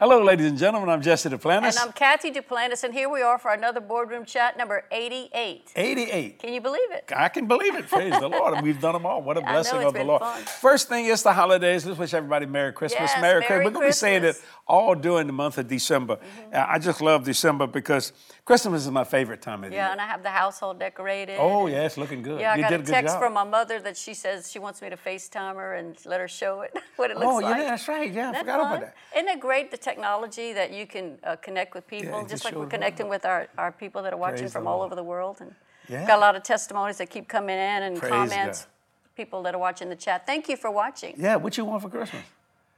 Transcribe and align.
Hello, 0.00 0.22
ladies 0.22 0.46
and 0.46 0.56
gentlemen. 0.56 0.90
I'm 0.90 1.02
Jesse 1.02 1.28
Duplantis. 1.28 1.70
And 1.70 1.78
I'm 1.80 1.92
Kathy 1.92 2.30
Duplantis, 2.30 2.84
and 2.84 2.94
here 2.94 3.08
we 3.08 3.20
are 3.20 3.36
for 3.36 3.52
another 3.52 3.80
boardroom 3.80 4.24
chat 4.24 4.56
number 4.56 4.84
88. 4.92 5.72
88. 5.74 6.38
Can 6.38 6.52
you 6.54 6.60
believe 6.60 6.92
it? 6.92 7.10
I 7.16 7.28
can 7.28 7.46
believe 7.48 7.74
it. 7.74 7.88
Praise 7.88 8.12
the 8.12 8.28
Lord. 8.28 8.54
And 8.54 8.62
we've 8.62 8.80
done 8.80 8.92
them 8.92 9.04
all. 9.04 9.20
What 9.22 9.38
a 9.38 9.40
blessing 9.40 9.82
of 9.82 9.94
the 9.94 10.04
Lord. 10.04 10.20
fun. 10.20 10.40
First 10.42 10.88
thing 10.88 11.06
is 11.06 11.24
the 11.24 11.32
holidays. 11.32 11.84
Let's 11.84 11.98
wish 11.98 12.14
everybody 12.14 12.46
Merry 12.46 12.72
Christmas. 12.72 13.10
Yes, 13.10 13.20
Merry, 13.20 13.40
Merry 13.40 13.46
Christmas. 13.46 13.64
We're 13.64 13.70
going 13.72 13.86
to 13.86 13.88
be 13.88 13.92
saying 13.92 14.22
it 14.22 14.40
all 14.68 14.94
during 14.94 15.26
the 15.26 15.32
month 15.32 15.58
of 15.58 15.66
December. 15.66 16.14
Mm-hmm. 16.14 16.54
Uh, 16.54 16.66
I 16.68 16.78
just 16.78 17.00
love 17.00 17.24
December 17.24 17.66
because 17.66 18.12
Christmas 18.48 18.86
is 18.86 18.90
my 18.90 19.04
favorite 19.04 19.42
time 19.42 19.62
of 19.62 19.68
the 19.68 19.76
Yeah, 19.76 19.82
year. 19.84 19.92
and 19.92 20.00
I 20.00 20.06
have 20.06 20.22
the 20.22 20.30
household 20.30 20.78
decorated. 20.78 21.36
Oh, 21.38 21.66
yeah, 21.66 21.84
it's 21.84 21.98
looking 21.98 22.22
good. 22.22 22.40
Yeah, 22.40 22.52
I 22.52 22.56
you 22.56 22.62
got 22.62 22.72
a 22.72 22.76
a 22.76 22.82
text 22.82 23.12
job. 23.16 23.20
from 23.20 23.34
my 23.34 23.44
mother 23.44 23.78
that 23.80 23.94
she 23.94 24.14
says 24.14 24.50
she 24.50 24.58
wants 24.58 24.80
me 24.80 24.88
to 24.88 24.96
FaceTime 24.96 25.56
her 25.56 25.74
and 25.74 25.98
let 26.06 26.18
her 26.18 26.28
show 26.28 26.62
it, 26.62 26.74
what 26.96 27.10
it 27.10 27.18
looks 27.18 27.26
Oh, 27.30 27.40
like. 27.40 27.58
yeah, 27.60 27.64
that's 27.64 27.86
right. 27.88 28.10
Yeah, 28.10 28.30
I 28.30 28.32
Isn't 28.32 28.46
that 28.46 28.52
forgot 28.56 28.60
about 28.60 28.80
that. 28.80 28.94
Isn't 29.14 29.28
it 29.28 29.38
great, 29.38 29.70
the 29.70 29.76
technology 29.76 30.54
that 30.54 30.72
you 30.72 30.86
can 30.86 31.18
uh, 31.24 31.36
connect 31.36 31.74
with 31.74 31.86
people, 31.86 32.22
it 32.22 32.28
just 32.30 32.46
like 32.46 32.54
we're 32.54 32.64
connecting 32.64 33.10
with 33.10 33.26
our, 33.26 33.48
our 33.58 33.70
people 33.70 34.02
that 34.04 34.14
are 34.14 34.16
watching 34.16 34.38
Praise 34.38 34.52
from 34.54 34.66
all 34.66 34.80
over 34.80 34.94
the 34.94 35.04
world? 35.04 35.42
And 35.42 35.54
Yeah. 35.86 36.06
got 36.06 36.16
a 36.16 36.20
lot 36.22 36.34
of 36.34 36.42
testimonies 36.42 36.96
that 36.96 37.10
keep 37.10 37.28
coming 37.28 37.56
in 37.56 37.82
and 37.82 37.98
Praise 37.98 38.12
comments, 38.12 38.62
God. 38.62 38.70
people 39.14 39.42
that 39.42 39.54
are 39.54 39.58
watching 39.58 39.90
the 39.90 39.96
chat. 39.96 40.24
Thank 40.24 40.48
you 40.48 40.56
for 40.56 40.70
watching. 40.70 41.16
Yeah, 41.18 41.36
what 41.36 41.58
you 41.58 41.66
want 41.66 41.82
for 41.82 41.90
Christmas? 41.90 42.24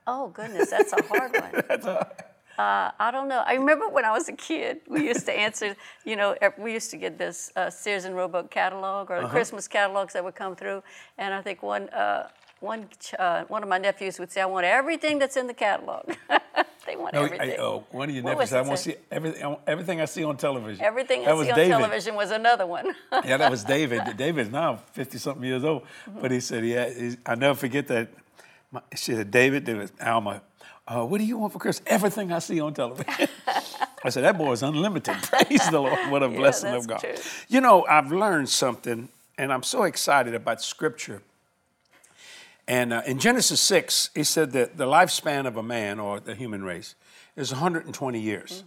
Oh, 0.05 0.27
goodness, 0.31 0.71
that's 0.71 0.93
a 0.93 0.99
hard 0.99 1.31
one. 1.33 1.53
Uh, 2.61 2.91
I 3.07 3.11
don't 3.15 3.29
know. 3.33 3.43
I 3.53 3.55
remember 3.55 3.87
when 3.97 4.05
I 4.05 4.13
was 4.19 4.29
a 4.29 4.33
kid, 4.49 4.75
we 4.95 5.01
used 5.13 5.25
to 5.27 5.33
answer, 5.47 5.69
you 6.11 6.17
know, 6.21 6.29
we 6.59 6.73
used 6.79 6.91
to 6.95 6.99
get 7.05 7.13
this 7.25 7.39
uh, 7.57 7.71
Sears 7.71 8.05
and 8.07 8.15
Roebuck 8.21 8.51
catalog 8.51 9.11
or 9.11 9.17
Uh-huh. 9.19 9.29
Christmas 9.37 9.65
catalogs 9.77 10.13
that 10.15 10.23
would 10.27 10.35
come 10.43 10.55
through. 10.61 10.81
And 11.23 11.33
I 11.39 11.41
think 11.47 11.59
one, 11.63 11.85
uh, 11.91 12.29
one, 12.71 12.83
uh, 13.19 13.45
one 13.55 13.63
of 13.63 13.69
my 13.75 13.79
nephews 13.79 14.19
would 14.21 14.31
say, 14.33 14.41
I 14.43 14.47
want 14.57 14.67
everything 14.67 15.15
that's 15.21 15.37
in 15.43 15.47
the 15.47 15.55
catalog. 15.67 16.05
they 16.87 16.97
want 17.03 17.15
No, 17.15 17.25
everything. 17.25 17.51
I, 17.53 17.63
oh, 17.67 17.85
one 18.01 18.09
of 18.11 18.15
your 18.15 18.25
What 18.25 18.33
nephews. 18.39 18.53
I 18.53 18.61
want 18.69 18.77
to 18.79 18.83
see 18.89 18.97
everything. 19.11 19.43
I 19.45 19.57
Everything 19.75 19.97
I 20.01 20.07
see 20.15 20.25
on 20.31 20.37
television. 20.37 20.85
everything 20.85 21.21
that 21.23 21.31
I 21.31 21.35
was 21.41 21.47
see 21.47 21.53
on 21.53 21.59
David. 21.63 21.77
television 21.79 22.15
was 22.23 22.31
another 22.43 22.67
one. 22.67 22.87
yeah, 23.31 23.37
that 23.39 23.51
was 23.51 23.63
David. 23.65 24.03
David's 24.17 24.51
now 24.51 24.71
50 24.93 25.19
something 25.19 25.45
years 25.53 25.65
old. 25.65 25.83
Mm-hmm. 25.83 26.21
But 26.23 26.31
he 26.37 26.41
said, 26.41 26.63
yeah, 26.67 26.87
I 27.25 27.35
never 27.37 27.55
forget 27.65 27.87
that. 27.95 28.09
My, 28.73 28.81
she 28.95 29.15
said, 29.19 29.31
David, 29.31 29.65
there 29.67 29.77
was 29.83 29.93
Alma, 30.13 30.43
uh, 30.91 31.05
what 31.05 31.19
do 31.19 31.25
you 31.25 31.39
want 31.39 31.53
for 31.53 31.59
Christmas? 31.61 31.87
Everything 31.91 32.33
I 32.33 32.41
see 32.41 32.61
on 32.61 32.75
television. 32.75 33.29
I 34.05 34.09
said, 34.09 34.25
that 34.25 34.37
boy 34.37 34.53
is 34.53 34.63
unlimited. 34.63 35.15
Praise 35.23 35.71
the 35.71 35.79
Lord. 35.81 35.99
What 36.09 36.23
a 36.23 36.29
Yeah, 36.29 36.37
blessing 36.37 36.73
of 36.73 36.87
God. 36.87 37.01
true. 37.01 37.15
You 37.49 37.61
know, 37.61 37.85
I've 37.87 38.11
learned 38.11 38.49
something, 38.49 39.09
and 39.39 39.53
I'm 39.53 39.63
so 39.63 39.85
excited 39.85 40.35
about 40.35 40.63
Scripture. 40.63 41.23
And 42.67 42.93
uh, 42.93 43.03
in 43.07 43.19
Genesis 43.19 43.61
6, 43.61 44.11
he 44.15 44.25
said 44.25 44.53
that 44.53 44.77
the 44.79 44.87
lifespan 44.87 45.47
of 45.47 45.57
a 45.57 45.63
man 45.63 46.01
or 46.01 46.19
the 46.19 46.35
human 46.35 46.65
race 46.65 46.95
is 47.37 47.53
120 47.53 48.19
years. 48.19 48.65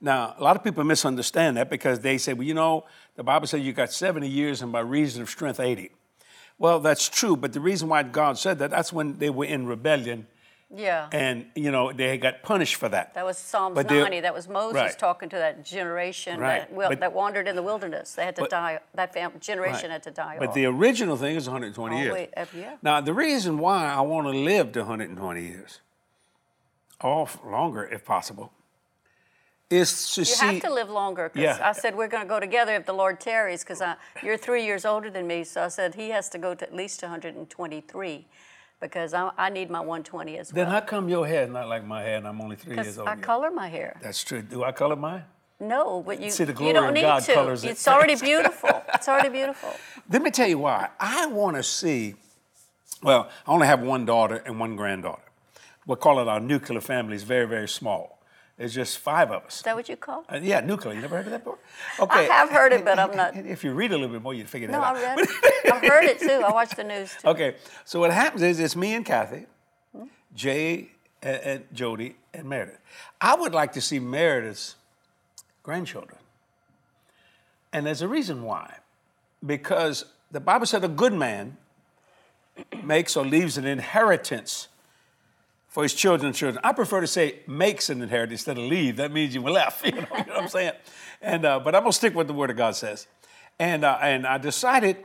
Now, 0.00 0.34
a 0.38 0.42
lot 0.42 0.56
of 0.56 0.62
people 0.62 0.84
misunderstand 0.84 1.56
that 1.56 1.70
because 1.70 2.00
they 2.00 2.18
say, 2.18 2.32
well, 2.32 2.44
you 2.46 2.54
know, 2.54 2.84
the 3.16 3.24
Bible 3.24 3.46
says 3.46 3.60
you 3.62 3.72
got 3.72 3.92
70 3.92 4.28
years 4.28 4.62
and 4.62 4.70
by 4.70 4.80
reason 4.80 5.22
of 5.22 5.30
strength, 5.30 5.60
80. 5.60 5.90
Well, 6.58 6.80
that's 6.80 7.08
true, 7.08 7.36
but 7.36 7.52
the 7.52 7.60
reason 7.60 7.88
why 7.88 8.02
God 8.02 8.38
said 8.38 8.58
that, 8.58 8.70
that's 8.70 8.92
when 8.92 9.18
they 9.18 9.30
were 9.30 9.44
in 9.44 9.66
rebellion 9.66 10.26
yeah. 10.74 11.08
and, 11.12 11.46
you 11.54 11.70
know, 11.70 11.92
they 11.92 12.18
got 12.18 12.42
punished 12.42 12.74
for 12.76 12.88
that. 12.88 13.14
That 13.14 13.24
was 13.24 13.38
Psalms 13.38 13.74
But 13.74 13.88
90. 13.90 14.20
That 14.20 14.34
was 14.34 14.48
Moses 14.48 14.74
right. 14.76 14.98
talking 14.98 15.28
to 15.30 15.36
that 15.36 15.64
generation 15.64 16.38
Right. 16.40 16.60
that, 16.60 16.72
well, 16.72 16.90
But- 16.90 17.00
that 17.00 17.12
wandered 17.12 17.48
in 17.48 17.56
the 17.56 17.62
wilderness. 17.62 18.14
They 18.14 18.24
had 18.24 18.36
to 18.36 18.42
But- 18.42 18.50
die. 18.50 18.80
That 18.94 19.12
fam- 19.14 19.38
generation 19.40 19.84
Right. 19.90 19.92
had 19.92 20.02
to 20.04 20.10
die. 20.10 20.36
But 20.38 20.48
off. 20.50 20.54
the 20.54 20.66
original 20.66 21.16
thing 21.16 21.36
is 21.36 21.48
120 21.48 21.96
Oh, 21.96 22.00
years. 22.00 22.12
wait, 22.12 22.30
uh, 22.36 22.44
yeah. 22.54 22.76
Now, 22.82 23.00
the 23.00 23.14
reason 23.14 23.58
why 23.58 23.86
I 23.86 24.00
want 24.02 24.26
to 24.26 24.32
live 24.32 24.72
to 24.72 24.80
120 24.80 25.42
years, 25.46 25.80
or 27.02 27.28
longer 27.44 27.84
if 27.86 28.04
possible, 28.04 28.52
is 29.70 30.12
to 30.14 30.22
You 30.22 30.24
see. 30.24 30.46
have 30.46 30.62
to 30.62 30.72
live 30.72 30.88
longer 30.90 31.28
because 31.28 31.58
Yeah. 31.58 31.68
I 31.68 31.72
said 31.72 31.94
we're 31.94 32.08
going 32.08 32.22
to 32.22 32.28
go 32.28 32.40
together 32.40 32.74
if 32.74 32.86
the 32.86 32.94
Lord 32.94 33.20
tarries 33.20 33.62
because 33.62 33.82
you're 34.22 34.38
three 34.38 34.64
years 34.64 34.86
older 34.86 35.10
than 35.10 35.26
me. 35.26 35.44
So 35.44 35.62
I 35.64 35.68
said 35.68 35.94
he 35.94 36.08
has 36.10 36.30
to 36.30 36.38
go 36.38 36.54
to 36.54 36.66
at 36.66 36.74
least 36.74 37.02
123 37.02 38.26
because 38.80 39.14
I, 39.14 39.30
I 39.36 39.50
need 39.50 39.70
my 39.70 39.80
120 39.80 40.38
as 40.38 40.52
well. 40.52 40.64
then 40.64 40.72
how 40.72 40.80
come 40.80 41.08
your 41.08 41.26
hair 41.26 41.44
is 41.44 41.50
not 41.50 41.68
like 41.68 41.84
my 41.84 42.02
hair 42.02 42.16
and 42.16 42.26
I'm 42.26 42.40
only 42.40 42.56
three 42.56 42.76
years 42.76 42.98
old? 42.98 43.08
I 43.08 43.16
color 43.16 43.50
my 43.50 43.68
hair. 43.68 43.98
That's 44.02 44.22
true. 44.22 44.42
Do 44.42 44.64
I 44.64 44.72
color 44.72 44.96
mine? 44.96 45.24
No, 45.60 46.02
but 46.06 46.20
you, 46.20 46.30
See, 46.30 46.44
the 46.44 46.52
you 46.52 46.56
glory 46.58 46.72
don't 46.72 46.88
of 46.88 46.94
need 46.94 47.00
God 47.02 47.22
to. 47.24 47.34
colors 47.34 47.64
it. 47.64 47.70
It's 47.70 47.88
already 47.88 48.14
beautiful. 48.14 48.70
It's 48.94 49.08
already 49.08 49.30
beautiful. 49.30 49.70
Let 50.10 50.22
me 50.22 50.30
tell 50.30 50.48
you 50.48 50.58
why. 50.58 50.90
I 51.00 51.26
want 51.26 51.56
to 51.56 51.62
see. 51.64 52.14
Well, 53.02 53.28
I 53.46 53.50
only 53.50 53.66
have 53.66 53.80
one 53.80 54.04
daughter 54.04 54.36
and 54.46 54.60
one 54.60 54.76
granddaughter. 54.76 55.22
We'll 55.86 55.96
call 55.96 56.20
it 56.20 56.28
our 56.28 56.38
nuclear 56.38 56.80
family. 56.80 57.14
It's 57.16 57.24
very, 57.24 57.46
very 57.46 57.68
small. 57.68 58.17
There's 58.58 58.74
just 58.74 58.98
five 58.98 59.30
of 59.30 59.44
us. 59.44 59.58
Is 59.58 59.62
that 59.62 59.76
what 59.76 59.88
you 59.88 59.96
call? 59.96 60.24
it? 60.28 60.34
Uh, 60.34 60.40
yeah, 60.42 60.58
nuclear. 60.60 60.92
You 60.94 61.00
never 61.00 61.16
heard 61.16 61.26
of 61.26 61.30
that 61.32 61.44
before? 61.44 61.58
Okay. 62.00 62.20
I 62.28 62.32
have 62.34 62.50
heard 62.50 62.72
it, 62.72 62.84
but 62.84 62.98
I'm 62.98 63.16
not. 63.16 63.36
If 63.56 63.62
you 63.62 63.72
read 63.72 63.92
a 63.92 63.94
little 63.96 64.08
bit 64.12 64.20
more, 64.22 64.34
you'd 64.34 64.48
figure 64.48 64.66
that 64.68 64.72
No, 64.72 64.82
out. 64.82 64.96
I 64.96 65.02
read 65.14 65.18
it. 65.20 65.28
I 65.72 65.78
heard 65.78 66.04
it 66.04 66.18
too. 66.18 66.42
I 66.44 66.52
watched 66.52 66.76
the 66.76 66.82
news 66.84 67.14
too. 67.22 67.28
Okay, 67.28 67.54
so 67.84 68.00
what 68.00 68.10
happens 68.12 68.42
is 68.42 68.58
it's 68.58 68.74
me 68.74 68.94
and 68.94 69.04
Kathy, 69.06 69.46
Jay 70.34 70.90
and, 71.22 71.36
and 71.42 71.64
Jody 71.72 72.16
and 72.34 72.48
Meredith. 72.48 72.78
I 73.20 73.36
would 73.36 73.52
like 73.54 73.72
to 73.74 73.80
see 73.80 74.00
Meredith's 74.00 74.74
grandchildren. 75.62 76.18
And 77.72 77.86
there's 77.86 78.02
a 78.02 78.08
reason 78.08 78.42
why. 78.42 78.78
Because 79.44 80.04
the 80.32 80.40
Bible 80.40 80.66
said 80.66 80.82
a 80.84 80.88
good 80.88 81.12
man 81.12 81.56
makes 82.82 83.16
or 83.16 83.24
leaves 83.24 83.56
an 83.56 83.66
inheritance 83.66 84.66
for 85.78 85.84
his 85.84 85.94
children's 85.94 86.36
children. 86.36 86.60
I 86.64 86.72
prefer 86.72 87.00
to 87.02 87.06
say 87.06 87.38
makes 87.46 87.88
an 87.88 88.02
inheritance 88.02 88.40
instead 88.40 88.58
of 88.58 88.64
leave. 88.64 88.96
That 88.96 89.12
means 89.12 89.32
you 89.32 89.42
were 89.42 89.52
left. 89.52 89.86
You 89.86 89.92
know, 89.92 90.08
you 90.10 90.24
know 90.24 90.34
what 90.34 90.42
I'm 90.42 90.48
saying? 90.48 90.72
And 91.22 91.44
uh, 91.44 91.60
but 91.60 91.72
I'm 91.76 91.82
gonna 91.82 91.92
stick 91.92 92.16
with 92.16 92.26
the 92.26 92.32
Word 92.32 92.50
of 92.50 92.56
God 92.56 92.74
says. 92.74 93.06
And 93.60 93.84
uh, 93.84 93.96
and 94.02 94.26
I 94.26 94.38
decided 94.38 94.96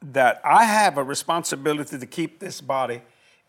that 0.00 0.40
I 0.42 0.64
have 0.64 0.96
a 0.96 1.02
responsibility 1.02 1.98
to 1.98 2.06
keep 2.06 2.38
this 2.38 2.62
body 2.62 3.02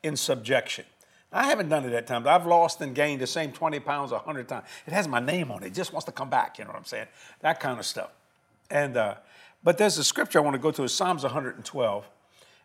in 0.04 0.18
subjection. 0.18 0.84
I 1.32 1.46
haven't 1.46 1.70
done 1.70 1.86
it 1.86 1.94
at 1.94 2.08
times. 2.08 2.28
I've 2.28 2.46
lost 2.46 2.82
and 2.82 2.94
gained 2.94 3.22
the 3.22 3.28
same 3.28 3.54
20 3.54 3.80
pounds 3.80 4.12
a 4.12 4.20
hundred 4.20 4.50
times. 4.50 4.68
It 4.86 4.92
has 4.92 5.08
my 5.08 5.22
name 5.22 5.52
on 5.52 5.64
it. 5.64 5.68
It 5.68 5.74
just 5.74 5.94
wants 5.94 6.04
to 6.08 6.12
come 6.12 6.30
back. 6.30 6.60
You 6.60 6.66
know 6.66 6.72
what 6.72 6.80
I'm 6.80 6.84
saying? 6.84 7.08
That 7.40 7.62
kind 7.62 7.80
of 7.80 7.86
stuff. 7.86 8.12
And 8.70 8.98
uh, 8.98 9.16
but 9.64 9.78
there's 9.78 9.98
a 9.98 10.04
scripture 10.04 10.40
I 10.40 10.42
want 10.42 10.56
to 10.56 10.62
go 10.62 10.72
to. 10.72 10.84
It's 10.84 10.94
Psalms 10.94 11.24
112. 11.24 12.10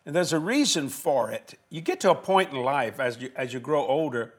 And 0.05 0.15
there's 0.15 0.33
a 0.33 0.39
reason 0.39 0.89
for 0.89 1.31
it. 1.31 1.59
You 1.69 1.81
get 1.81 1.99
to 2.01 2.11
a 2.11 2.15
point 2.15 2.51
in 2.51 2.57
life 2.57 2.99
as 2.99 3.21
you, 3.21 3.31
as 3.35 3.53
you 3.53 3.59
grow 3.59 3.85
older 3.85 4.33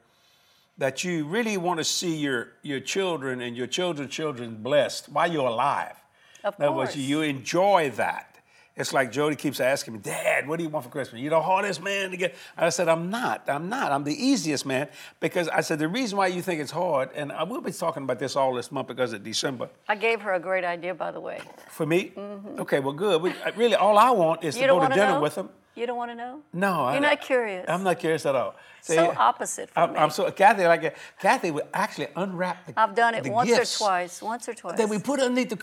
that 0.78 1.04
you 1.04 1.24
really 1.24 1.56
want 1.56 1.78
to 1.78 1.84
see 1.84 2.16
your, 2.16 2.48
your 2.62 2.80
children 2.80 3.40
and 3.40 3.56
your 3.56 3.66
children's 3.66 4.12
children 4.12 4.56
blessed 4.62 5.08
while 5.10 5.30
you're 5.30 5.46
alive. 5.48 5.96
Of 6.42 6.58
In 6.58 6.64
other 6.64 6.76
words, 6.76 6.92
course. 6.94 7.04
you 7.04 7.22
enjoy 7.22 7.90
that. 7.90 8.31
It's 8.74 8.94
like 8.94 9.12
Jody 9.12 9.36
keeps 9.36 9.60
asking 9.60 9.94
me, 9.94 10.00
Dad, 10.00 10.48
what 10.48 10.56
do 10.56 10.62
you 10.62 10.70
want 10.70 10.86
for 10.86 10.90
Christmas? 10.90 11.20
You're 11.20 11.30
the 11.30 11.42
hardest 11.42 11.82
man 11.82 12.10
to 12.10 12.16
get. 12.16 12.34
I 12.56 12.70
said, 12.70 12.88
I'm 12.88 13.10
not. 13.10 13.48
I'm 13.48 13.68
not. 13.68 13.92
I'm 13.92 14.02
the 14.04 14.14
easiest 14.14 14.64
man 14.64 14.88
because 15.20 15.46
I 15.48 15.60
said, 15.60 15.78
the 15.78 15.88
reason 15.88 16.16
why 16.16 16.28
you 16.28 16.40
think 16.40 16.60
it's 16.60 16.70
hard, 16.70 17.10
and 17.14 17.32
I 17.32 17.42
will 17.42 17.60
be 17.60 17.70
talking 17.72 18.04
about 18.04 18.18
this 18.18 18.34
all 18.34 18.54
this 18.54 18.72
month 18.72 18.88
because 18.88 19.12
of 19.12 19.22
December. 19.22 19.68
I 19.88 19.94
gave 19.94 20.22
her 20.22 20.32
a 20.32 20.40
great 20.40 20.64
idea, 20.64 20.94
by 20.94 21.10
the 21.10 21.20
way. 21.20 21.40
For 21.68 21.84
me? 21.84 22.12
Mm-hmm. 22.16 22.60
Okay, 22.60 22.80
well, 22.80 22.94
good. 22.94 23.20
We, 23.20 23.30
uh, 23.44 23.52
really, 23.56 23.74
all 23.74 23.98
I 23.98 24.10
want 24.10 24.42
is 24.42 24.56
You 24.56 24.62
to 24.62 24.68
go 24.68 24.80
to 24.80 24.88
to 24.88 24.94
dinner 24.94 25.12
know? 25.12 25.20
with 25.20 25.34
them. 25.34 25.50
You 25.74 25.86
don't 25.86 25.96
want 25.96 26.10
to 26.10 26.14
know? 26.14 26.40
No, 26.52 26.84
I- 26.84 26.92
You're 26.92 27.02
not 27.02 27.20
curious. 27.20 27.64
I'm 27.68 27.82
not 27.82 27.98
curious 27.98 28.26
at 28.26 28.34
all. 28.34 28.54
See, 28.82 28.94
So 28.94 29.14
opposite 29.16 29.70
from 29.70 29.82
I'm, 29.90 29.92
me. 29.94 29.98
I'm 30.00 30.10
so 30.10 30.30
Kathy 30.30 30.64
like. 30.66 30.96
Kathy 31.20 31.50
would 31.50 31.64
actually 31.72 32.08
unwrap 32.16 32.66
the. 32.66 32.74
I've 32.76 32.94
done 32.94 33.14
it 33.14 33.26
once 33.26 33.48
gifts 33.48 33.80
or 33.80 33.84
twice. 33.86 34.20
Once 34.22 34.48
or 34.48 34.54
twice. 34.54 34.76
That 34.76 34.88
we 34.88 34.98
put 34.98 35.20
it 35.20 35.24
underneath 35.26 35.50
the 35.50 35.58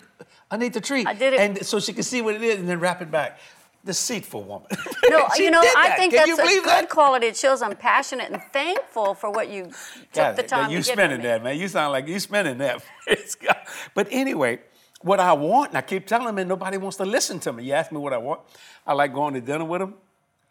underneath 0.50 0.74
the 0.74 0.82
tree. 0.82 1.04
I 1.06 1.14
did 1.14 1.34
it- 1.34 1.40
and 1.40 1.66
so 1.66 1.80
she 1.80 1.94
can 1.94 2.04
see 2.04 2.22
what 2.22 2.36
it 2.36 2.42
is, 2.42 2.60
and 2.60 2.68
then 2.68 2.80
wrap 2.80 3.02
it 3.02 3.12
back. 3.12 3.40
Deceitful 3.86 4.44
woman. 4.44 4.68
No, 5.10 5.28
you 5.38 5.52
know, 5.52 5.62
I 5.78 5.92
think 5.96 6.14
Can 6.14 6.28
that's 6.28 6.40
a 6.40 6.44
good 6.44 6.66
that? 6.66 6.90
quality. 6.90 7.28
It 7.28 7.38
shows 7.38 7.62
I'm 7.62 7.76
passionate 7.78 8.30
and 8.30 8.42
thankful 8.52 9.14
for 9.14 9.32
what 9.32 9.50
you 9.50 9.66
took 9.66 10.12
Kathy, 10.14 10.42
the 10.42 10.48
time 10.48 10.70
you 10.72 10.78
to 10.80 10.84
spending 10.84 11.22
that, 11.22 11.44
man. 11.44 11.58
You 11.58 11.68
sound 11.70 11.94
like 11.94 12.08
you 12.08 12.20
spending 12.20 12.58
that. 12.58 12.82
But 13.94 14.08
anyway, 14.12 14.60
what 15.02 15.20
I 15.20 15.34
want, 15.34 15.70
and 15.70 15.78
I 15.78 15.82
keep 15.82 16.06
telling 16.06 16.28
them, 16.28 16.38
and 16.38 16.50
nobody 16.50 16.78
wants 16.78 16.98
to 16.98 17.06
listen 17.06 17.40
to 17.42 17.54
me. 17.54 17.64
You 17.64 17.74
ask 17.74 17.92
me 17.92 17.98
what 17.98 18.14
I 18.14 18.18
want. 18.18 18.42
I 18.86 18.94
like 18.94 19.14
going 19.14 19.34
to 19.34 19.42
dinner 19.42 19.66
with 19.66 19.82
them. 19.82 19.96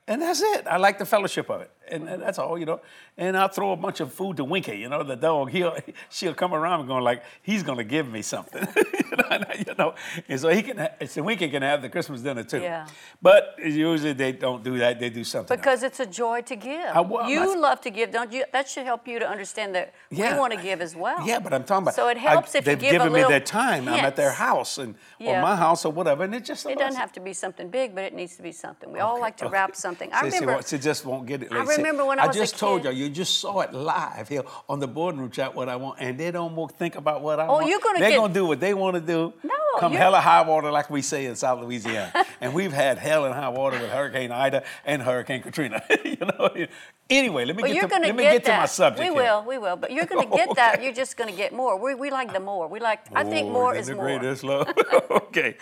And 0.07 0.23
that's 0.23 0.41
it. 0.41 0.67
I 0.67 0.79
like 0.79 0.99
the 0.99 1.05
fellowship 1.05 1.51
of 1.51 1.61
it. 1.61 1.71
And, 1.91 2.09
that's 2.23 2.39
all, 2.39 2.59
you 2.59 2.67
know. 2.67 2.81
And 3.17 3.37
I'll 3.37 3.49
throw 3.49 3.73
a 3.73 3.77
bunch 3.77 4.01
of 4.01 4.13
food 4.13 4.37
to 4.39 4.45
Winky, 4.45 4.77
you 4.79 4.89
know, 4.89 5.03
the 5.03 5.17
dog. 5.17 5.51
He'll, 5.51 5.77
she'll 6.11 6.35
come 6.35 6.55
around 6.55 6.81
and 6.81 6.89
going 6.89 7.05
like, 7.05 7.23
he's 7.43 7.63
going 7.63 7.79
to 7.79 7.85
give 7.85 8.09
me 8.11 8.23
something. 8.23 8.67
you, 9.59 9.75
know, 9.79 9.95
and 10.29 10.41
so 10.41 10.49
he 10.49 10.63
can, 10.63 10.89
so 11.07 11.23
Winky 11.23 11.49
can 11.49 11.63
have 11.63 11.83
the 11.83 11.89
Christmas 11.89 12.21
dinner 12.21 12.45
too. 12.45 12.61
Yeah. 12.61 12.87
But 13.21 13.57
usually 13.63 14.13
they 14.13 14.33
don't 14.33 14.63
do 14.63 14.79
that. 14.79 15.01
They 15.01 15.11
do 15.11 15.25
something 15.25 15.53
else. 15.53 15.61
Because 15.61 15.83
it's 15.83 16.01
a 16.01 16.07
joy 16.07 16.43
to 16.43 16.57
give. 16.57 16.85
well, 17.09 17.29
you 17.29 17.59
love 17.61 17.81
to 17.83 17.91
give, 17.91 18.11
don't 18.11 18.33
you? 18.33 18.45
That 18.53 18.69
should 18.69 18.85
help 18.85 19.07
you 19.09 19.19
to 19.19 19.29
understand 19.29 19.75
that 19.75 19.95
Yeah. 20.11 20.35
we 20.35 20.39
want 20.41 20.53
to 20.55 20.63
give 20.63 20.81
as 20.81 20.95
well. 20.95 21.27
Yeah, 21.27 21.39
but 21.39 21.53
I'm 21.53 21.65
talking 21.65 21.85
about. 21.85 21.95
So 21.95 22.09
it 22.09 22.17
helps 22.19 22.55
I, 22.55 22.59
if 22.59 22.65
you 22.65 22.73
they've 22.73 22.81
give 22.81 22.93
given 22.93 23.13
me 23.13 23.23
their 23.23 23.41
time. 23.41 23.89
I'm 23.89 24.05
at 24.05 24.17
their 24.17 24.33
house 24.33 24.79
and 24.79 24.95
Yeah. 25.19 25.39
or 25.39 25.43
my 25.43 25.57
house 25.57 25.85
or 25.85 25.93
whatever, 25.93 26.25
and 26.25 26.35
it 26.35 26.45
just 26.45 26.67
It 26.67 26.79
doesn't 26.79 26.99
have 27.01 27.13
to 27.13 27.21
be 27.21 27.33
something 27.33 27.69
big, 27.71 27.95
but 27.95 28.05
it 28.05 28.15
needs 28.15 28.37
to 28.37 28.43
be 28.43 28.53
something. 28.53 28.93
We 28.93 29.01
all 29.01 29.21
like 29.21 29.37
to 29.39 29.47
Okay. 29.47 29.53
wrap 29.53 29.77
something. 29.77 30.13
I 30.13 30.21
she, 30.21 30.25
remember. 30.27 30.53
won't- 30.55 30.69
she 30.69 30.79
just 30.79 31.05
won't 31.05 31.27
get 31.27 31.43
it. 31.43 31.53
I 31.53 31.65
See, 31.65 31.78
remember 31.79 32.05
when 32.05 32.19
I 32.19 32.27
was 32.27 32.37
a 32.37 32.41
just 32.41 32.59
told 32.59 32.85
y'all, 32.85 32.93
you 32.93 33.09
just 33.09 33.39
saw 33.41 33.61
it 33.61 33.73
live 33.73 34.29
here 34.29 34.43
on 34.69 34.79
the 34.81 34.87
boardroom 34.87 35.31
chat 35.31 35.55
what 35.55 35.69
I 35.69 35.77
want, 35.77 35.99
and 36.01 36.19
they 36.19 36.31
don't 36.31 36.55
think 36.79 36.97
about 36.97 37.23
what 37.23 37.41
I 37.41 37.47
Oh, 37.47 37.55
want. 37.55 37.67
you're 37.69 37.81
gonna 37.81 37.99
They're 38.01 38.11
get- 38.11 38.17
gonna 38.19 38.35
do 38.35 38.47
what 38.47 38.61
they 38.61 38.75
want 38.75 38.95
to 38.97 39.01
do. 39.01 39.33
No, 39.43 39.55
come 39.79 39.93
you're- 39.93 40.03
hella 40.03 40.21
high 40.21 40.43
water, 40.43 40.71
like 40.71 40.91
we 40.91 41.03
say 41.03 41.27
in 41.27 41.37
South 41.37 41.61
Louisiana. 41.61 42.13
and 42.41 42.53
we've 42.55 42.73
had 42.73 42.99
hell 42.99 43.25
and 43.25 43.35
high 43.35 43.49
water 43.49 43.79
with 43.81 43.91
Hurricane 43.91 44.31
Ida 44.33 44.63
and 44.85 45.03
Hurricane 45.03 45.43
Katrina. 45.43 45.83
you 46.05 46.17
know. 46.21 46.51
Anyway, 47.11 47.45
let 47.47 47.57
me 47.57 47.63
But 47.63 47.69
get 47.69 47.77
you're 47.77 47.89
to 47.89 47.99
let 48.01 48.15
me 48.17 48.23
get 48.23 48.33
get 48.33 48.45
that. 48.45 48.53
to 48.57 48.61
my 48.61 48.67
subject. 48.67 48.99
We 49.01 49.05
here. 49.07 49.15
will, 49.33 49.45
we 49.45 49.57
will. 49.59 49.77
But 49.77 49.93
you're 49.93 50.05
going 50.05 50.29
to 50.31 50.37
get 50.37 50.55
that. 50.57 50.83
You're 50.83 50.93
just 50.93 51.17
going 51.17 51.31
to 51.31 51.37
get 51.37 51.55
more. 51.55 51.79
We, 51.83 51.95
we 51.95 52.11
like 52.11 52.33
the 52.35 52.41
more. 52.41 52.69
We 52.69 52.81
like. 52.81 53.01
I 53.15 53.25
think 53.25 53.49
Oh, 53.49 53.53
more 53.53 53.75
isn't 53.75 53.97
more. 53.97 54.05
great, 54.05 54.23
is 54.23 54.45
love. 54.45 54.69
okay. 55.11 55.57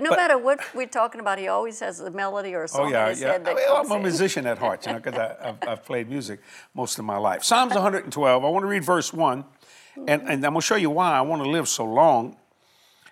No 0.00 0.10
But- 0.10 0.16
matter 0.16 0.38
what 0.38 0.60
we're 0.74 0.86
talking 0.86 1.20
about, 1.20 1.38
he 1.38 1.48
always 1.48 1.80
has 1.80 2.00
a 2.00 2.10
melody 2.10 2.54
or 2.54 2.62
a 2.62 2.64
oh, 2.64 2.66
song 2.66 2.86
Oh 2.86 2.88
yeah, 2.90 3.04
in 3.04 3.10
his 3.10 3.20
yeah. 3.20 3.32
head 3.32 3.48
I 3.48 3.54
mean, 3.54 3.64
I'm 3.68 3.90
a 3.90 3.98
musician 3.98 4.46
at 4.46 4.58
heart, 4.58 4.86
you 4.86 4.92
know, 4.92 5.00
because 5.00 5.18
I've, 5.18 5.56
I've 5.68 5.84
played 5.84 6.08
music 6.08 6.40
most 6.74 6.98
of 6.98 7.04
my 7.04 7.16
life. 7.16 7.44
Psalms 7.44 7.72
112. 7.74 8.44
I 8.44 8.48
want 8.48 8.62
to 8.62 8.68
read 8.68 8.84
verse 8.84 9.12
one, 9.12 9.44
and, 9.96 10.22
and 10.22 10.44
I'm 10.44 10.52
going 10.52 10.54
to 10.54 10.60
show 10.60 10.76
you 10.76 10.90
why 10.90 11.12
I 11.12 11.20
want 11.22 11.42
to 11.42 11.48
live 11.48 11.68
so 11.68 11.84
long. 11.84 12.36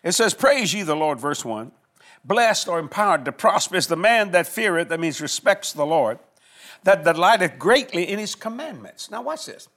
It 0.03 0.13
says, 0.13 0.35
"Praise 0.35 0.73
ye 0.73 0.83
the 0.83 0.97
Lord." 0.97 1.19
Verse 1.19 1.45
one. 1.45 1.73
Blessed 2.27 2.67
or 2.67 2.81
empowered 2.81 3.25
to 3.27 3.33
prosper 3.33 3.77
is 3.77 3.87
the 3.87 3.97
man 3.97 4.33
that 4.33 4.49
feareth, 4.49 4.89
that 4.89 4.99
means 4.99 5.21
respects 5.21 5.73
the 5.73 5.87
Lord, 5.87 6.19
that 6.83 7.05
delighteth 7.05 7.57
greatly 7.57 8.09
in 8.09 8.19
his 8.19 8.35
commandments. 8.35 9.11
Now 9.11 9.23
watch 9.23 9.47
this. 9.47 9.69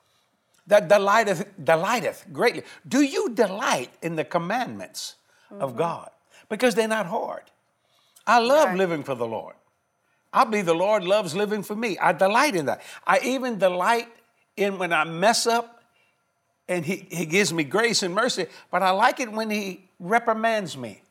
That 0.65 0.87
delighteth, 0.87 1.47
delighteth 1.63 2.25
greatly. 2.33 2.63
Do 2.87 3.01
you 3.01 3.29
delight 3.29 3.91
in 4.01 4.15
the 4.15 4.23
commandments 4.23 5.15
of 5.51 5.71
mm-hmm. 5.71 5.79
God? 5.79 6.09
Because 6.49 6.75
they're 6.75 6.87
not 6.87 7.05
hard. 7.05 7.43
I 8.27 8.39
love 8.39 8.69
Right. 8.69 8.77
living 8.77 9.03
for 9.03 9.15
the 9.15 9.25
Lord. 9.27 9.55
I 10.31 10.43
believe 10.43 10.65
the 10.65 10.75
Lord 10.75 11.03
loves 11.03 11.35
living 11.35 11.63
for 11.63 11.75
me. 11.75 11.97
I 11.97 12.11
delight 12.11 12.55
in 12.55 12.65
that. 12.67 12.81
I 13.05 13.19
even 13.23 13.57
delight 13.57 14.07
in 14.55 14.77
when 14.77 14.93
I 14.93 15.03
mess 15.03 15.47
up 15.47 15.83
and 16.67 16.85
he, 16.85 17.07
he 17.09 17.25
gives 17.25 17.51
me 17.51 17.63
grace 17.63 18.03
and 18.03 18.13
mercy, 18.13 18.45
but 18.69 18.83
I 18.83 18.91
like 18.91 19.19
it 19.19 19.31
when 19.31 19.49
He 19.49 19.89
reprimands 19.99 20.77
me. 20.77 21.01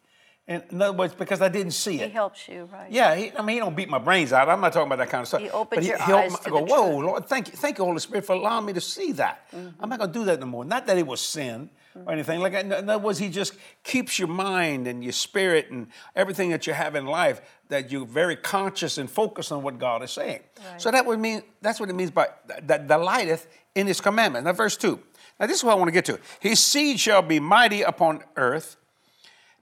In, 0.47 0.63
in 0.71 0.81
other 0.81 0.97
words, 0.97 1.15
because 1.15 1.43
I 1.43 1.49
didn't 1.49 1.73
see 1.73 2.01
it. 2.01 2.07
He 2.09 2.13
helps 2.15 2.49
you, 2.49 2.69
right? 2.73 2.91
Yeah, 2.91 3.15
he, 3.17 3.33
I 3.37 3.43
mean, 3.43 3.55
he 3.55 3.61
don't 3.61 3.75
beat 3.77 3.89
my 3.91 3.99
brains 3.99 4.33
out. 4.33 4.49
I'm 4.49 4.61
not 4.61 4.73
talking 4.73 4.87
about 4.87 4.99
that 4.99 5.11
kind 5.11 5.23
of 5.23 5.29
stuff. 5.29 5.41
He 5.43 5.51
opens 5.51 5.85
but 5.85 5.85
your 5.85 6.01
eyes 6.01 6.31
me- 6.31 6.37
to 6.45 6.47
I 6.47 6.51
go, 6.51 6.61
whoa, 6.65 6.93
truth. 6.93 7.05
Lord, 7.05 7.27
thank 7.29 7.49
you, 7.49 7.55
thank 7.55 7.77
you, 7.79 7.85
Holy 7.85 7.99
Spirit, 7.99 8.25
for 8.25 8.35
allowing 8.35 8.65
me 8.67 8.73
to 8.75 8.81
see 8.81 9.13
that. 9.13 9.51
Mm-hmm. 9.53 9.83
I'm 9.83 9.89
not 9.91 9.99
going 9.99 10.13
to 10.13 10.19
do 10.19 10.25
that 10.27 10.39
no 10.41 10.47
more. 10.47 10.65
Not 10.65 10.87
that 10.87 10.97
it 10.97 11.07
was 11.07 11.21
sin 11.21 11.69
or 12.07 12.13
anything. 12.13 12.41
Like, 12.41 12.53
that. 12.53 12.65
in 12.65 12.73
other 12.73 12.99
words, 12.99 13.19
He 13.19 13.29
just 13.29 13.55
keeps 13.85 14.19
your 14.19 14.29
mind 14.29 14.87
and 14.87 15.03
your 15.03 15.13
spirit 15.13 15.71
and 15.71 15.89
everything 16.15 16.51
that 16.51 16.67
you 16.67 16.73
have 16.73 16.95
in 16.95 17.07
life 17.07 17.41
that 17.69 17.91
you're 17.91 18.07
very 18.07 18.37
conscious 18.37 18.99
and 18.99 19.11
focused 19.11 19.53
on 19.53 19.63
what 19.63 19.79
God 19.79 20.03
is 20.03 20.11
saying. 20.11 20.41
Right. 20.71 20.81
So 20.81 20.91
that 20.91 21.07
would 21.07 21.21
mean 21.21 21.43
that's 21.61 21.81
what 21.81 21.91
it 21.91 21.95
means 21.95 22.11
by 22.11 22.29
that 22.63 22.89
delighteth 22.89 23.47
in 23.75 23.87
His 23.87 24.01
commandment. 24.01 24.45
Now, 24.45 24.53
verse 24.53 24.77
two. 24.77 25.01
Now, 25.39 25.47
this 25.47 25.59
is 25.59 25.65
what 25.65 25.73
I 25.73 25.75
want 25.77 25.89
to 25.89 25.93
get 25.93 26.05
to. 26.07 26.19
His 26.41 26.59
seed 26.59 26.99
shall 26.99 27.23
be 27.23 27.39
mighty 27.39 27.83
upon 27.83 28.23
earth 28.37 28.77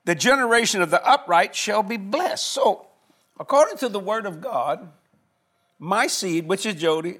the 0.06 0.14
generation 0.14 0.80
of 0.82 0.90
the 0.90 1.04
upright 1.04 1.54
shall 1.54 1.82
be 1.82 1.96
blessed. 1.96 2.46
So, 2.46 2.86
according 3.38 3.76
to 3.78 3.88
the 3.88 3.98
word 3.98 4.24
of 4.24 4.40
God, 4.40 4.88
my 5.80 6.06
seed, 6.06 6.46
which 6.46 6.64
is 6.64 6.76
Jody 6.76 7.18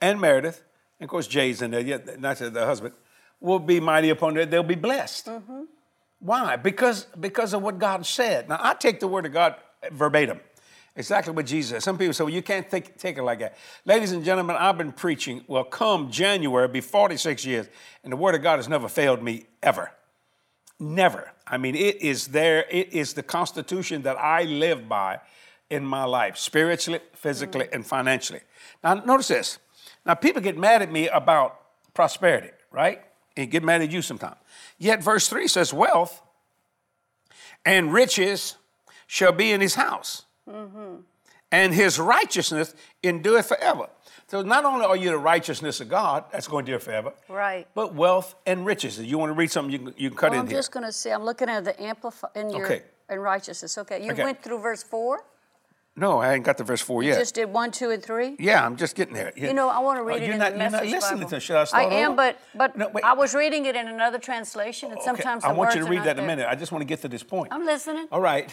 and 0.00 0.20
Meredith, 0.20 0.62
and 1.00 1.06
of 1.06 1.10
course 1.10 1.26
Jay's 1.26 1.62
in 1.62 1.70
there, 1.70 1.80
yeah, 1.80 1.98
not 2.18 2.36
the 2.36 2.66
husband, 2.66 2.94
will 3.42 3.58
be 3.58 3.80
mighty 3.80 4.10
upon 4.10 4.38
earth. 4.38 4.50
They'll 4.50 4.62
be 4.62 4.74
blessed. 4.74 5.26
Mm-hmm. 5.26 5.62
Why? 6.20 6.56
Because 6.56 7.06
because 7.18 7.52
of 7.52 7.62
what 7.62 7.78
God 7.78 8.06
said. 8.06 8.48
Now 8.48 8.58
I 8.60 8.74
take 8.74 9.00
the 9.00 9.08
word 9.08 9.26
of 9.26 9.32
God 9.32 9.56
verbatim. 9.90 10.40
Exactly 10.94 11.32
what 11.32 11.46
Jesus 11.46 11.70
said. 11.70 11.82
Some 11.82 11.96
people 11.96 12.12
say, 12.12 12.24
well, 12.24 12.32
you 12.32 12.42
can't 12.42 12.68
take, 12.68 12.98
take 12.98 13.16
it 13.16 13.22
like 13.22 13.38
that. 13.38 13.56
Ladies 13.86 14.12
and 14.12 14.22
gentlemen, 14.22 14.56
I've 14.56 14.76
been 14.76 14.92
preaching, 14.92 15.42
well, 15.48 15.64
come 15.64 16.10
January, 16.10 16.68
be 16.68 16.82
46 16.82 17.46
years, 17.46 17.66
and 18.04 18.12
the 18.12 18.16
word 18.16 18.34
of 18.34 18.42
God 18.42 18.58
has 18.58 18.68
never 18.68 18.88
failed 18.88 19.22
me 19.22 19.46
ever. 19.62 19.90
Never. 20.78 21.32
I 21.46 21.56
mean, 21.56 21.76
it 21.76 22.02
is 22.02 22.28
there. 22.28 22.66
It 22.70 22.92
is 22.92 23.14
the 23.14 23.22
constitution 23.22 24.02
that 24.02 24.18
I 24.18 24.42
live 24.42 24.86
by 24.86 25.20
in 25.70 25.82
my 25.86 26.04
life, 26.04 26.36
spiritually, 26.36 27.00
physically, 27.14 27.64
mm-hmm. 27.64 27.74
and 27.76 27.86
financially. 27.86 28.40
Now, 28.84 28.94
notice 28.94 29.28
this. 29.28 29.58
Now, 30.04 30.14
people 30.14 30.42
get 30.42 30.58
mad 30.58 30.82
at 30.82 30.92
me 30.92 31.08
about 31.08 31.58
prosperity, 31.94 32.50
right? 32.70 33.00
And 33.36 33.50
get 33.50 33.62
mad 33.62 33.80
at 33.82 33.90
you 33.90 34.02
sometimes. 34.02 34.36
Yet, 34.78 35.02
verse 35.02 35.28
3 35.28 35.48
says, 35.48 35.72
Wealth 35.72 36.20
and 37.64 37.92
riches 37.92 38.56
shall 39.06 39.32
be 39.32 39.52
in 39.52 39.60
his 39.60 39.74
house, 39.74 40.24
and 41.50 41.74
his 41.74 41.98
righteousness 41.98 42.74
endureth 43.02 43.48
forever. 43.48 43.88
So, 44.26 44.42
not 44.42 44.64
only 44.64 44.84
are 44.86 44.96
you 44.96 45.10
the 45.10 45.18
righteousness 45.18 45.80
of 45.80 45.88
God, 45.88 46.24
that's 46.32 46.48
going 46.48 46.64
to 46.64 46.72
endure 46.72 46.80
forever, 46.80 47.12
Right. 47.28 47.66
but 47.74 47.94
wealth 47.94 48.34
and 48.46 48.64
riches. 48.64 48.98
If 48.98 49.06
you 49.06 49.18
want 49.18 49.30
to 49.30 49.34
read 49.34 49.50
something, 49.50 49.70
you 49.72 49.78
can, 49.78 49.94
you 49.98 50.08
can 50.10 50.16
cut 50.18 50.30
Well, 50.30 50.40
in 50.40 50.46
I'm 50.46 50.50
here. 50.50 50.58
just 50.58 50.72
going 50.72 50.86
to 50.86 50.92
say, 50.92 51.12
I'm 51.12 51.24
looking 51.24 51.48
at 51.50 51.64
the 51.64 51.80
amplify 51.82 52.28
in 52.34 52.50
your 52.50 52.64
Okay. 52.64 52.82
in 53.10 53.18
righteousness. 53.18 53.76
Okay, 53.78 54.04
you 54.04 54.12
Okay. 54.12 54.22
went 54.22 54.42
through 54.42 54.58
verse 54.60 54.82
four. 54.82 55.24
No, 55.94 56.20
I 56.20 56.32
ain't 56.32 56.44
got 56.44 56.56
the 56.56 56.64
verse 56.64 56.80
four 56.80 57.02
yet. 57.02 57.14
You 57.14 57.18
just 57.20 57.34
did 57.34 57.52
one, 57.52 57.70
two, 57.70 57.90
and 57.90 58.02
three. 58.02 58.34
yeah, 58.38 58.64
I'm 58.64 58.76
just 58.76 58.94
getting 58.96 59.12
there. 59.14 59.30
You 59.36 59.52
know, 59.52 59.68
I 59.68 59.78
want 59.80 59.98
to 59.98 60.02
oh, 60.02 60.06
read 60.06 60.22
Oh, 60.22 60.24
it 60.24 60.30
in 60.30 60.38
not, 60.38 60.52
the 60.52 60.58
you're 60.58 60.70
not 60.70 60.86
listening 60.86 61.18
Bible. 61.18 61.30
to. 61.30 61.40
Should 61.40 61.56
I 61.56 61.64
start 61.64 61.92
I 61.92 61.94
am, 61.96 62.16
but 62.16 62.38
but 62.54 62.76
No. 62.78 62.90
I 63.04 63.12
was 63.12 63.34
reading 63.34 63.66
it 63.66 63.76
in 63.76 63.88
another 63.88 64.18
translation, 64.18 64.90
and 64.90 64.98
Okay, 64.98 65.04
sometimes 65.04 65.44
I 65.44 65.52
want 65.52 65.74
you 65.74 65.82
to 65.84 65.90
read 65.90 66.04
that 66.04 66.16
in 66.18 66.24
a 66.24 66.26
minute. 66.26 66.46
I 66.48 66.54
just 66.54 66.72
want 66.72 66.80
to 66.80 66.86
get 66.86 67.02
to 67.02 67.08
this 67.08 67.22
point. 67.22 67.52
I'm 67.52 67.66
listening. 67.66 68.08
All 68.10 68.22
right. 68.22 68.48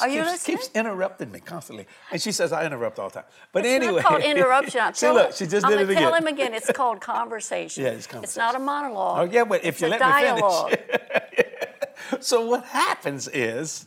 Are 0.00 0.08
you 0.08 0.20
keeps, 0.20 0.30
listening? 0.30 0.56
keeps 0.58 0.70
interrupting 0.74 1.32
me 1.32 1.40
constantly. 1.40 1.84
And 2.12 2.22
she 2.22 2.30
says 2.30 2.52
I 2.52 2.64
interrupt 2.64 2.98
all 3.00 3.08
the 3.08 3.14
time. 3.14 3.24
But 3.52 3.66
It's 3.66 3.74
anyway. 3.84 4.00
not 4.00 4.04
called 4.04 4.22
interruption. 4.22 4.80
I'm 4.84 4.94
See, 4.94 5.10
look, 5.10 5.32
she 5.34 5.46
just 5.48 5.66
I'm 5.66 5.72
did 5.72 5.80
it 5.80 5.90
again. 5.90 6.02
Tell 6.02 6.14
him 6.14 6.28
again. 6.28 6.54
It's 6.54 6.70
called 6.70 7.00
conversation. 7.14 7.82
Yeah, 7.84 7.90
it's 7.90 8.06
conversation. 8.06 8.24
It's 8.24 8.36
not 8.36 8.54
a 8.54 8.60
monologue. 8.60 9.28
Oh, 9.28 9.32
yeah, 9.32 9.42
but 9.44 9.64
if 9.64 9.74
it's 9.74 9.80
you 9.82 9.88
a 9.88 9.90
let 9.90 10.00
me 10.00 10.06
finish. 10.06 10.40
dialogue. 10.40 10.78
So 12.20 12.44
what 12.46 12.64
happens 12.64 13.28
is, 13.28 13.86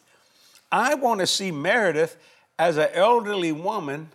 I 0.71 0.95
want 0.95 1.19
to 1.19 1.27
see 1.27 1.51
Meredith 1.51 2.17
as 2.63 2.77
an 2.77 2.87
elderly 2.93 3.51
woman 3.51 4.09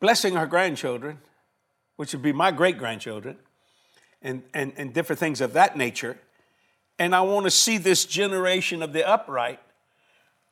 blessing 0.00 0.34
her 0.34 0.46
grandchildren, 0.46 1.18
which 1.96 2.12
would 2.12 2.20
be 2.20 2.32
my 2.32 2.50
great 2.50 2.76
grandchildren, 2.76 3.38
and, 4.20 4.42
and, 4.52 4.74
and 4.76 4.92
different 4.92 5.18
things 5.18 5.40
of 5.40 5.54
that 5.54 5.78
nature. 5.78 6.18
And 6.98 7.14
I 7.14 7.22
want 7.22 7.46
to 7.46 7.50
see 7.50 7.78
this 7.78 8.04
generation 8.04 8.82
of 8.82 8.92
the 8.92 9.08
upright. 9.08 9.60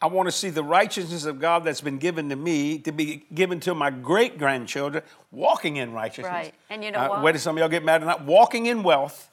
I 0.00 0.06
want 0.06 0.26
to 0.26 0.32
see 0.32 0.48
the 0.48 0.62
righteousness 0.62 1.26
of 1.26 1.38
God 1.38 1.64
that's 1.64 1.82
been 1.82 1.98
given 1.98 2.30
to 2.30 2.36
me 2.36 2.78
to 2.78 2.92
be 2.92 3.24
given 3.34 3.60
to 3.60 3.74
my 3.74 3.90
great 3.90 4.38
grandchildren, 4.38 5.04
walking 5.30 5.76
in 5.76 5.92
righteousness. 5.92 6.32
Right. 6.32 6.54
And 6.70 6.82
you 6.82 6.92
know 6.92 6.98
Uh, 6.98 7.08
what? 7.08 7.22
Where 7.22 7.32
did 7.34 7.40
some 7.40 7.56
of 7.56 7.60
y'all 7.60 7.68
get 7.68 7.84
mad 7.84 8.02
or 8.02 8.06
not? 8.06 8.24
Walking 8.24 8.66
in 8.66 8.82
wealth, 8.82 9.28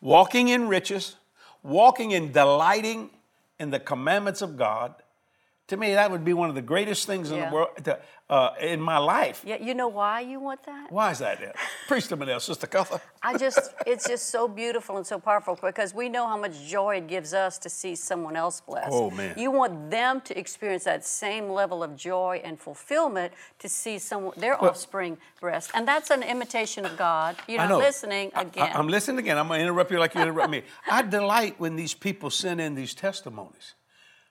walking 0.00 0.48
in 0.48 0.68
riches, 0.68 1.16
walking 1.64 2.12
in 2.12 2.30
delighting 2.30 3.10
in 3.58 3.70
the 3.70 3.80
commandments 3.80 4.40
of 4.40 4.56
God. 4.56 4.94
To 5.70 5.76
me, 5.76 5.94
that 5.94 6.10
would 6.10 6.24
be 6.24 6.32
one 6.32 6.48
of 6.48 6.56
the 6.56 6.62
greatest 6.62 7.06
things 7.06 7.30
in 7.30 7.38
the 7.38 7.48
world 7.48 7.68
to, 7.84 7.96
uh, 8.28 8.54
in 8.60 8.80
my 8.80 8.98
life. 8.98 9.44
Yeah, 9.46 9.62
you 9.62 9.72
know 9.72 9.86
why 9.86 10.18
you 10.18 10.40
want 10.40 10.64
that? 10.64 10.90
Why 10.90 11.12
is 11.12 11.20
that? 11.20 11.54
Preach 11.86 12.08
to 12.08 12.16
me 12.16 12.26
now, 12.26 12.38
Sister 12.38 12.66
Cutler. 12.66 13.00
I 13.22 13.38
just, 13.38 13.72
it's 13.86 14.08
just 14.08 14.30
so 14.30 14.48
beautiful 14.48 14.96
and 14.96 15.06
so 15.06 15.20
powerful 15.20 15.56
because 15.62 15.94
we 15.94 16.08
know 16.08 16.26
how 16.26 16.36
much 16.36 16.66
joy 16.66 16.96
it 16.96 17.06
gives 17.06 17.32
us 17.32 17.56
to 17.58 17.68
see 17.68 17.94
someone 17.94 18.34
else 18.34 18.60
blessed. 18.60 18.88
Oh, 18.90 19.12
man. 19.12 19.38
You 19.38 19.52
want 19.52 19.92
them 19.92 20.20
to 20.22 20.36
experience 20.36 20.82
that 20.84 21.04
same 21.04 21.48
level 21.48 21.84
of 21.84 21.94
joy 21.94 22.40
and 22.42 22.58
fulfillment 22.58 23.32
to 23.60 23.68
see 23.68 24.00
someone, 24.00 24.34
their 24.38 24.60
offspring 24.60 25.18
blessed. 25.40 25.70
And 25.74 25.86
that's 25.86 26.10
an 26.10 26.24
imitation 26.24 26.84
of 26.84 26.96
God. 26.96 27.36
You're 27.46 27.58
not 27.58 27.68
know. 27.68 27.78
listening 27.78 28.32
I- 28.34 28.42
again. 28.42 28.72
I, 28.74 28.76
am 28.80 28.88
listening 28.88 29.20
again. 29.20 29.38
I'm 29.38 29.46
going 29.46 29.60
to 29.60 29.64
interrupt 29.66 29.92
you 29.92 30.00
like 30.00 30.16
you 30.16 30.20
interrupt 30.20 30.50
me. 30.50 30.64
I 30.90 31.02
delight 31.02 31.60
when 31.60 31.76
these 31.76 31.94
people 31.94 32.30
send 32.30 32.60
in 32.60 32.74
these 32.74 32.92
testimonies 32.92 33.74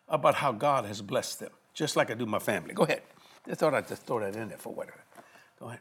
about 0.10 0.36
how 0.36 0.52
God 0.52 0.86
has 0.86 1.02
blessed 1.02 1.40
them, 1.40 1.52
just 1.74 1.96
like 1.96 2.12
I 2.12 2.16
do 2.16 2.26
my 2.26 2.40
family. 2.40 2.74
Go 2.74 2.84
ahead. 2.84 3.04
I 3.50 3.56
thought 3.56 3.74
I'd 3.74 3.88
just 3.88 4.04
throw 4.04 4.20
that 4.20 4.36
in 4.36 4.50
there 4.50 4.58
for 4.58 4.74
whatever. 4.74 5.00
Go 5.60 5.68
ahead. 5.68 5.80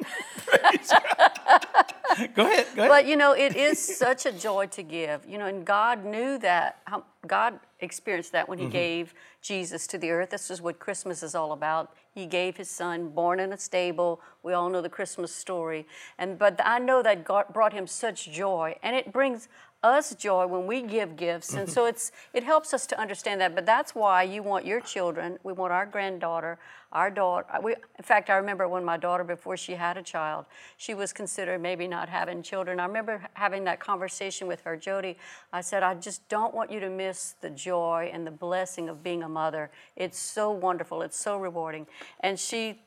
Go 2.34 2.44
ahead. 2.44 2.44
Go 2.44 2.46
ahead. 2.46 2.66
But 2.76 3.06
you 3.06 3.16
know, 3.16 3.32
it 3.32 3.56
is 3.56 3.78
such 3.78 4.26
a 4.26 4.32
joy 4.32 4.66
to 4.66 4.82
give. 4.82 5.24
You 5.26 5.38
know, 5.38 5.46
and 5.46 5.64
God 5.64 6.04
knew 6.04 6.38
that. 6.38 6.78
How, 6.84 7.04
God 7.26 7.58
experienced 7.80 8.32
that 8.32 8.48
when 8.48 8.58
He 8.58 8.64
mm-hmm. 8.64 8.72
gave 8.72 9.14
Jesus 9.42 9.86
to 9.88 9.98
the 9.98 10.10
earth. 10.10 10.30
This 10.30 10.50
is 10.50 10.60
what 10.60 10.78
Christmas 10.78 11.22
is 11.22 11.34
all 11.34 11.52
about. 11.52 11.94
He 12.12 12.26
gave 12.26 12.56
His 12.56 12.68
Son, 12.68 13.10
born 13.10 13.40
in 13.40 13.52
a 13.52 13.58
stable. 13.58 14.20
We 14.42 14.52
all 14.52 14.68
know 14.68 14.80
the 14.80 14.88
Christmas 14.88 15.34
story. 15.34 15.86
And 16.18 16.38
but 16.38 16.60
I 16.64 16.78
know 16.78 17.02
that 17.02 17.24
God 17.24 17.46
brought 17.52 17.72
Him 17.72 17.86
such 17.86 18.30
joy, 18.30 18.76
and 18.82 18.96
it 18.96 19.12
brings 19.12 19.48
us 19.82 20.14
joy 20.14 20.46
when 20.46 20.66
we 20.66 20.82
give 20.82 21.16
gifts. 21.16 21.54
And 21.54 21.68
so 21.68 21.86
it's 21.90 22.12
it 22.32 22.44
helps 22.44 22.74
us 22.74 22.86
to 22.88 23.00
understand 23.00 23.40
that. 23.40 23.54
But 23.54 23.66
that's 23.66 23.94
why 23.94 24.22
you 24.22 24.42
want 24.42 24.66
your 24.66 24.80
children 24.80 25.38
we 25.42 25.52
want 25.52 25.72
our 25.72 25.86
granddaughter 25.86 26.58
our 26.92 27.08
daughter 27.08 27.46
uh, 27.52 27.60
we, 27.62 27.72
in 27.72 28.02
fact 28.02 28.30
i 28.30 28.36
remember 28.36 28.66
when 28.66 28.84
my 28.84 28.96
daughter 28.96 29.22
before 29.22 29.56
she 29.56 29.74
had 29.74 29.96
a 29.96 30.02
child 30.02 30.44
she 30.76 30.92
was 30.92 31.12
considering 31.12 31.62
maybe 31.62 31.86
not 31.86 32.08
having 32.08 32.42
children. 32.42 32.80
I 32.80 32.86
remember 32.86 33.22
having 33.34 33.64
that 33.64 33.78
conversation 33.78 34.48
with 34.48 34.60
her 34.62 34.76
jody 34.76 35.16
i 35.52 35.60
said 35.60 35.82
i 35.82 35.94
just 35.94 36.28
don't 36.28 36.52
want 36.54 36.70
you 36.70 36.80
to 36.80 36.90
miss 36.90 37.34
the 37.40 37.50
joy 37.50 38.10
and 38.12 38.26
the 38.26 38.30
blessing 38.30 38.88
of 38.88 39.02
being 39.02 39.22
a 39.22 39.28
mother. 39.28 39.70
It's 39.96 40.18
so 40.18 40.50
wonderful. 40.50 41.02
It's 41.02 41.18
so 41.18 41.38
rewarding. 41.38 41.86
And 42.20 42.38
she 42.38 42.82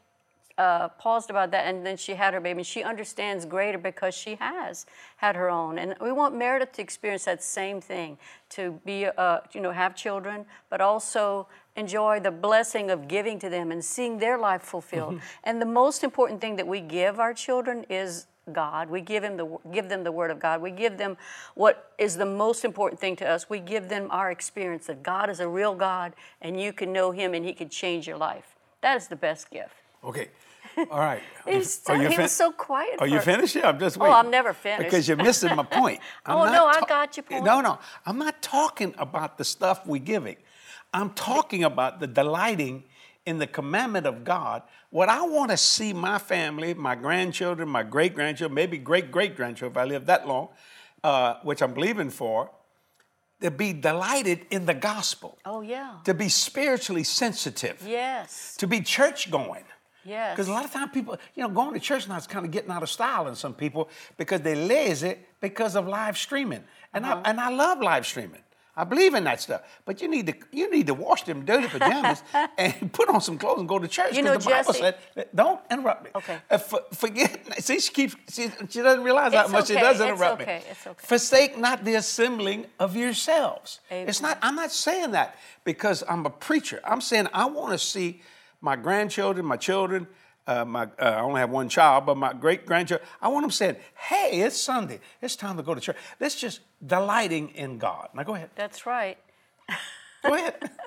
uh, 0.57 0.89
paused 0.89 1.29
about 1.29 1.51
that, 1.51 1.65
and 1.65 1.85
then 1.85 1.97
she 1.97 2.13
had 2.13 2.33
her 2.33 2.39
baby. 2.39 2.59
And 2.59 2.67
she 2.67 2.83
understands 2.83 3.45
greater 3.45 3.77
because 3.77 4.13
she 4.13 4.35
has 4.35 4.85
had 5.17 5.35
her 5.35 5.49
own. 5.49 5.77
And 5.79 5.95
we 5.99 6.11
want 6.11 6.35
Meredith 6.35 6.73
to 6.73 6.81
experience 6.81 7.25
that 7.25 7.43
same 7.43 7.81
thing, 7.81 8.17
to 8.49 8.79
be, 8.85 9.05
uh, 9.05 9.39
you 9.51 9.61
know, 9.61 9.71
have 9.71 9.95
children, 9.95 10.45
but 10.69 10.81
also 10.81 11.47
enjoy 11.75 12.19
the 12.19 12.31
blessing 12.31 12.91
of 12.91 13.07
giving 13.07 13.39
to 13.39 13.49
them 13.49 13.71
and 13.71 13.83
seeing 13.83 14.19
their 14.19 14.37
life 14.37 14.61
fulfilled. 14.61 15.19
And 15.43 15.61
the 15.61 15.65
most 15.65 16.03
important 16.03 16.39
thing 16.39 16.55
that 16.57 16.67
we 16.67 16.81
give 16.81 17.19
our 17.19 17.33
children 17.33 17.85
is 17.89 18.27
God. 18.51 18.89
We 18.89 19.01
give 19.01 19.23
him 19.23 19.37
the 19.37 19.57
give 19.71 19.87
them 19.87 20.03
the 20.03 20.11
word 20.11 20.29
of 20.29 20.39
God. 20.39 20.61
We 20.61 20.71
give 20.71 20.97
them 20.97 21.17
what 21.55 21.93
is 21.97 22.17
the 22.17 22.25
most 22.25 22.65
important 22.65 22.99
thing 22.99 23.15
to 23.17 23.27
us. 23.27 23.49
We 23.49 23.59
give 23.59 23.87
them 23.87 24.07
our 24.11 24.31
experience 24.31 24.87
that 24.87 25.01
God 25.01 25.29
is 25.29 25.39
a 25.39 25.47
real 25.47 25.73
God 25.73 26.13
and 26.41 26.59
you 26.59 26.73
can 26.73 26.91
know 26.91 27.11
him 27.11 27.33
and 27.33 27.45
he 27.45 27.53
can 27.53 27.69
change 27.69 28.05
your 28.05 28.17
life. 28.17 28.55
That 28.81 28.97
is 28.97 29.07
the 29.07 29.15
best 29.15 29.49
gift. 29.49 29.75
Okay. 30.03 30.27
All 30.91 30.99
right. 30.99 31.21
Are 31.45 31.51
you 31.53 31.59
he 32.09 32.15
fin- 32.15 32.21
was 32.21 32.31
so 32.31 32.51
quiet. 32.51 32.95
Are 32.99 33.07
you 33.07 33.19
finished? 33.19 33.55
Yeah, 33.55 33.69
I'm 33.69 33.79
just 33.79 33.97
waiting. 33.97 34.13
Oh. 34.13 34.17
I'm 34.17 34.31
never 34.31 34.53
finished. 34.53 34.83
Because 34.83 35.07
you're 35.07 35.17
missing 35.17 35.55
my 35.55 35.63
point. 35.63 35.99
I'm 36.25 36.37
Oh, 36.37 36.45
no, 36.45 36.65
I 36.65 36.81
got 36.87 37.15
your 37.17 37.23
point. 37.23 37.43
No, 37.43 37.61
no. 37.61 37.79
I'm 38.05 38.17
not 38.17 38.41
talking 38.41 38.93
about 38.97 39.37
the 39.37 39.43
stuff 39.43 39.85
we're 39.85 39.99
giving. 39.99 40.37
I'm 40.93 41.09
talking 41.11 41.63
about 41.63 41.99
the 41.99 42.07
delighting 42.07 42.83
in 43.25 43.39
the 43.39 43.47
commandment 43.47 44.05
of 44.05 44.23
God. 44.23 44.63
What 44.89 45.09
I 45.09 45.23
want 45.25 45.51
to 45.51 45.57
see 45.57 45.91
my 45.93 46.19
family, 46.19 46.73
my 46.73 46.95
grandchildren, 46.95 47.67
my 47.69 47.83
great 47.83 48.13
grandchildren, 48.13 48.53
maybe 48.53 48.77
great 48.77 49.11
great 49.11 49.35
grandchildren, 49.35 49.71
if 49.71 49.77
I 49.77 49.85
live 49.89 50.05
that 50.05 50.27
long, 50.27 50.49
uh, 51.03 51.35
which 51.43 51.61
I'm 51.61 51.73
believing 51.73 52.09
for, 52.09 52.51
to 53.41 53.49
be 53.51 53.73
delighted 53.73 54.45
in 54.51 54.65
the 54.65 54.73
gospel, 54.73 55.37
Oh 55.45 55.61
yeah. 55.61 55.95
to 56.05 56.13
be 56.13 56.29
spiritually 56.29 57.03
sensitive, 57.03 57.81
Yes. 57.85 58.55
to 58.57 58.67
be 58.67 58.81
church 58.81 59.29
going. 59.31 59.63
Yes. 60.05 60.35
Because 60.35 60.47
a 60.47 60.51
lot 60.51 60.65
of 60.65 60.71
times 60.71 60.91
people, 60.93 61.17
you 61.35 61.43
know, 61.43 61.49
going 61.49 61.73
to 61.73 61.79
church 61.79 62.07
now 62.07 62.17
is 62.17 62.27
kind 62.27 62.45
of 62.45 62.51
getting 62.51 62.71
out 62.71 62.83
of 62.83 62.89
style 62.89 63.27
in 63.27 63.35
some 63.35 63.53
people 63.53 63.89
because 64.17 64.41
they're 64.41 64.55
lazy 64.55 65.15
because 65.39 65.75
of 65.75 65.87
live 65.87 66.17
streaming. 66.17 66.63
And 66.93 67.05
Uh-huh. 67.05 67.21
I 67.25 67.29
and 67.29 67.39
I 67.39 67.49
love 67.49 67.79
live 67.81 68.05
streaming. 68.05 68.41
I 68.75 68.83
believe 68.85 69.13
in 69.13 69.23
that 69.25 69.39
stuff. 69.39 69.61
But 69.85 70.01
you 70.01 70.07
need 70.07 70.25
to 70.27 70.33
you 70.51 70.69
need 70.71 70.87
to 70.87 70.95
wash 70.95 71.23
them 71.23 71.45
dirty 71.45 71.67
pajamas 71.67 72.23
and 72.57 72.91
put 72.91 73.07
on 73.07 73.21
some 73.21 73.37
clothes 73.37 73.59
and 73.59 73.69
go 73.69 73.77
to 73.77 73.87
church. 73.87 74.15
You 74.17 74.23
know, 74.23 74.35
the 74.35 74.43
Bible 74.49 74.73
said, 74.73 74.95
don't 75.33 75.59
interrupt 75.69 76.03
me. 76.05 76.09
Okay. 76.15 76.37
Uh, 76.49 76.57
for, 76.57 76.81
forget. 76.91 77.29
See, 77.63 77.79
she 77.79 77.91
keeps. 77.93 78.15
She, 78.31 78.49
she 78.69 78.81
doesn't 78.81 79.03
realize 79.03 79.31
how 79.33 79.43
It's 79.43 79.51
much 79.51 79.67
she 79.67 79.73
okay, 79.73 79.81
does 79.81 79.99
it's 79.99 80.09
interrupt 80.09 80.41
okay, 80.41 80.57
me. 80.57 80.63
it's 80.71 80.87
okay. 80.87 81.05
Forsake 81.07 81.57
not 81.57 81.85
the 81.85 81.93
assembling 81.95 82.65
of 82.79 82.95
yourselves. 82.95 83.79
It's 83.91 84.21
not. 84.21 84.39
I'm 84.41 84.55
not 84.55 84.71
saying 84.71 85.11
that 85.11 85.37
because 85.65 86.03
I'm 86.09 86.25
a 86.25 86.31
preacher. 86.31 86.81
I'm 86.83 87.01
saying 87.01 87.27
I 87.31 87.45
want 87.45 87.73
to 87.73 87.77
see 87.79 88.21
my 88.63 88.75
grandchildren, 88.77 89.45
my 89.45 89.57
children. 89.57 90.07
Uh, 90.45 90.65
my, 90.65 90.83
uh, 90.99 91.05
I 91.05 91.21
only 91.21 91.39
have 91.39 91.51
one 91.51 91.69
child, 91.69 92.05
but 92.05 92.17
my 92.17 92.33
great 92.33 92.65
grandchildren. 92.65 93.07
I 93.21 93.27
want 93.29 93.43
them 93.43 93.51
saying, 93.51 93.77
"Hey, 93.95 94.41
it's 94.41 94.57
Sunday. 94.57 94.99
It's 95.21 95.35
time 95.37 95.55
to 95.57 95.63
go 95.63 95.73
to 95.73 95.79
church. 95.79 95.95
Let's 96.19 96.35
just 96.35 96.59
delighting 96.85 97.49
in 97.55 97.77
God." 97.77 98.09
Now 98.13 98.23
go 98.23 98.35
ahead. 98.35 98.49
That's 98.55 98.85
right. 98.85 99.17
Go 100.23 100.33
ahead. 100.33 100.55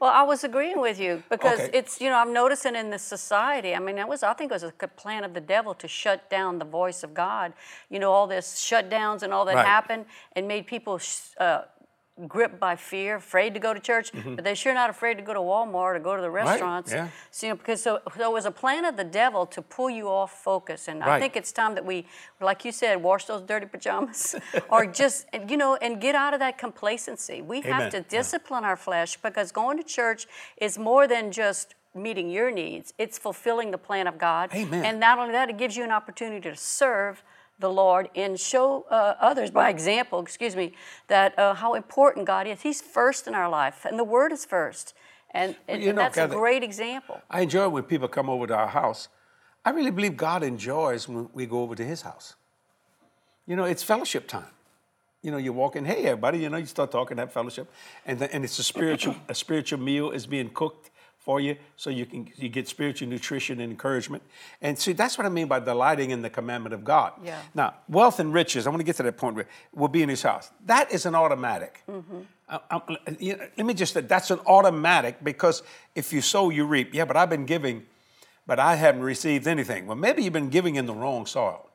Well, 0.00 0.10
I 0.10 0.22
was 0.22 0.44
agreeing 0.44 0.80
with 0.80 0.98
you 0.98 1.22
because 1.28 1.60
Okay. 1.60 1.70
it's 1.78 2.00
you 2.00 2.08
know 2.08 2.16
I'm 2.16 2.32
noticing 2.32 2.74
in 2.74 2.88
the 2.88 2.98
society. 2.98 3.74
I 3.74 3.78
mean, 3.80 3.98
it 3.98 4.08
was 4.08 4.22
I 4.22 4.32
think 4.32 4.50
it 4.50 4.54
was 4.54 4.62
a 4.62 4.72
plan 4.88 5.24
of 5.24 5.34
the 5.34 5.42
devil 5.42 5.74
to 5.74 5.86
shut 5.86 6.30
down 6.30 6.58
the 6.58 6.64
voice 6.64 7.02
of 7.02 7.12
God. 7.12 7.52
You 7.90 7.98
know, 7.98 8.10
all 8.10 8.26
this 8.26 8.46
shutdowns 8.70 9.22
and 9.22 9.30
all 9.34 9.44
that 9.44 9.56
Right. 9.56 9.66
happened 9.66 10.06
and 10.34 10.48
made 10.48 10.66
people 10.66 10.96
sh- 10.96 11.34
uh, 11.38 11.64
gripped 12.28 12.60
by 12.60 12.76
fear, 12.76 13.16
afraid 13.16 13.54
to 13.54 13.60
go 13.60 13.72
to 13.74 13.80
church, 13.80 14.10
but 14.12 14.44
they're 14.44 14.54
sure 14.54 14.74
not 14.74 14.90
afraid 14.90 15.14
to 15.16 15.22
go 15.22 15.32
to 15.34 15.40
Walmart 15.40 15.96
or 15.96 15.98
go 15.98 16.16
to 16.16 16.22
the 16.22 16.30
restaurants. 16.30 16.92
Mm-hmm. 16.92 17.06
yeah. 17.06 17.10
So, 17.30 17.46
you 17.46 17.52
know, 17.52 17.56
because 17.56 17.82
so, 17.82 18.00
so 18.16 18.30
it 18.30 18.32
was 18.32 18.46
a 18.46 18.50
plan 18.50 18.84
of 18.84 18.96
the 18.96 19.04
devil 19.04 19.46
to 19.46 19.62
pull 19.62 19.90
you 19.90 20.08
off 20.08 20.32
focus. 20.42 20.88
And 20.88 21.02
I 21.02 21.18
think 21.20 21.36
it's 21.36 21.52
time 21.52 21.74
that 21.74 21.84
we, 21.84 22.06
like 22.40 22.64
you 22.64 22.72
said, 22.72 23.02
wash 23.02 23.24
those 23.24 23.42
dirty 23.42 23.66
pajamas, 23.66 24.36
or 24.68 24.86
just 24.86 25.26
you 25.48 25.56
know, 25.56 25.76
and 25.76 26.00
get 26.00 26.14
out 26.14 26.34
of 26.34 26.40
that 26.40 26.58
complacency. 26.58 27.42
We 27.42 27.58
Amen. 27.58 27.72
have 27.72 27.90
to 27.92 27.98
Yeah. 27.98 28.04
discipline 28.08 28.64
our 28.64 28.76
flesh 28.76 29.16
because 29.16 29.52
going 29.52 29.76
to 29.78 29.84
church 29.84 30.26
is 30.56 30.78
more 30.78 31.06
than 31.06 31.32
just 31.32 31.74
meeting 31.94 32.30
your 32.30 32.50
needs. 32.50 32.94
It's 32.98 33.18
fulfilling 33.18 33.70
the 33.70 33.78
plan 33.78 34.06
of 34.06 34.16
God. 34.18 34.50
Amen. 34.54 34.84
And 34.84 35.00
not 35.00 35.18
only 35.18 35.32
that, 35.32 35.50
it 35.50 35.58
gives 35.58 35.76
you 35.76 35.84
an 35.84 35.90
opportunity 35.90 36.48
to 36.48 36.56
serve 36.56 37.22
the 37.60 37.70
Lord 37.70 38.08
and 38.16 38.38
show 38.40 38.86
uh, 38.90 39.14
others 39.20 39.50
by 39.50 39.68
example, 39.70 40.20
excuse 40.20 40.56
me, 40.56 40.72
that 41.08 41.38
uh, 41.38 41.54
how 41.54 41.74
important 41.74 42.26
God 42.26 42.46
is. 42.46 42.62
He's 42.62 42.80
first 42.80 43.26
in 43.26 43.34
our 43.34 43.48
life, 43.48 43.84
and 43.84 43.98
the 43.98 44.04
Word 44.04 44.32
is 44.32 44.44
first. 44.44 44.94
And, 45.32 45.54
and, 45.68 45.82
you 45.82 45.90
and 45.90 45.96
know, 45.96 46.02
that's 46.02 46.16
Kathy- 46.16 46.34
a 46.34 46.38
great 46.38 46.62
example. 46.62 47.20
I 47.30 47.42
enjoy 47.42 47.68
when 47.68 47.84
people 47.84 48.08
come 48.08 48.28
over 48.28 48.46
to 48.46 48.54
our 48.54 48.68
house. 48.68 49.08
I 49.64 49.70
really 49.70 49.90
believe 49.90 50.16
God 50.16 50.42
enjoys 50.42 51.06
when 51.06 51.28
we 51.32 51.46
go 51.46 51.62
over 51.62 51.74
to 51.74 51.84
His 51.84 52.02
house. 52.02 52.34
You 53.46 53.56
know, 53.56 53.64
it's 53.64 53.82
fellowship 53.82 54.26
time. 54.26 54.52
You 55.22 55.30
know, 55.30 55.36
you 55.36 55.52
walk 55.52 55.76
in, 55.76 55.84
hey 55.84 56.04
everybody, 56.04 56.38
you 56.38 56.48
know, 56.48 56.56
you 56.56 56.66
start 56.66 56.90
talking 56.90 57.18
that 57.18 57.30
fellowship, 57.30 57.70
and 58.06 58.18
then, 58.18 58.30
and 58.32 58.42
it's 58.42 58.58
a 58.58 58.62
spiritual 58.62 59.14
a 59.28 59.34
spiritual 59.34 59.78
meal 59.78 60.10
is 60.10 60.26
being 60.26 60.48
cooked 60.48 60.89
for 61.30 61.38
you, 61.38 61.54
so 61.76 61.90
you 61.90 62.06
can 62.06 62.28
you 62.38 62.48
get 62.48 62.66
spiritual 62.66 63.06
nutrition 63.08 63.60
and 63.60 63.70
encouragement. 63.70 64.20
And 64.60 64.76
see, 64.76 64.92
that's 64.94 65.16
what 65.16 65.26
I 65.28 65.30
mean 65.30 65.46
by 65.46 65.60
delighting 65.60 66.10
in 66.10 66.22
the 66.22 66.30
commandment 66.30 66.74
of 66.74 66.82
God. 66.82 67.12
Yeah. 67.24 67.38
Now, 67.54 67.74
wealth 67.88 68.18
and 68.18 68.34
riches, 68.34 68.66
I 68.66 68.70
want 68.70 68.80
to 68.80 68.84
get 68.84 68.96
to 68.96 69.04
that 69.04 69.16
point 69.16 69.36
where 69.36 69.46
will 69.72 69.86
be 69.98 70.02
in 70.02 70.08
His 70.08 70.22
house. 70.22 70.50
That 70.66 70.90
is 70.92 71.06
an 71.06 71.14
automatic. 71.14 71.82
Mm-hmm. 71.88 72.20
I- 72.48 72.60
I- 72.68 72.98
you 73.20 73.36
know, 73.36 73.46
let 73.56 73.64
me 73.64 73.74
just 73.74 73.92
say 73.94 74.00
that's 74.00 74.32
an 74.32 74.40
automatic 74.44 75.22
because 75.22 75.62
if 75.94 76.12
you 76.12 76.20
sow, 76.20 76.50
you 76.50 76.64
reap. 76.66 76.92
Yeah, 76.94 77.04
but 77.04 77.16
I've 77.16 77.30
been 77.30 77.46
giving, 77.46 77.84
but 78.44 78.58
I 78.58 78.74
haven't 78.74 79.02
received 79.02 79.46
anything. 79.46 79.86
Well, 79.86 79.96
maybe 80.06 80.24
you've 80.24 80.32
been 80.32 80.50
giving 80.50 80.74
in 80.74 80.86
the 80.86 80.94
wrong 80.94 81.26
soil. 81.26 81.68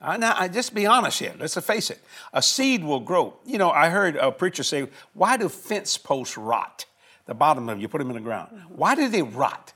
I, 0.00 0.16
now, 0.16 0.34
I 0.38 0.48
just 0.48 0.72
be 0.74 0.86
honest 0.86 1.18
here. 1.18 1.34
Let's 1.38 1.54
face 1.66 1.90
it. 1.90 2.00
A 2.32 2.40
seed 2.40 2.82
will 2.82 3.00
grow. 3.00 3.34
You 3.44 3.58
know, 3.58 3.70
I 3.70 3.90
heard 3.90 4.16
a 4.16 4.32
preacher 4.32 4.62
say, 4.62 4.88
"Why 5.12 5.36
do 5.36 5.50
fence 5.50 5.98
posts 5.98 6.38
rot? 6.38 6.86
The 7.30 7.34
bottom 7.34 7.68
of 7.68 7.74
them, 7.74 7.80
you 7.80 7.86
put 7.86 7.98
them 7.98 8.10
in 8.10 8.14
the 8.16 8.20
ground. 8.20 8.60
Why 8.70 8.96
do 8.96 9.06
they 9.08 9.22
rot? 9.22 9.72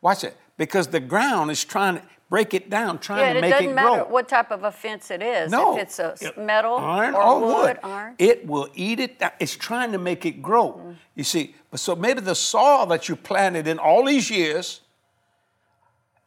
Watch 0.00 0.24
it. 0.24 0.36
Because 0.56 0.88
the 0.88 0.98
ground 0.98 1.48
is 1.52 1.64
trying 1.64 1.94
to 1.94 2.02
break 2.28 2.54
it 2.54 2.68
down, 2.68 2.98
trying 2.98 3.20
Yeah, 3.20 3.24
to 3.24 3.28
and 3.36 3.38
it 3.38 3.40
make 3.42 3.50
doesn't 3.52 3.74
matter 3.76 4.02
grow. 4.02 4.08
what 4.08 4.28
type 4.28 4.50
of 4.50 4.64
a 4.64 4.72
fence 4.72 5.12
it 5.12 5.22
is. 5.22 5.48
No, 5.52 5.76
If 5.76 5.82
it's 5.84 5.98
a 6.00 6.16
it- 6.20 6.36
metal 6.36 6.76
iron 6.76 7.14
or, 7.14 7.22
or, 7.22 7.40
wood, 7.40 7.54
wood, 7.54 7.78
iron. 7.84 8.16
it 8.18 8.44
will 8.44 8.68
eat 8.74 8.98
it. 8.98 9.20
down. 9.20 9.30
It's 9.38 9.54
trying 9.56 9.92
to 9.92 9.98
make 9.98 10.26
it 10.26 10.42
grow. 10.42 10.72
Mm. 10.72 10.96
You 11.14 11.22
see, 11.22 11.54
but 11.70 11.78
so 11.78 11.94
maybe 11.94 12.20
the 12.20 12.34
soil 12.34 12.84
that 12.86 13.08
you 13.08 13.14
planted 13.14 13.68
in 13.68 13.78
all 13.78 14.04
these 14.04 14.28
years 14.28 14.80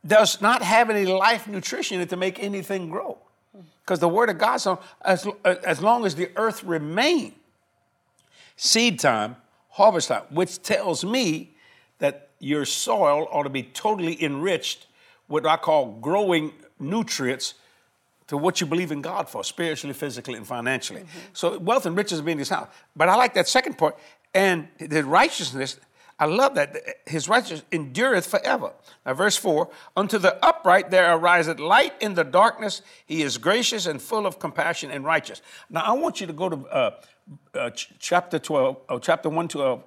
does 0.08 0.40
not 0.42 0.62
have 0.62 0.90
any 0.90 1.06
life 1.06 1.50
nutrition 1.50 1.96
in 1.98 2.02
it 2.04 2.10
to 2.12 2.16
make 2.18 2.40
anything 2.42 2.90
grow. 2.90 3.18
Because 3.84 4.00
the 4.00 4.08
word 4.08 4.30
of 4.30 4.38
God 4.38 4.56
says, 4.58 4.78
as, 5.04 5.28
as 5.44 5.82
long 5.82 6.06
as 6.06 6.16
the 6.16 6.30
earth 6.38 6.64
remains, 6.64 7.34
seed 8.56 8.98
time, 9.02 9.36
harvest 9.72 10.10
time, 10.10 10.24
which 10.30 10.62
tells 10.62 11.04
me 11.04 11.56
that 12.00 12.30
your 12.40 12.66
soil 12.66 13.28
ought 13.32 13.44
to 13.44 13.50
be 13.50 13.64
totally 13.64 14.22
enriched 14.24 14.88
with 15.28 15.44
what 15.46 15.52
I 15.52 15.58
call 15.58 15.94
growing 16.02 16.54
nutrients 16.80 17.54
to 18.28 18.38
what 18.38 18.62
you 18.62 18.68
believe 18.68 18.92
in 18.92 19.02
God 19.02 19.30
for, 19.30 19.44
spiritually, 19.44 19.94
physically, 19.94 20.36
and 20.36 20.48
financially. 20.48 21.04
So 21.34 21.58
wealth 21.60 21.86
and 21.86 21.98
riches 21.98 22.22
be 22.22 22.32
in 22.32 22.40
his 22.40 22.50
house. 22.50 22.70
But 22.96 23.10
I 23.10 23.16
like 23.16 23.34
that 23.34 23.48
second 23.48 23.78
part. 23.78 23.98
And 24.34 24.70
the 24.80 25.04
righteousness, 25.04 25.78
I 26.18 26.26
love 26.26 26.56
that. 26.56 26.78
His 27.06 27.28
righteousness 27.28 27.64
endureth 27.72 28.28
forever. 28.28 28.72
Now, 29.06 29.16
verse 29.16 29.36
4 29.36 29.70
Unto 29.98 30.18
the 30.18 30.44
upright 30.46 30.92
there 30.92 31.14
ariseth 31.14 31.60
light 31.60 31.94
in 32.00 32.14
the 32.14 32.24
darkness. 32.24 32.82
He 33.06 33.22
is 33.22 33.38
gracious 33.38 33.86
and 33.86 34.02
full 34.02 34.26
of 34.26 34.40
compassion 34.40 34.92
and 34.92 35.04
righteous. 35.04 35.42
Now, 35.70 35.82
I 35.82 35.92
want 35.92 36.22
you 36.22 36.28
to 36.28 36.34
go 36.34 36.48
to 36.48 36.56
uh, 36.68 36.92
uh, 37.54 37.70
ch- 37.72 37.94
chapter 38.00 38.40
12, 38.40 38.78
uh, 38.90 39.00
chapter 39.00 39.30
1 39.30 39.48
to 39.50 39.64
uh, 39.64 39.78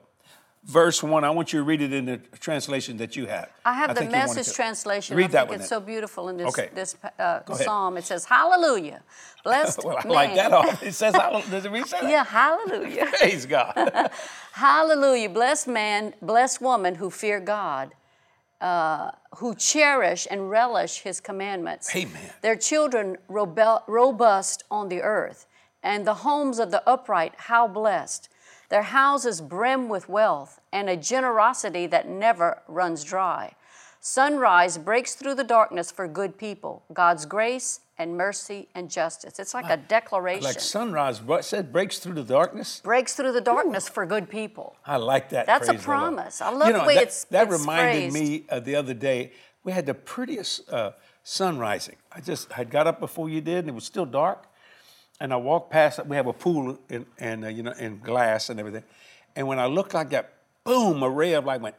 verse 0.65 1.03
1. 1.03 1.25
I 1.25 1.31
want 1.31 1.53
you 1.53 1.59
to 1.61 1.65
read 1.65 1.83
it 1.83 1.93
in 1.93 2.05
the 2.07 2.19
translation 2.41 2.97
that 2.99 3.17
you 3.17 3.27
have. 3.27 3.51
I 3.65 3.75
have 3.75 3.95
the 3.95 4.05
you 4.05 4.11
wanted 4.11 4.35
message 4.37 4.55
translation. 4.55 5.17
Read 5.17 5.27
I 5.27 5.29
that 5.29 5.39
think 5.41 5.51
one 5.51 5.61
it's 5.61 5.69
then. 5.71 5.81
so 5.81 5.85
beautiful 5.85 6.29
in 6.29 6.37
this 6.37 6.49
Okay. 6.49 6.71
this 6.75 6.97
uh, 7.19 7.41
psalm. 7.55 7.97
It 7.97 8.05
says, 8.05 8.25
"Hallelujah, 8.25 9.03
blessed 9.43 9.81
Well, 9.85 9.99
I 9.99 10.05
man." 10.05 10.13
like 10.13 10.35
that. 10.35 10.83
It 10.83 10.93
says, 10.95 11.13
does 11.15 11.65
it 11.65 11.71
read 11.71 11.85
that? 11.87 12.05
Yeah, 12.09 12.25
hallelujah. 12.25 13.07
Praise 13.19 13.47
God. 13.47 13.75
Hallelujah. 14.53 15.29
Blessed 15.31 15.67
man, 15.69 16.15
blessed 16.23 16.61
woman 16.61 16.95
who 16.95 17.11
fear 17.11 17.41
God, 17.41 17.93
uh, 18.61 19.11
who 19.39 19.55
cherish 19.57 20.29
and 20.31 20.49
relish 20.49 20.99
his 21.01 21.21
commandments. 21.21 21.95
Amen. 21.95 22.31
Their 22.41 22.55
children 22.57 23.17
robust 23.29 24.63
on 24.71 24.89
the 24.89 25.03
earth, 25.03 25.47
and 25.85 26.05
the 26.05 26.15
homes 26.15 26.59
of 26.59 26.73
the 26.73 26.83
upright, 26.89 27.35
how 27.37 27.69
blessed. 27.69 28.29
Their 28.71 28.83
houses 28.83 29.41
brim 29.41 29.89
with 29.89 30.09
wealth 30.09 30.59
and 30.73 30.89
a 30.91 30.97
generosity 30.97 31.87
that 31.87 32.09
never 32.09 32.63
runs 32.67 33.05
dry. 33.05 33.53
Sunrise 34.01 34.77
breaks 34.79 35.15
through 35.15 35.35
the 35.35 35.45
darkness 35.45 35.91
for 35.91 36.09
good 36.09 36.37
people, 36.37 36.83
God's 36.93 37.27
grace 37.27 37.81
and 37.97 38.17
mercy 38.17 38.69
and 38.75 38.91
justice. 38.91 39.39
It's 39.39 39.55
like 39.55 39.71
a 39.71 39.77
declaration. 39.77 40.43
like 40.43 40.59
sunrise 40.61 41.21
bro- 41.21 41.43
said, 41.43 41.73
breaks 41.73 41.99
through 41.99 42.15
the 42.15 42.23
darkness. 42.25 42.81
breaks 42.83 43.15
through 43.15 43.33
the 43.33 43.41
darkness 43.41 43.89
for 43.89 44.05
good 44.05 44.29
people. 44.29 44.77
I 44.85 44.97
like 44.97 45.29
that. 45.31 45.47
That's 45.47 45.69
a 45.69 45.73
praise 45.73 45.85
the 45.85 45.91
Lord. 45.91 46.01
promise. 46.01 46.41
I 46.43 46.51
love 46.51 46.73
the 46.73 46.81
way 46.81 46.95
that, 46.97 47.03
it's- 47.03 47.25
That 47.31 47.49
it's 47.49 47.61
reminded 47.61 48.13
phrased. 48.13 48.15
me 48.15 48.45
uh, 48.51 48.61
the 48.61 48.75
other 48.77 48.95
day. 48.95 49.33
we 49.63 49.73
had 49.73 49.87
the 49.87 49.95
prettiest 49.95 50.69
uh, 50.71 50.93
sun 51.23 51.59
rising. 51.59 51.97
I 52.13 52.21
just 52.21 52.53
had 52.53 52.71
got 52.71 52.87
up 52.87 52.99
before 53.01 53.29
you 53.29 53.41
did, 53.41 53.59
and 53.61 53.69
it 53.69 53.75
was 53.75 53.85
still 53.85 54.07
dark. 54.07 54.47
And 55.21 55.33
I 55.33 55.37
walked 55.37 55.71
past. 55.71 56.05
We 56.07 56.17
have 56.17 56.27
a 56.27 56.33
pool 56.33 56.79
in, 56.89 57.07
and 57.19 57.45
uh, 57.45 57.49
you 57.49 57.63
know, 57.63 57.73
in 57.73 58.01
glass 58.01 58.51
and 58.51 58.59
everything. 58.59 58.83
And 59.37 59.47
when 59.47 59.59
I 59.59 59.67
looked 59.67 59.95
like 59.95 60.11
that, 60.11 60.33
boom, 60.65 61.03
a 61.03 61.11
ray 61.11 61.35
of 61.35 61.45
light 61.45 61.61
went, 61.61 61.77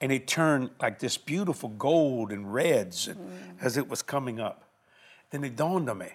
and 0.00 0.10
it 0.12 0.26
turned 0.26 0.70
like 0.80 0.98
this 0.98 1.16
beautiful 1.16 1.70
gold 1.70 2.32
and 2.32 2.52
reds 2.52 3.08
mm. 3.08 3.16
as 3.60 3.76
it 3.76 3.88
was 3.88 4.02
coming 4.02 4.40
up. 4.40 4.64
Then 5.30 5.44
it 5.44 5.56
dawned 5.56 5.88
on 5.88 5.98
me, 5.98 6.08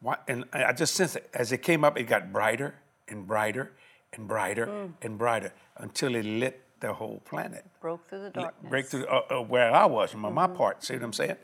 why, 0.00 0.16
and 0.26 0.44
I 0.52 0.72
just 0.72 0.94
sensed 0.94 1.16
it 1.16 1.30
as 1.32 1.52
it 1.52 1.62
came 1.62 1.84
up. 1.84 1.98
It 1.98 2.04
got 2.04 2.32
brighter 2.32 2.74
and 3.06 3.26
brighter 3.26 3.72
and 4.12 4.26
brighter 4.26 4.66
mm. 4.66 4.92
and 5.02 5.18
brighter 5.18 5.52
until 5.76 6.14
it 6.14 6.24
lit 6.24 6.62
the 6.80 6.92
whole 6.92 7.20
planet. 7.24 7.64
Broke 7.80 8.08
through 8.08 8.22
the 8.22 8.30
darkness. 8.30 8.70
Break 8.70 8.86
through 8.86 9.06
uh, 9.06 9.22
uh, 9.30 9.42
where 9.42 9.74
I 9.74 9.86
was, 9.86 10.14
my, 10.14 10.28
mm-hmm. 10.28 10.34
my 10.34 10.46
part. 10.46 10.84
See 10.84 10.94
what 10.94 11.02
I'm 11.02 11.12
saying? 11.12 11.36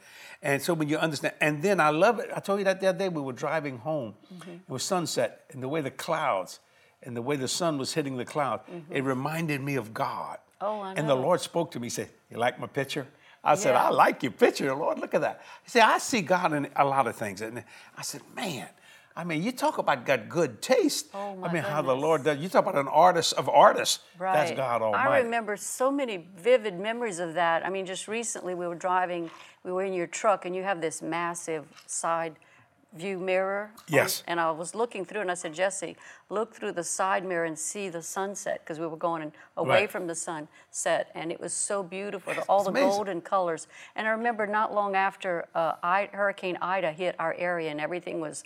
And 0.43 0.62
so 0.62 0.75
when 0.75 0.88
you 0.88 0.99
understand, 0.99 1.35
and 1.41 1.62
then 1.62 1.81
I 1.81 1.91
love 1.91 2.19
it. 2.19 2.31
I 2.35 2.41
told 2.41 2.59
you 2.59 2.64
that 2.67 2.81
the 2.81 2.88
other 2.88 2.99
day 2.99 3.09
we 3.09 3.23
were 3.23 3.33
driving 3.33 3.79
home. 3.79 4.14
Mm-hmm. 4.33 4.50
It 4.50 4.69
was 4.69 4.83
sunset, 4.83 5.45
and 5.50 5.62
the 5.62 5.69
way 5.69 5.81
the 5.81 5.91
clouds 5.91 6.61
and 7.03 7.17
the 7.17 7.23
way 7.23 7.37
the 7.37 7.49
sun 7.49 7.79
was 7.79 7.93
hitting 7.93 8.17
the 8.17 8.25
cloud, 8.25 8.61
mm-hmm. 8.67 8.93
it 8.93 9.03
reminded 9.03 9.61
me 9.61 9.76
of 9.76 9.93
God. 9.93 10.38
Oh, 10.61 10.81
I 10.81 10.95
know. 10.95 11.00
And 11.00 11.09
the 11.09 11.14
Lord 11.14 11.41
spoke 11.41 11.71
to 11.73 11.81
me. 11.81 11.87
He 11.87 11.91
said, 11.91 12.11
"You 12.31 12.38
like 12.38 12.59
my 12.59 12.67
picture?" 12.67 13.07
I 13.43 13.57
said, 13.57 13.75
"I 13.75 13.91
like 13.91 14.23
your 14.23 14.33
picture, 14.33 14.75
Lord. 14.75 14.99
Look 14.99 15.14
at 15.14 15.21
that." 15.21 15.43
He 15.64 15.71
said, 15.71 15.83
"I 15.83 15.99
see 15.99 16.23
God 16.23 16.53
in 16.53 16.69
a 16.76 16.85
lot 16.85 17.07
of 17.07 17.17
things." 17.17 17.41
And 17.41 17.62
I 17.97 18.03
said, 18.03 18.23
"Man." 18.35 18.69
I 19.16 19.23
mean, 19.23 19.42
you 19.44 19.52
talk 19.52 19.78
about 19.78 20.04
got 20.04 20.28
good 20.28 20.61
taste. 20.61 21.06
Oh 21.14 21.18
I 21.21 21.33
mean, 21.35 21.40
goodness. 21.42 21.66
how 21.68 21.83
the 21.83 21.94
Lord 21.94 22.25
does. 22.25 22.38
You 22.38 22.49
talk 22.49 22.66
about 22.66 22.76
an 22.80 22.88
artist 22.88 23.33
of 23.35 23.49
artists. 23.49 24.00
Right. 24.18 24.33
That's 24.35 24.50
God 24.56 24.83
Almighty. 24.83 25.09
I 25.09 25.18
remember 25.21 25.56
so 25.56 25.90
many 25.92 26.26
vivid 26.37 26.78
memories 26.78 27.21
of 27.21 27.35
that. 27.35 27.64
I 27.64 27.71
mean, 27.71 27.87
just 27.87 28.09
recently 28.09 28.54
we 28.56 28.66
were 28.66 28.75
driving, 28.75 29.30
we 29.62 29.71
were 29.71 29.85
in 29.85 29.92
your 29.92 30.09
truck, 30.09 30.47
and 30.47 30.54
you 30.56 30.64
have 30.64 30.80
this 30.80 31.00
massive 31.00 31.64
side 31.87 32.35
view 32.92 33.18
mirror. 33.18 33.71
Yes. 33.88 34.23
and 34.28 34.38
I 34.40 34.50
was 34.52 34.73
looking 34.75 35.04
through, 35.04 35.21
and 35.21 35.30
I 35.30 35.35
said, 35.35 35.52
Jesse, 35.52 35.97
look 36.28 36.54
through 36.54 36.73
the 36.73 36.85
side 36.85 37.25
mirror 37.25 37.44
and 37.44 37.59
see 37.59 37.88
the 37.88 38.02
sunset, 38.02 38.61
because 38.64 38.78
we 38.78 38.87
were 38.87 38.97
going 38.97 39.33
away 39.56 39.80
Right. 39.83 39.90
from 39.90 40.06
the 40.06 40.14
sunset, 40.14 41.11
and 41.14 41.33
it 41.33 41.40
was 41.40 41.52
so 41.52 41.83
beautiful, 41.83 42.35
the- 42.35 42.42
all 42.42 42.62
the 42.62 42.71
amazing. 42.71 42.88
golden 42.90 43.21
colors. 43.21 43.66
And 43.97 44.06
I 44.06 44.11
remember 44.11 44.47
not 44.47 44.73
long 44.73 44.94
after 44.94 45.47
uh, 45.56 45.75
I, 45.83 46.09
Hurricane 46.12 46.56
Ida 46.62 46.92
hit 46.92 47.16
our 47.18 47.35
area, 47.37 47.71
and 47.73 47.80
everything 47.80 48.21
was 48.21 48.44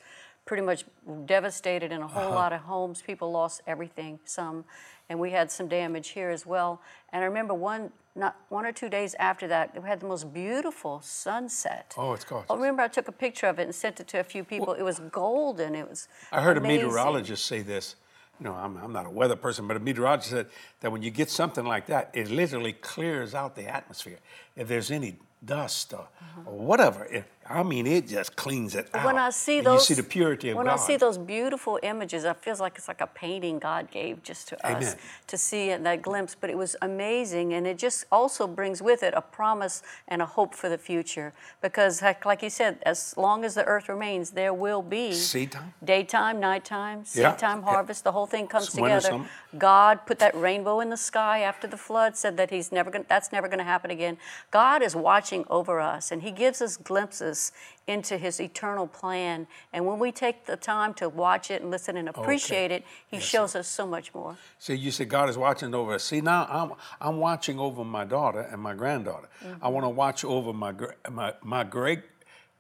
pretty 0.48 0.62
much 0.62 0.86
devastated 1.26 1.92
in 1.92 2.00
a 2.00 2.06
whole 2.06 2.28
uh-huh. 2.28 2.34
lot 2.34 2.52
of 2.54 2.60
homes. 2.62 3.02
People 3.02 3.30
lost 3.30 3.60
everything, 3.66 4.18
some, 4.24 4.64
and 5.10 5.20
we 5.20 5.30
had 5.30 5.50
some 5.50 5.68
damage 5.68 6.08
here 6.08 6.30
as 6.30 6.46
well. 6.46 6.80
And 7.12 7.22
I 7.22 7.26
remember 7.26 7.52
one, 7.52 7.92
not 8.16 8.34
one 8.48 8.64
or 8.64 8.72
two 8.72 8.88
days 8.88 9.14
after 9.18 9.46
that, 9.48 9.80
we 9.80 9.86
had 9.86 10.00
the 10.00 10.06
most 10.06 10.32
beautiful 10.32 11.02
sunset. 11.02 11.94
Oh, 11.98 12.14
it's 12.14 12.24
gorgeous. 12.24 12.50
I 12.50 12.54
remember 12.54 12.80
I 12.80 12.88
took 12.88 13.08
a 13.08 13.12
picture 13.12 13.46
of 13.46 13.58
it 13.58 13.64
and 13.64 13.74
sent 13.74 14.00
it 14.00 14.08
to 14.08 14.20
a 14.20 14.24
few 14.24 14.42
people. 14.42 14.72
it 14.72 14.82
was 14.82 15.00
golden. 15.12 15.74
It 15.74 15.86
was. 15.86 16.08
I 16.32 16.40
heard 16.40 16.56
amazing. 16.56 16.80
a 16.80 16.86
meteorologist 16.86 17.44
say 17.44 17.60
this. 17.60 17.96
You 18.40 18.44
know, 18.44 18.54
I'm, 18.54 18.78
I'm 18.78 18.92
not 18.92 19.04
a 19.04 19.10
weather 19.10 19.36
person, 19.36 19.68
but 19.68 19.76
a 19.76 19.80
meteorologist 19.80 20.30
said 20.30 20.46
that 20.80 20.90
when 20.90 21.02
you 21.02 21.10
get 21.10 21.28
something 21.28 21.66
like 21.66 21.86
that, 21.88 22.10
it 22.14 22.30
literally 22.30 22.72
clears 22.72 23.34
out 23.34 23.54
the 23.54 23.66
atmosphere. 23.66 24.18
If 24.56 24.68
there's 24.68 24.90
any 24.90 25.18
dust 25.44 25.92
or, 25.92 26.08
uh-huh. 26.20 26.40
or 26.46 26.58
whatever, 26.58 27.04
it, 27.04 27.24
I 27.50 27.62
mean, 27.62 27.86
it 27.86 28.06
just 28.08 28.36
cleans 28.36 28.74
it 28.74 28.88
out. 28.92 29.06
When 29.06 29.16
I 29.16 29.30
see 29.30 29.58
And 29.58 29.66
those, 29.68 29.88
you 29.88 29.94
see 29.96 30.02
the 30.02 30.06
purity 30.08 30.50
of 30.50 30.56
when 30.56 30.66
God. 30.66 30.74
I 30.74 30.76
see 30.76 30.96
those 30.96 31.16
beautiful 31.16 31.78
images, 31.82 32.24
it 32.24 32.36
feels 32.36 32.60
like 32.60 32.74
it's 32.76 32.88
like 32.88 33.00
a 33.00 33.06
painting 33.06 33.58
God 33.58 33.90
gave 33.90 34.22
just 34.22 34.48
to 34.48 34.66
us 34.68 34.96
to 35.28 35.38
see 35.38 35.70
it, 35.70 35.82
that 35.84 36.02
glimpse. 36.02 36.36
But 36.38 36.50
it 36.50 36.58
was 36.58 36.76
amazing, 36.82 37.54
and 37.54 37.66
it 37.66 37.78
just 37.78 38.04
also 38.12 38.46
brings 38.46 38.82
with 38.82 39.02
it 39.02 39.14
a 39.16 39.22
promise 39.22 39.82
and 40.08 40.20
a 40.20 40.26
hope 40.26 40.54
for 40.54 40.68
the 40.68 40.76
future. 40.78 41.32
Because, 41.62 42.02
like 42.02 42.42
you 42.42 42.50
said, 42.50 42.78
as 42.84 43.16
long 43.16 43.44
as 43.44 43.54
the 43.54 43.64
earth 43.64 43.88
remains, 43.88 44.32
there 44.32 44.52
will 44.52 44.82
be 44.82 45.14
Seed 45.14 45.52
time? 45.52 45.72
daytime, 45.82 46.40
nighttime, 46.40 47.04
seed 47.06 47.22
Yeah. 47.22 47.32
time, 47.32 47.60
Yeah. 47.60 47.70
harvest. 47.72 48.04
The 48.04 48.12
whole 48.12 48.26
thing 48.26 48.46
comes 48.46 48.68
together. 48.72 49.24
God 49.56 50.04
put 50.04 50.18
that 50.18 50.34
rainbow 50.34 50.80
in 50.80 50.90
the 50.90 50.96
sky 50.98 51.40
after 51.40 51.66
the 51.66 51.78
flood, 51.78 52.16
said 52.16 52.36
that 52.36 52.50
He's 52.50 52.70
never 52.70 52.90
going. 52.90 53.06
That's 53.08 53.32
never 53.32 53.48
going 53.48 53.58
to 53.58 53.64
happen 53.64 53.90
again. 53.90 54.18
God 54.50 54.82
is 54.82 54.94
watching 54.94 55.44
over 55.48 55.80
us, 55.80 56.10
and 56.12 56.22
He 56.22 56.30
gives 56.30 56.60
us 56.60 56.76
glimpses 56.76 57.37
into 57.86 58.18
His 58.18 58.40
eternal 58.40 58.86
plan. 58.86 59.46
And 59.72 59.86
when 59.86 59.98
we 59.98 60.12
take 60.12 60.46
the 60.46 60.56
time 60.56 60.92
to 60.94 61.08
watch 61.08 61.50
it 61.50 61.62
and 61.62 61.70
listen 61.70 61.96
and 61.96 62.08
appreciate 62.08 62.70
it, 62.70 62.84
He 63.06 63.16
Yes, 63.16 63.24
shows 63.24 63.56
us 63.56 63.66
so 63.68 63.86
much 63.86 64.14
more. 64.14 64.36
See, 64.58 64.74
you 64.74 64.90
said 64.90 65.08
God 65.08 65.28
is 65.28 65.38
watching 65.38 65.74
over 65.74 65.94
us. 65.94 66.04
See, 66.04 66.20
now 66.20 66.46
I'm 66.50 66.72
I'm 67.00 67.18
watching 67.18 67.58
over 67.58 67.84
my 67.84 68.04
daughter 68.04 68.40
and 68.40 68.60
my 68.60 68.74
granddaughter. 68.74 69.28
Mm-hmm. 69.44 69.64
I 69.64 69.68
want 69.68 69.84
to 69.84 69.90
watch 69.90 70.24
over 70.24 70.52
my 70.52 70.72
my 71.10 71.32
my 71.42 71.64
great 71.64 72.00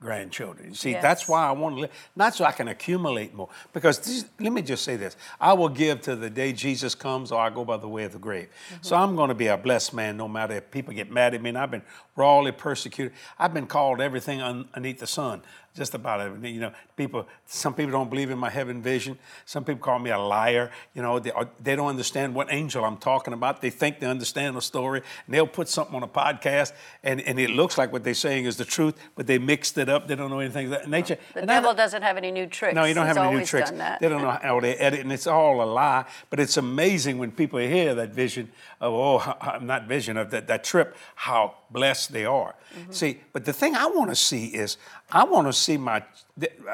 grandchildren. 0.00 0.68
You 0.70 0.74
see, 0.74 0.92
Yes. 0.92 1.02
that's 1.02 1.28
why 1.28 1.46
I 1.46 1.52
want 1.52 1.76
to 1.76 1.80
live, 1.82 1.90
not 2.14 2.34
so 2.34 2.44
I 2.44 2.52
can 2.52 2.68
accumulate 2.68 3.34
more. 3.34 3.48
Because 3.72 3.98
this, 3.98 4.24
let 4.38 4.52
me 4.52 4.62
just 4.62 4.84
say 4.84 4.96
this: 4.96 5.16
I 5.40 5.52
will 5.52 5.68
give 5.68 6.02
to 6.02 6.14
the 6.14 6.30
day 6.30 6.52
Jesus 6.52 6.94
comes, 6.94 7.32
or 7.32 7.40
I 7.40 7.50
go 7.50 7.64
by 7.64 7.76
the 7.78 7.88
way 7.88 8.04
of 8.04 8.12
the 8.12 8.18
grave. 8.18 8.48
So 8.80 8.94
mm-hmm. 8.94 9.04
I'm 9.04 9.16
going 9.16 9.28
to 9.28 9.34
be 9.34 9.48
a 9.48 9.56
blessed 9.56 9.94
man, 9.94 10.16
no 10.16 10.28
matter 10.28 10.54
if 10.54 10.70
people 10.70 10.94
get 10.94 11.10
mad 11.10 11.34
at 11.34 11.42
me. 11.42 11.48
And 11.48 11.58
I've 11.58 11.70
been 11.70 11.82
rawly 12.14 12.52
persecuted. 12.52 13.12
I've 13.38 13.54
been 13.54 13.66
called 13.66 14.00
everything 14.00 14.40
underneath 14.40 15.00
the 15.00 15.06
sun. 15.06 15.42
Just 15.78 15.94
about 15.94 16.20
everything, 16.20 16.52
you 16.56 16.60
know. 16.60 16.72
People, 16.96 17.24
some 17.46 17.72
people 17.72 17.92
don't 17.92 18.10
believe 18.10 18.30
in 18.30 18.38
my 18.38 18.50
heaven 18.50 18.82
vision. 18.82 19.16
Some 19.46 19.64
people 19.64 19.78
call 19.80 20.00
me 20.00 20.10
a 20.10 20.18
liar. 20.18 20.72
You 20.92 21.02
know, 21.02 21.20
they, 21.20 21.30
they 21.62 21.76
don't 21.76 21.86
understand 21.86 22.34
what 22.34 22.52
angel 22.52 22.84
I'm 22.84 22.96
talking 22.96 23.32
about. 23.32 23.60
They 23.60 23.70
think 23.70 24.00
they 24.00 24.08
understand 24.08 24.56
the 24.56 24.60
story, 24.60 25.02
and 25.24 25.32
they'll 25.34 25.46
put 25.46 25.68
something 25.68 25.94
on 25.94 26.02
a 26.02 26.08
podcast, 26.08 26.72
and, 27.04 27.20
and 27.20 27.38
it 27.38 27.50
looks 27.50 27.78
like 27.78 27.92
what 27.92 28.02
they're 28.02 28.14
saying 28.14 28.46
is 28.46 28.56
the 28.56 28.64
truth, 28.64 28.96
but 29.14 29.28
they 29.28 29.38
mixed 29.38 29.78
it 29.78 29.88
up. 29.88 30.08
They 30.08 30.16
don't 30.16 30.30
know 30.30 30.40
anything 30.40 30.70
that 30.70 30.88
nature. 30.88 31.16
The 31.34 31.42
And 31.42 31.50
I- 31.50 31.54
devil 31.60 31.74
doesn't 31.74 32.02
have 32.02 32.16
any 32.16 32.32
new 32.32 32.48
tricks. 32.48 32.74
no, 32.74 32.82
you 32.84 32.92
don't 32.94 33.06
He's 33.06 33.16
have 33.16 33.24
any 33.24 33.36
new 33.38 33.44
tricks. 33.46 33.70
They 33.70 34.08
don't 34.08 34.22
know 34.22 34.36
how 34.42 34.58
they 34.58 34.74
edit, 34.74 34.98
and 35.00 35.12
it's 35.12 35.28
all 35.28 35.62
a 35.62 35.64
lie. 35.64 36.06
But 36.28 36.40
it's 36.40 36.56
amazing 36.56 37.18
when 37.18 37.30
people 37.30 37.60
hear 37.60 37.94
that 37.94 38.10
vision 38.10 38.50
of, 38.80 38.92
oh, 38.92 39.18
how- 39.40 39.58
not 39.62 39.86
vision 39.86 40.16
of 40.16 40.30
that, 40.32 40.48
that 40.48 40.64
trip, 40.64 40.96
how 41.14 41.54
blessed 41.70 42.10
they 42.12 42.24
are. 42.24 42.56
Mm-hmm. 42.76 42.92
See, 42.92 43.20
but 43.32 43.44
the 43.44 43.52
thing 43.52 43.76
I 43.76 43.86
want 43.86 44.10
to 44.10 44.16
see 44.16 44.46
is, 44.46 44.76
I 45.12 45.24
want 45.24 45.46
to 45.46 45.52
see 45.68 45.76
my 45.76 46.02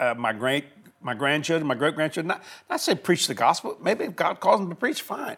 uh, 0.02 0.14
my 0.26 0.32
great 0.32 0.64
my 1.00 1.14
grandchildren, 1.22 1.66
my 1.66 1.74
great 1.82 1.94
grandchildren, 1.94 2.28
not, 2.28 2.42
not 2.70 2.80
say 2.80 2.94
preach 2.94 3.26
the 3.26 3.34
gospel. 3.34 3.76
Maybe 3.88 4.04
if 4.04 4.16
God 4.16 4.40
calls 4.40 4.58
them 4.60 4.70
to 4.70 4.74
preach, 4.84 5.02
fine. 5.02 5.36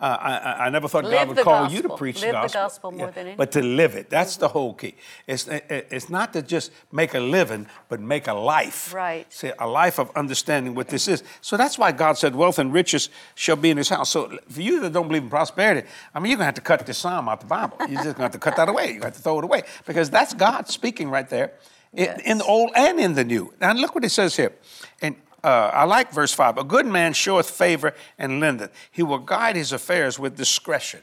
Uh, 0.00 0.16
I, 0.30 0.66
I- 0.66 0.70
never 0.70 0.86
thought 0.86 1.02
Live 1.02 1.26
God 1.26 1.28
would 1.28 1.44
call 1.44 1.70
you 1.74 1.82
to 1.82 1.88
preach 2.02 2.20
Live 2.22 2.34
the 2.36 2.42
the 2.46 2.52
gospel. 2.54 2.62
gospel 2.62 2.90
more 2.92 3.10
than 3.10 3.34
But 3.36 3.50
to 3.56 3.62
live 3.62 3.96
it, 3.96 4.08
that's 4.08 4.36
the 4.36 4.46
whole 4.46 4.72
key. 4.74 4.94
It's, 5.26 5.48
it's 5.96 6.08
not 6.08 6.32
to 6.34 6.40
just 6.54 6.70
make 6.92 7.14
a 7.14 7.18
living, 7.36 7.66
but 7.88 7.98
make 8.00 8.28
a 8.28 8.32
life. 8.56 8.94
Right. 8.94 9.26
See, 9.32 9.50
a 9.58 9.66
life 9.66 9.98
of 9.98 10.12
understanding 10.14 10.76
what 10.76 10.86
this 10.86 11.08
is. 11.08 11.24
So 11.40 11.56
that's 11.56 11.76
why 11.80 11.90
God 11.90 12.16
said, 12.16 12.36
wealth 12.36 12.60
and 12.60 12.72
riches 12.72 13.10
shall 13.34 13.56
be 13.56 13.70
in 13.70 13.76
his 13.76 13.88
house. 13.88 14.08
So 14.10 14.38
for 14.48 14.62
you 14.62 14.78
that 14.82 14.92
don't 14.92 15.08
believe 15.08 15.24
in 15.24 15.30
prosperity, 15.30 15.82
I 16.14 16.20
mean, 16.20 16.30
you're 16.30 16.36
going 16.42 16.52
to 16.52 16.52
have 16.52 16.62
to 16.62 16.68
cut 16.70 16.86
this 16.86 16.98
psalm 16.98 17.28
out 17.28 17.40
the 17.40 17.46
Bible. 17.58 17.76
You're 17.80 18.04
just 18.04 18.14
going 18.16 18.30
to 18.30 18.30
have 18.30 18.38
to 18.38 18.44
cut 18.46 18.54
that 18.54 18.68
away. 18.68 18.92
You 18.94 19.00
have 19.02 19.16
to 19.16 19.22
throw 19.22 19.38
it 19.40 19.44
away 19.44 19.62
because 19.84 20.10
that's 20.10 20.32
God 20.32 20.68
speaking 20.68 21.10
right 21.10 21.28
there 21.28 21.54
Yes. 21.92 22.20
in 22.24 22.38
the 22.38 22.44
old 22.44 22.70
and 22.74 23.00
in 23.00 23.14
the 23.14 23.24
new. 23.24 23.52
Now 23.60 23.72
look 23.72 23.94
what 23.94 24.04
it 24.04 24.10
says 24.10 24.36
here. 24.36 24.52
And 25.00 25.16
uh, 25.42 25.70
I 25.72 25.84
like 25.84 26.12
verse 26.12 26.32
5. 26.34 26.58
A 26.58 26.64
good 26.64 26.86
man 26.86 27.12
showeth 27.12 27.48
favor 27.48 27.94
and 28.18 28.40
lendeth. 28.40 28.72
He 28.90 29.02
will 29.02 29.18
guide 29.18 29.56
his 29.56 29.72
affairs 29.72 30.18
with 30.18 30.36
discretion. 30.36 31.00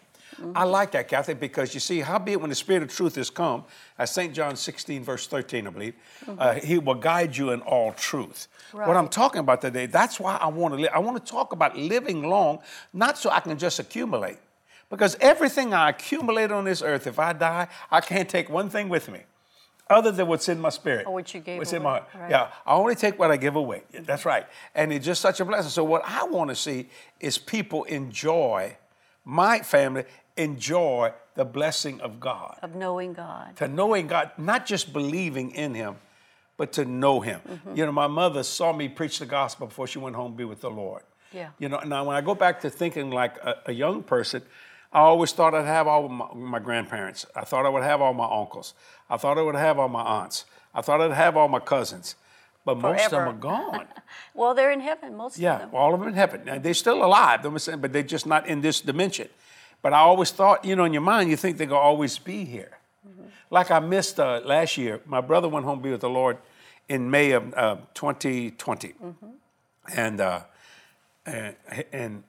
I 0.53 0.65
like 0.65 0.91
that, 0.91 1.07
Kathy, 1.07 1.33
because 1.33 1.73
you 1.73 1.79
see, 1.79 2.01
howbeit 2.01 2.41
when 2.41 2.49
the 2.49 2.55
Spirit 2.55 2.83
of 2.83 2.93
truth 2.93 3.17
is 3.17 3.29
come, 3.29 3.63
as 3.97 4.13
St. 4.13 4.33
John 4.33 4.57
16, 4.57 5.01
verse 5.01 5.27
13, 5.27 5.65
I 5.65 5.69
believe, 5.69 5.93
uh, 6.27 6.55
he 6.55 6.77
will 6.77 6.95
guide 6.95 7.37
you 7.37 7.51
in 7.51 7.61
all 7.61 7.93
truth. 7.93 8.49
What 8.73 8.97
I'm 8.97 9.07
talking 9.07 9.39
about 9.39 9.61
today, 9.61 9.85
that's 9.85 10.19
why 10.19 10.35
I 10.35 10.47
want 10.47 10.73
to 10.73 10.81
live. 10.81 10.91
I 10.93 10.99
want 10.99 11.23
to 11.23 11.31
talk 11.31 11.53
about 11.53 11.77
living 11.77 12.27
long, 12.27 12.59
not 12.91 13.17
so 13.17 13.29
I 13.29 13.39
can 13.39 13.57
just 13.57 13.79
accumulate. 13.79 14.37
Because 14.89 15.15
everything 15.21 15.73
I 15.73 15.89
accumulate 15.89 16.51
on 16.51 16.65
this 16.65 16.81
earth, 16.81 17.07
if 17.07 17.17
I 17.17 17.31
die, 17.31 17.67
I 17.89 18.01
can't 18.01 18.27
take 18.27 18.49
one 18.49 18.69
thing 18.69 18.89
with 18.89 19.09
me 19.09 19.21
other 19.89 20.11
than 20.11 20.27
what's 20.27 20.49
in 20.49 20.59
my 20.59 20.69
spirit. 20.69 21.05
Or 21.07 21.13
what 21.13 21.33
you 21.33 21.39
gave 21.39 21.59
What's 21.59 21.73
in 21.73 21.83
my 21.83 21.99
heart. 21.99 22.09
right. 22.15 22.31
Yeah, 22.31 22.49
I 22.65 22.73
only 22.73 22.95
take 22.95 23.19
what 23.19 23.31
I 23.31 23.37
give 23.37 23.55
away. 23.55 23.83
That's 23.91 24.25
right. 24.25 24.45
And 24.73 24.91
it's 24.91 25.05
just 25.05 25.21
such 25.21 25.39
a 25.39 25.45
blessing. 25.45 25.69
So 25.69 25.83
what 25.83 26.01
I 26.05 26.23
want 26.25 26.49
to 26.49 26.55
see 26.55 26.89
is 27.19 27.37
people 27.37 27.83
enjoy, 27.85 28.77
my 29.23 29.59
family 29.59 30.05
enjoy 30.37 31.13
the 31.35 31.45
blessing 31.45 32.01
of 32.01 32.19
God. 32.19 32.57
of 32.61 32.75
knowing 32.75 33.13
God. 33.13 33.55
To 33.57 33.67
knowing 33.67 34.07
God, 34.07 34.31
not 34.37 34.65
just 34.65 34.93
believing 34.93 35.51
in 35.51 35.73
Him, 35.75 35.95
but 36.57 36.71
to 36.73 36.85
know 36.85 37.19
Him. 37.19 37.41
Mm-hmm. 37.47 37.75
You 37.75 37.85
know, 37.85 37.91
my 37.91 38.07
mother 38.07 38.43
saw 38.43 38.73
me 38.73 38.87
preach 38.89 39.19
the 39.19 39.25
gospel 39.25 39.67
before 39.67 39.87
she 39.87 39.99
went 39.99 40.15
home 40.15 40.31
to 40.31 40.37
be 40.37 40.45
with 40.45 40.61
the 40.61 40.69
Lord. 40.71 41.03
Yeah. 41.31 41.49
You 41.59 41.69
know, 41.69 41.79
now 41.79 42.05
when 42.05 42.15
I 42.15 42.21
go 42.21 42.33
back 42.33 42.61
to 42.61 42.69
thinking 42.69 43.11
like 43.11 43.37
a, 43.37 43.55
a 43.67 43.71
young 43.73 44.03
person, 44.03 44.41
I 44.95 44.99
always 44.99 45.33
thought 45.33 45.53
I'd 45.53 45.65
have 45.65 45.87
all 45.87 46.07
my, 46.07 46.33
my 46.33 46.59
grandparents. 46.59 47.25
I 47.35 47.41
thought 47.41 47.65
I 47.65 47.69
would 47.69 47.83
have 47.83 48.01
all 48.01 48.13
my 48.13 48.29
uncles. 48.31 48.73
I 49.09 49.17
thought 49.17 49.37
I 49.37 49.41
would 49.41 49.55
have 49.55 49.77
all 49.77 49.89
my 49.89 50.01
aunts. 50.01 50.45
I 50.73 50.81
thought 50.81 51.01
I'd 51.01 51.11
have 51.11 51.35
all 51.35 51.49
my 51.49 51.59
cousins. 51.59 52.15
But 52.63 52.77
most 52.77 53.03
of 53.05 53.11
them 53.11 53.27
are 53.27 53.33
gone. 53.33 53.87
Well, 54.33 54.53
they're 54.53 54.71
in 54.71 54.79
heaven, 54.79 55.15
most 55.15 55.37
Yeah, 55.37 55.55
of 55.55 55.59
them. 55.61 55.69
Yeah, 55.73 55.79
all 55.79 55.93
of 55.93 55.99
them 55.99 56.09
in 56.09 56.15
heaven. 56.15 56.45
Now, 56.45 56.57
they're 56.59 56.73
still 56.73 57.03
alive, 57.03 57.41
but 57.43 57.93
they're 57.93 58.03
just 58.03 58.25
not 58.25 58.47
in 58.47 58.61
this 58.61 58.79
dimension. 58.81 59.27
But 59.81 59.93
I 59.93 59.99
always 59.99 60.31
thought, 60.31 60.63
you 60.65 60.75
know, 60.75 60.85
in 60.85 60.93
your 60.93 61.01
mind, 61.01 61.29
you 61.29 61.35
think 61.37 61.57
they're 61.57 61.67
going 61.67 61.79
to 61.79 61.83
always 61.85 62.17
be 62.17 62.45
here. 62.45 62.77
Like 63.51 63.71
I 63.71 63.79
missed 63.79 64.19
uh, 64.19 64.41
last 64.43 64.77
year. 64.77 65.01
My 65.05 65.21
brother 65.21 65.47
went 65.49 65.65
home 65.65 65.79
to 65.79 65.83
be 65.83 65.91
with 65.91 66.01
the 66.01 66.09
Lord 66.09 66.37
in 66.89 67.09
May 67.11 67.31
of 67.31 67.53
uh, 67.53 67.77
2020, 67.93 68.93
and, 69.95 70.21
uh, 70.21 70.41
and 71.25 71.55
and 71.93 72.23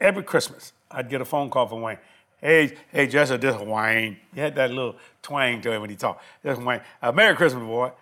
every 0.00 0.22
Christmas 0.22 0.72
I'd 0.90 1.08
get 1.08 1.20
a 1.20 1.24
phone 1.24 1.50
call 1.50 1.66
from 1.66 1.82
Wayne. 1.82 1.98
Hey, 2.40 2.76
hey, 2.92 3.06
Jesse, 3.06 3.36
this 3.38 3.54
is 3.54 3.62
Wayne. 3.62 4.18
He 4.34 4.40
had 4.40 4.54
that 4.56 4.70
little 4.70 4.96
twang 5.22 5.60
to 5.62 5.72
him 5.72 5.80
when 5.80 5.90
he 5.90 5.96
talked. 5.96 6.22
This 6.42 6.58
is 6.58 6.64
Wayne. 6.64 6.80
Uh, 7.02 7.12
Merry 7.12 7.34
Christmas, 7.34 7.64
boy. 7.64 7.92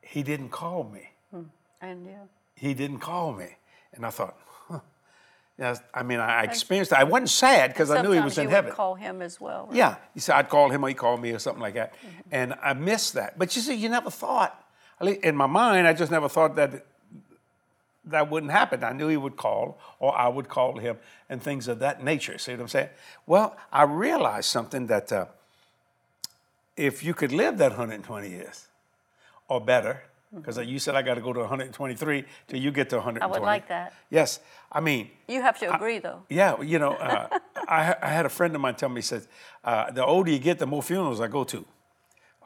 He 0.00 0.22
didn't 0.22 0.50
call 0.50 0.84
me. 0.84 1.08
And 1.80 2.06
yeah. 2.06 2.12
He 2.54 2.74
didn't 2.74 3.00
call 3.00 3.32
me, 3.32 3.56
and 3.92 4.06
I 4.06 4.10
thought, 4.10 4.36
huh. 4.68 4.78
I 5.92 6.02
mean, 6.04 6.20
I 6.20 6.44
experienced 6.44 6.92
it. 6.92 6.98
I 6.98 7.02
wasn't 7.04 7.30
sad 7.30 7.70
because 7.72 7.90
I 7.90 8.02
knew 8.02 8.12
he 8.12 8.20
was 8.20 8.38
in 8.38 8.48
heaven. 8.48 8.68
would 8.70 8.76
call 8.76 8.94
him 8.94 9.20
as 9.20 9.40
well. 9.40 9.66
right? 9.66 9.76
Yeah, 9.76 9.96
he 10.14 10.20
said 10.20 10.36
I'd 10.36 10.48
call 10.48 10.70
him 10.70 10.84
or 10.84 10.88
he 10.88 10.94
called 10.94 11.20
me 11.20 11.32
or 11.32 11.40
something 11.40 11.60
like 11.60 11.74
that, 11.74 11.94
and 12.30 12.54
I 12.62 12.72
missed 12.74 13.14
that. 13.14 13.36
But 13.38 13.56
you 13.56 13.62
see, 13.62 13.74
you 13.74 13.88
never 13.88 14.10
thought. 14.10 14.64
at 15.00 15.06
least 15.06 15.20
In 15.24 15.34
my 15.34 15.46
mind, 15.46 15.88
I 15.88 15.92
just 15.92 16.12
never 16.12 16.28
thought 16.28 16.54
that 16.56 16.86
that 18.04 18.30
wouldn't 18.30 18.52
happen. 18.52 18.82
I 18.82 18.92
knew 18.92 19.08
he 19.08 19.16
would 19.16 19.36
call, 19.36 19.78
or 19.98 20.16
I 20.16 20.28
would 20.28 20.48
call 20.48 20.78
him, 20.78 20.98
and 21.28 21.42
things 21.42 21.68
of 21.68 21.78
that 21.80 22.02
nature. 22.02 22.38
See 22.38 22.52
what 22.52 22.60
I'm 22.60 22.68
saying? 22.68 22.88
Well, 23.26 23.56
I 23.72 23.84
realized 23.84 24.48
something 24.48 24.86
that 24.88 25.12
uh, 25.12 25.26
if 26.76 27.04
you 27.04 27.14
could 27.14 27.32
live 27.32 27.58
that 27.58 27.70
120 27.70 28.28
years 28.28 28.66
or 29.48 29.60
better, 29.60 30.02
because 30.34 30.56
you 30.58 30.78
said 30.78 30.94
I 30.94 31.02
got 31.02 31.14
to 31.14 31.20
go 31.20 31.32
to 31.32 31.40
123 31.40 32.24
till 32.48 32.58
you 32.58 32.70
get 32.70 32.88
to 32.90 32.96
120. 32.96 33.22
I 33.22 33.26
would 33.38 33.44
like 33.44 33.68
that. 33.68 33.92
Yes, 34.10 34.40
I 34.70 34.80
mean. 34.80 35.10
You 35.28 35.42
have 35.42 35.58
to 35.58 35.74
agree, 35.74 35.98
though. 35.98 36.22
Yeah, 36.28 36.60
you 36.62 36.78
know, 36.78 36.92
uh, 36.92 37.28
I, 37.68 37.94
I 38.00 38.08
had 38.08 38.24
a 38.24 38.30
friend 38.30 38.54
of 38.54 38.60
mine 38.60 38.74
tell 38.74 38.88
me, 38.88 38.96
he 38.96 39.02
said, 39.02 39.26
uh, 39.62 39.90
the 39.90 40.04
older 40.04 40.30
you 40.30 40.38
get, 40.38 40.58
the 40.58 40.66
more 40.66 40.82
funerals 40.82 41.20
I 41.20 41.28
go 41.28 41.44
to. 41.44 41.64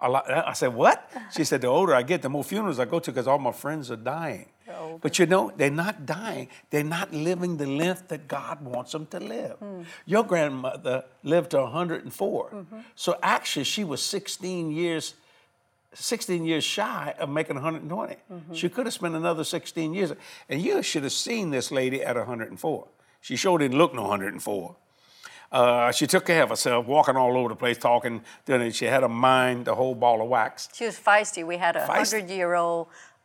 A 0.03 0.11
lot, 0.11 0.31
I 0.31 0.53
said, 0.53 0.75
what? 0.75 1.11
She 1.35 1.45
said, 1.45 1.63
the 1.63 1.69
older 1.69 1.95
I 1.95 2.03
get, 2.03 2.21
the 2.21 2.29
more 2.29 2.45
funerals 2.45 2.79
I 2.79 2.85
go 2.85 2.99
to 2.99 3.11
because 3.11 3.27
all 3.27 3.39
my 3.39 3.53
friends 3.53 3.91
are 3.91 3.97
dying. 3.97 4.47
But 5.01 5.19
you 5.19 5.27
know, 5.27 5.53
they're 5.57 5.71
not 5.71 6.07
dying. 6.07 6.49
They're 6.71 6.85
not 6.85 7.13
living 7.13 7.57
the 7.57 7.67
length 7.67 8.09
that 8.09 8.29
God 8.29 8.63
wants 8.63 8.93
them 8.93 9.07
to 9.07 9.21
live. 9.21 9.57
Hmm. 9.59 9.83
Your 10.05 10.25
grandmother 10.25 11.05
lived 11.23 11.51
to 11.53 11.63
104. 11.63 12.51
Mm-hmm. 12.51 12.79
So 12.95 13.19
actually, 13.23 13.65
she 13.65 13.85
was 13.85 14.03
16 14.03 14.71
years 14.71 15.15
16 15.99 16.45
years 16.45 16.63
shy 16.63 17.15
of 17.19 17.29
making 17.29 17.57
120. 17.57 18.15
Mm-hmm. 18.15 18.53
She 18.53 18.69
could 18.69 18.87
have 18.87 18.93
spent 18.93 19.15
another 19.15 19.45
16 19.45 19.95
years. 19.95 20.13
And 20.49 20.61
you 20.61 20.83
should 20.83 21.05
have 21.05 21.13
seen 21.13 21.51
this 21.51 21.71
lady 21.71 22.03
at 22.03 22.17
104. 22.17 22.89
She 23.21 23.37
sure 23.37 23.59
didn't 23.59 23.79
look 23.79 23.95
no 23.95 24.03
104. 24.03 24.77
Uh, 25.51 25.93
she 25.93 26.07
took 26.07 26.27
care 26.27 26.43
of 26.43 26.51
herself, 26.51 26.87
walking 26.87 27.17
all 27.17 27.37
over 27.37 27.49
the 27.51 27.57
place, 27.57 27.79
talking. 27.79 28.23
Then 28.45 28.71
she 28.73 28.85
had 28.87 29.05
a 29.05 29.09
mind, 29.09 29.67
the 29.67 29.75
whole 29.75 29.95
ball 29.95 30.21
of 30.21 30.29
wax. 30.29 30.69
She 30.75 30.85
was 30.85 30.99
feisty. 30.99 31.47
We 31.47 31.57
had 31.57 31.77
a 31.77 31.87
Feisty. 31.87 32.29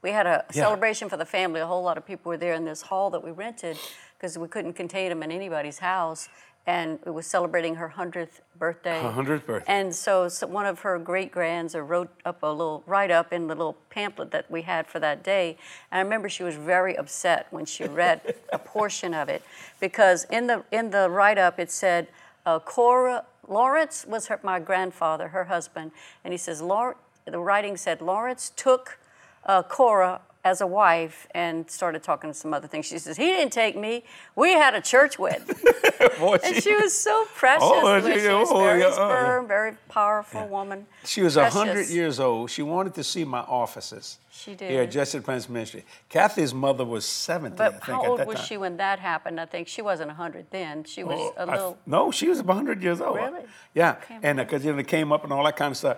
Hundred 0.09 0.13
year 0.29 0.33
old. 0.33 0.41
We 0.41 0.41
had 0.41 0.41
a 0.41 0.45
Yeah. 0.55 0.63
celebration 0.63 1.09
for 1.09 1.17
the 1.17 1.25
family. 1.25 1.59
A 1.61 1.65
whole 1.67 1.83
lot 1.83 1.97
of 1.97 2.05
people 2.05 2.29
were 2.29 2.37
there 2.37 2.53
in 2.53 2.65
this 2.65 2.83
hall 2.83 3.09
that 3.11 3.23
we 3.23 3.31
rented 3.31 3.77
because 4.17 4.37
we 4.37 4.47
couldn't 4.47 4.73
contain 4.73 5.09
them 5.09 5.23
in 5.23 5.31
anybody's 5.31 5.79
house. 5.79 6.29
And 6.67 6.99
it 7.07 7.09
was 7.09 7.25
celebrating 7.25 7.75
her 7.77 7.87
hundredth 7.87 8.41
birthday. 8.55 9.01
Her 9.01 9.09
100th 9.09 9.47
birthday. 9.47 9.65
And 9.73 9.95
so, 9.95 10.29
so 10.29 10.45
one 10.45 10.67
of 10.67 10.81
her 10.81 10.99
great 10.99 11.31
grands 11.31 11.73
wrote 11.73 12.09
up 12.23 12.43
a 12.43 12.47
little 12.47 12.83
write 12.85 13.09
up 13.09 13.33
in 13.33 13.47
the 13.47 13.55
little 13.55 13.77
pamphlet 13.89 14.29
that 14.29 14.45
we 14.51 14.61
had 14.61 14.85
for 14.85 14.99
that 14.99 15.23
day. 15.23 15.57
And 15.91 15.97
I 15.97 16.01
remember 16.03 16.29
she 16.29 16.43
was 16.43 16.55
very 16.55 16.95
upset 16.95 17.47
when 17.49 17.65
she 17.65 17.85
read 17.85 18.35
a 18.53 18.59
portion 18.59 19.15
of 19.15 19.27
it 19.27 19.41
because 19.79 20.25
in 20.25 20.45
the 20.45 20.63
in 20.71 20.91
the 20.91 21.09
write 21.09 21.39
up 21.39 21.59
it 21.59 21.71
said 21.71 22.07
uh, 22.45 22.59
Cora 22.59 23.25
Lawrence 23.47 24.05
was 24.05 24.27
her, 24.27 24.39
my 24.43 24.59
grandfather, 24.59 25.29
her 25.29 25.45
husband, 25.45 25.91
and 26.23 26.31
he 26.31 26.37
says 26.37 26.61
Laur- 26.61 26.95
the 27.25 27.39
writing 27.39 27.75
said 27.75 28.01
Lawrence 28.03 28.51
took 28.55 28.99
uh, 29.45 29.63
Cora 29.63 30.21
as 30.43 30.59
a 30.59 30.65
wife 30.65 31.27
and 31.35 31.69
started 31.69 32.01
talking 32.01 32.31
to 32.31 32.33
some 32.33 32.51
other 32.51 32.67
things. 32.67 32.87
She 32.87 32.97
says 32.97 33.15
he 33.15 33.25
didn't 33.27 33.53
take 33.53 33.77
me. 33.77 34.03
We 34.35 34.53
had 34.53 34.73
a 34.73 34.81
church 34.81 35.19
wedding. 35.19 35.45
Boy, 36.19 36.37
And 36.43 36.55
she 36.63 36.73
was 36.75 36.93
so 36.93 37.25
precious. 37.35 37.61
Oh, 37.63 38.01
she- 38.01 38.19
she 38.21 38.27
was 38.27 38.49
oh, 38.51 38.59
very 38.59 38.79
yeah, 38.81 38.87
uh, 38.87 39.07
firm, 39.09 39.47
very 39.47 39.73
powerful 39.87 40.47
woman. 40.47 40.87
She 41.05 41.21
was 41.21 41.35
Precious. 41.35 41.55
100 41.55 41.89
years 41.89 42.19
old. 42.19 42.49
She 42.49 42.63
wanted 42.63 42.95
to 42.95 43.03
see 43.03 43.23
my 43.23 43.41
offices. 43.41 44.17
She 44.31 44.55
Here 44.55 44.81
at 44.81 44.85
did. 44.85 44.91
Jesse 44.93 45.19
Prince 45.19 45.47
Ministry. 45.47 45.85
Kathy's 46.09 46.55
mother 46.55 46.85
was 46.85 47.05
70, 47.05 47.53
I 47.53 47.57
But 47.57 47.71
think, 47.73 47.83
how 47.83 48.03
at 48.03 48.09
old 48.09 48.19
that 48.21 48.27
was 48.27 48.37
time. 48.37 48.45
she 48.45 48.57
when 48.57 48.77
that 48.77 48.97
happened? 48.99 49.39
I 49.39 49.45
think 49.45 49.67
she 49.67 49.83
wasn't 49.83 50.07
100 50.07 50.47
then. 50.49 50.85
She 50.85 51.03
was 51.03 51.19
Oh, 51.19 51.33
a 51.37 51.41
I- 51.47 51.51
little. 51.53 51.77
no, 51.85 52.09
she 52.09 52.27
was 52.29 52.41
100 52.41 52.81
years 52.81 52.99
old. 52.99 53.17
Really? 53.17 53.41
Yeah, 53.75 53.97
Okay. 54.03 54.17
and 54.23 54.39
because 54.39 54.65
you 54.65 54.71
know, 54.71 54.77
they 54.77 54.83
came 54.83 55.11
up 55.11 55.23
and 55.23 55.31
all 55.31 55.43
that 55.43 55.55
kind 55.55 55.69
of 55.71 55.77
stuff. 55.77 55.97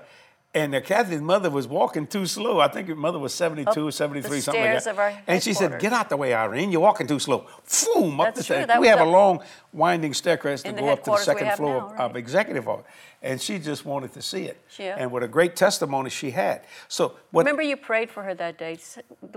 And 0.56 0.72
Kathy's 0.84 1.20
mother 1.20 1.50
was 1.50 1.68
walking 1.68 2.06
too 2.06 2.28
slow. 2.28 2.60
I 2.60 2.68
think 2.68 2.88
her 2.88 2.96
mother 2.96 3.18
was 3.18 3.34
72, 3.34 3.88
Up 3.88 3.92
73, 3.94 4.30
the 4.38 4.42
something 4.44 4.62
like 4.64 4.84
that. 4.84 4.90
of 4.92 5.00
our 5.00 5.18
and 5.26 5.42
she 5.42 5.52
said, 5.52 5.80
"Get 5.80 5.94
out 5.94 6.10
the 6.10 6.18
way, 6.18 6.32
Irene. 6.36 6.72
You're 6.72 6.80
walking 6.82 7.08
too 7.08 7.18
slow." 7.18 7.48
Boom, 7.96 8.20
up 8.22 8.36
the 8.36 8.44
stairs. 8.44 8.70
We 8.80 8.88
have 8.88 9.00
a 9.00 9.04
long, 9.06 9.42
winding 9.72 10.14
staircase 10.14 10.62
to 10.62 10.72
go 10.72 10.90
up 10.90 11.04
to 11.06 11.12
the 11.12 11.18
second 11.18 11.54
floor 11.54 11.78
now, 11.80 11.86
of, 11.88 11.92
right? 11.94 12.02
of 12.02 12.16
executive 12.16 12.68
office. 12.70 12.86
And 13.24 13.42
she 13.42 13.58
just 13.58 13.84
wanted 13.84 14.14
to 14.14 14.22
see 14.22 14.44
it. 14.44 14.62
Yeah. 14.78 14.96
And 15.00 15.12
with 15.12 15.24
a 15.24 15.28
great 15.28 15.56
testimony 15.56 16.12
she 16.12 16.30
had. 16.32 16.62
So 16.88 17.14
what? 17.32 17.46
Remember 17.46 17.64
you 17.64 17.76
prayed 17.78 18.12
for 18.12 18.22
her 18.22 18.36
that 18.36 18.58
day. 18.60 18.78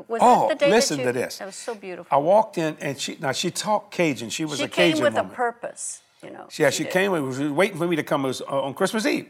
Was 0.08 0.20
Oh, 0.22 0.48
that 0.48 0.58
the 0.58 0.64
day 0.66 0.70
listen 0.70 0.98
that 0.98 1.06
you, 1.06 1.12
to 1.14 1.18
this. 1.18 1.38
That 1.38 1.46
was 1.46 1.54
so 1.56 1.74
beautiful. 1.74 2.14
I 2.14 2.20
walked 2.20 2.58
in 2.58 2.76
and 2.80 3.00
she 3.00 3.16
now 3.20 3.32
she 3.32 3.50
talked 3.50 3.90
Cajun. 3.94 4.28
She 4.28 4.44
was 4.44 4.58
she 4.58 4.64
a 4.64 4.68
Cajun 4.68 4.90
She 4.90 4.92
came 4.96 5.04
with 5.04 5.14
woman. 5.14 5.30
a 5.32 5.34
purpose, 5.34 6.02
you 6.26 6.32
know. 6.32 6.48
Yeah, 6.56 6.70
she 6.70 6.84
did. 6.84 6.92
came. 6.92 7.12
She 7.32 7.44
was 7.44 7.52
waiting 7.52 7.78
for 7.78 7.86
me 7.86 7.96
to 7.96 8.02
come. 8.02 8.24
It 8.24 8.28
was 8.28 8.42
uh, 8.42 8.62
on 8.62 8.74
Christmas 8.74 9.06
Eve. 9.06 9.28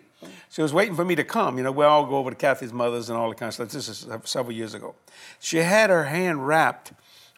She 0.50 0.62
was 0.62 0.72
waiting 0.72 0.94
for 0.94 1.04
me 1.04 1.14
to 1.14 1.24
come. 1.24 1.58
You 1.58 1.64
know, 1.64 1.72
we 1.72 1.84
all 1.84 2.06
go 2.06 2.16
over 2.16 2.30
to 2.30 2.36
Kathy's 2.36 2.72
mother's 2.72 3.10
and 3.10 3.18
all 3.18 3.28
that 3.28 3.38
kind 3.38 3.48
of 3.48 3.54
stuff. 3.54 3.68
This 3.68 3.88
is 3.88 4.06
several 4.24 4.52
years 4.54 4.74
ago. 4.74 4.94
She 5.40 5.58
had 5.58 5.90
her 5.90 6.04
hand 6.04 6.46
wrapped 6.46 6.92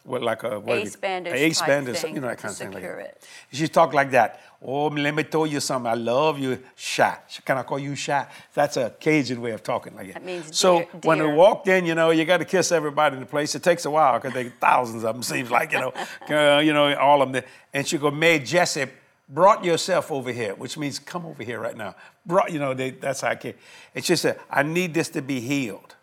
with 0.05 0.23
like 0.23 0.43
a 0.43 0.59
what 0.59 0.77
Ace 0.79 0.95
bandage 0.95 1.33
a 1.33 1.35
ace 1.35 1.61
bandage, 1.61 2.03
you 2.03 2.19
know 2.19 2.27
that 2.27 2.37
kind 2.37 2.51
of 2.51 2.57
thing. 2.57 2.71
Like 2.71 2.83
that. 2.83 2.99
it. 2.99 3.27
She 3.51 3.67
talked 3.67 3.93
like 3.93 4.11
that. 4.11 4.41
Oh, 4.61 4.87
let 4.87 5.15
me 5.15 5.23
tell 5.23 5.45
you 5.45 5.59
something. 5.59 5.89
I 5.89 5.93
love 5.93 6.39
you, 6.39 6.59
Sha. 6.75 7.15
Can 7.45 7.57
I 7.57 7.63
call 7.63 7.79
you 7.79 7.95
Sha? 7.95 8.25
That's 8.53 8.75
a 8.77 8.93
Cajun 8.99 9.39
way 9.39 9.51
of 9.51 9.63
talking 9.63 9.95
like 9.95 10.07
that. 10.07 10.13
That 10.15 10.25
means 10.25 10.57
so 10.57 10.79
dear- 10.79 10.87
when 11.03 11.19
we 11.19 11.33
walked 11.33 11.67
in, 11.67 11.85
you 11.85 11.95
know, 11.95 12.09
you 12.09 12.25
got 12.25 12.37
to 12.37 12.45
kiss 12.45 12.71
everybody 12.71 13.15
in 13.15 13.19
the 13.21 13.25
place. 13.25 13.55
It 13.55 13.63
takes 13.63 13.85
a 13.85 13.91
while 13.91 14.19
because 14.19 14.33
they 14.33 14.49
thousands 14.49 15.03
of 15.03 15.15
them 15.15 15.23
seems 15.23 15.51
like 15.51 15.71
you 15.71 15.79
know, 15.79 15.93
uh, 16.29 16.59
you 16.59 16.73
know, 16.73 16.93
all 16.95 17.21
of 17.21 17.31
them. 17.31 17.43
And 17.73 17.87
she 17.87 17.97
go, 17.97 18.09
May 18.11 18.39
Jessup 18.39 18.89
brought 19.29 19.63
yourself 19.63 20.11
over 20.11 20.31
here, 20.31 20.55
which 20.55 20.77
means 20.77 20.99
come 20.99 21.25
over 21.25 21.43
here 21.43 21.59
right 21.59 21.77
now. 21.77 21.95
Brought, 22.25 22.51
you 22.51 22.59
know, 22.59 22.73
they, 22.73 22.91
that's 22.91 23.21
how 23.21 23.29
I 23.29 23.35
came. 23.35 23.53
And 23.93 24.03
she 24.03 24.15
said, 24.15 24.39
I 24.49 24.63
need 24.63 24.93
this 24.93 25.09
to 25.09 25.21
be 25.21 25.39
healed. 25.39 25.95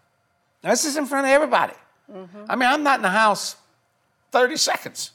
Now, 0.62 0.70
this 0.70 0.84
is 0.84 0.96
in 0.96 1.06
front 1.06 1.26
of 1.26 1.30
everybody. 1.32 1.74
Mm-hmm. 2.12 2.44
I 2.48 2.56
mean, 2.56 2.68
I'm 2.68 2.82
not 2.82 2.96
in 3.00 3.02
the 3.02 3.10
house 3.10 3.56
30 4.30 4.56
seconds. 4.56 5.10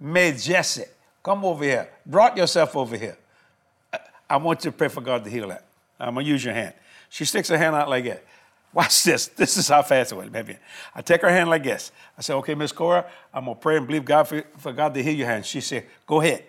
May 0.00 0.32
Jesse, 0.32 0.84
come 1.22 1.44
over 1.44 1.62
here. 1.64 1.88
Brought 2.06 2.36
yourself 2.36 2.74
over 2.76 2.96
here. 2.96 3.16
I- 3.92 3.98
I 4.30 4.36
want 4.36 4.64
you 4.64 4.70
to 4.70 4.76
pray 4.76 4.88
for 4.88 5.00
God 5.00 5.24
to 5.24 5.30
heal 5.30 5.48
that. 5.48 5.64
I'm 6.00 6.14
gonna 6.14 6.26
use 6.26 6.44
your 6.44 6.54
hand. 6.54 6.74
She 7.10 7.24
sticks 7.24 7.48
her 7.48 7.58
hand 7.58 7.76
out 7.76 7.88
like 7.88 8.04
that. 8.04 8.24
Watch 8.72 9.04
this. 9.04 9.26
This 9.26 9.56
is 9.58 9.68
how 9.68 9.82
fast 9.82 10.12
it 10.12 10.14
went. 10.16 10.32
Maybe 10.32 10.56
I 10.94 11.02
take 11.02 11.20
her 11.20 11.28
hand 11.28 11.50
like 11.50 11.62
this. 11.62 11.92
I 12.18 12.22
said, 12.22 12.34
"Okay, 12.36 12.54
Miss 12.54 12.72
Cora, 12.72 13.04
I'm 13.32 13.44
gonna 13.44 13.54
pray 13.54 13.76
and 13.76 13.86
believe 13.86 14.04
God 14.04 14.24
for, 14.24 14.42
for 14.56 14.72
God 14.72 14.94
to 14.94 15.02
heal 15.02 15.14
your 15.14 15.26
hand." 15.28 15.44
She 15.44 15.60
said, 15.60 15.86
"Go 16.06 16.20
ahead." 16.22 16.44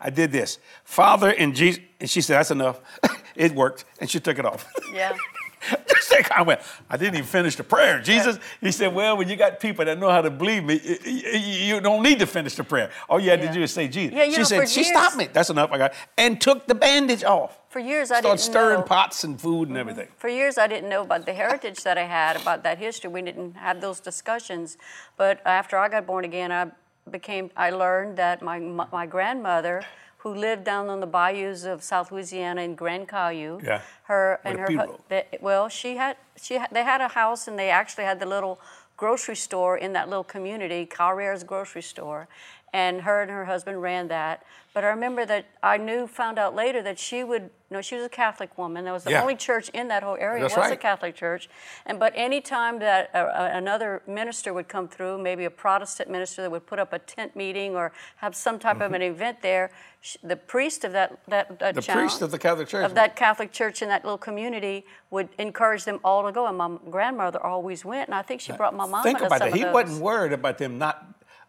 I 0.00 0.10
did 0.10 0.32
this, 0.32 0.58
Father 0.84 1.30
in 1.30 1.54
Jesus, 1.54 1.82
and 2.00 2.10
she 2.10 2.20
said, 2.20 2.38
"That's 2.38 2.50
enough." 2.50 2.80
it 3.34 3.52
worked, 3.52 3.84
and 4.00 4.10
she 4.10 4.20
took 4.20 4.38
it 4.38 4.44
off. 4.44 4.70
Yeah. 4.92 5.16
Just 5.88 6.12
like 6.12 6.30
I 6.30 6.42
went, 6.42 6.60
I 6.90 6.96
didn't 6.96 7.14
even 7.14 7.26
finish 7.26 7.56
the 7.56 7.64
prayer. 7.64 8.00
Jesus, 8.00 8.38
he 8.60 8.70
said, 8.70 8.94
Well, 8.94 9.16
when 9.16 9.28
you 9.28 9.36
got 9.36 9.60
people 9.60 9.84
that 9.84 9.98
know 9.98 10.10
how 10.10 10.20
to 10.20 10.30
believe 10.30 10.64
me, 10.64 10.80
you 11.04 11.80
don't 11.80 12.02
need 12.02 12.18
to 12.18 12.26
finish 12.26 12.54
the 12.54 12.64
prayer. 12.64 12.90
All 13.08 13.18
you 13.18 13.30
had 13.30 13.40
to 13.40 13.52
do 13.52 13.62
is 13.62 13.72
say 13.72 13.88
Jesus. 13.88 14.14
Yeah, 14.14 14.24
you 14.24 14.32
she 14.32 14.38
know, 14.38 14.44
said, 14.44 14.68
She 14.68 14.80
years- 14.80 14.88
stopped 14.88 15.16
me. 15.16 15.28
That's 15.32 15.50
enough. 15.50 15.72
I 15.72 15.78
got 15.78 15.94
and 16.18 16.40
took 16.40 16.66
the 16.66 16.74
bandage 16.74 17.24
off. 17.24 17.58
For 17.68 17.80
years 17.80 18.10
I 18.10 18.20
Started 18.20 18.28
didn't 18.28 18.40
stirring 18.40 18.80
know. 18.80 18.86
pots 18.86 19.24
and 19.24 19.40
food 19.40 19.68
and 19.68 19.70
mm-hmm. 19.70 19.88
everything. 19.88 20.08
For 20.16 20.28
years, 20.28 20.58
I 20.58 20.68
didn't 20.68 20.88
know 20.88 21.02
about 21.02 21.26
the 21.26 21.32
heritage 21.32 21.82
that 21.82 21.98
I 21.98 22.04
had, 22.04 22.36
about 22.36 22.62
that 22.62 22.78
history. 22.78 23.10
We 23.10 23.22
didn't 23.22 23.54
have 23.54 23.80
those 23.80 23.98
discussions. 23.98 24.76
But 25.16 25.40
after 25.44 25.76
I 25.76 25.88
got 25.88 26.06
born 26.06 26.24
again, 26.24 26.52
I 26.52 26.70
became. 27.10 27.50
I 27.56 27.70
learned 27.70 28.16
that 28.18 28.42
my 28.42 28.58
my 28.58 29.06
grandmother, 29.06 29.82
who 30.18 30.34
lived 30.34 30.64
down 30.64 30.88
on 30.88 31.00
the 31.00 31.06
bayous 31.06 31.64
of 31.64 31.82
South 31.82 32.10
Louisiana 32.12 32.62
in 32.62 32.74
Grand 32.74 33.08
Caillou, 33.08 33.60
Yeah. 33.62 33.80
her 34.04 34.40
and 34.44 34.58
her. 34.58 34.66
pea 34.66 34.74
hu- 34.74 34.80
roll. 34.80 35.00
they- 35.08 35.26
well, 35.40 35.68
she 35.68 35.96
had 35.96 36.16
she 36.36 36.54
had, 36.58 36.70
they 36.70 36.82
had 36.82 37.00
a 37.00 37.08
house 37.08 37.46
and 37.48 37.58
they 37.58 37.70
actually 37.70 38.04
had 38.04 38.18
the 38.20 38.26
little 38.26 38.58
grocery 38.96 39.36
store 39.36 39.76
in 39.76 39.92
that 39.92 40.08
little 40.08 40.24
community, 40.24 40.86
Carrier's 40.86 41.44
grocery 41.44 41.82
store. 41.82 42.28
And 42.74 43.02
her 43.02 43.22
and 43.22 43.30
her 43.30 43.44
husband 43.44 43.80
ran 43.80 44.08
that. 44.08 44.42
But 44.74 44.82
I 44.82 44.88
remember 44.88 45.24
that 45.26 45.46
I 45.62 45.76
knew, 45.76 46.08
found 46.08 46.40
out 46.40 46.56
later 46.56 46.82
that 46.82 46.98
she 46.98 47.22
would, 47.22 47.42
you 47.42 47.50
know, 47.70 47.80
she 47.80 47.94
was 47.94 48.04
a 48.04 48.08
Catholic 48.08 48.58
woman. 48.58 48.84
That 48.84 48.90
was 48.90 49.04
the 49.04 49.12
Yeah. 49.12 49.22
only 49.22 49.36
church 49.36 49.68
in 49.68 49.86
that 49.88 50.02
whole 50.02 50.16
area 50.16 50.42
That's 50.42 50.56
was 50.56 50.72
a. 50.72 50.76
Catholic 50.76 51.14
church. 51.14 51.48
And 51.86 52.00
but 52.00 52.12
any 52.16 52.40
time 52.40 52.80
that 52.80 53.10
uh, 53.14 53.18
uh, 53.18 53.50
another 53.52 54.02
minister 54.08 54.52
would 54.52 54.66
come 54.66 54.88
through, 54.88 55.18
maybe 55.18 55.44
a 55.44 55.50
Protestant 55.50 56.10
minister 56.10 56.42
that 56.42 56.50
would 56.50 56.66
put 56.66 56.80
up 56.80 56.92
a 56.92 56.98
tent 56.98 57.36
meeting 57.36 57.76
or 57.76 57.92
have 58.16 58.34
some 58.34 58.58
type 58.58 58.80
of 58.80 58.92
an 58.92 59.02
event 59.02 59.40
there, 59.40 59.70
sh- 60.00 60.16
the 60.24 60.34
priest 60.34 60.82
of 60.84 60.90
that 60.90 61.20
that, 61.28 61.60
that 61.60 61.76
Mm-hmm. 61.76 61.92
The 61.92 62.00
priest 62.00 62.22
of 62.22 62.32
the 62.32 62.38
Catholic 62.40 62.66
Church. 62.66 62.84
of 62.84 62.96
that 62.96 63.14
Catholic 63.14 63.52
church 63.52 63.82
in 63.82 63.88
that 63.90 64.02
little 64.04 64.18
community 64.18 64.84
would 65.10 65.28
encourage 65.38 65.84
them 65.84 66.00
all 66.02 66.24
to 66.24 66.32
go. 66.32 66.48
And 66.48 66.58
my 66.58 66.70
grandmother 66.90 67.40
always 67.40 67.84
went, 67.84 68.08
and 68.08 68.16
I 68.16 68.22
think 68.22 68.40
she 68.40 68.50
brought 68.52 68.74
my 68.74 68.86
mom 68.86 69.04
Think 69.04 69.18
to 69.18 69.26
about 69.26 69.38
that. 69.38 69.54
He 69.54 69.64
wasn't 69.64 70.02
worried 70.02 70.32
about 70.32 70.58
them 70.58 70.78
not 70.78 70.96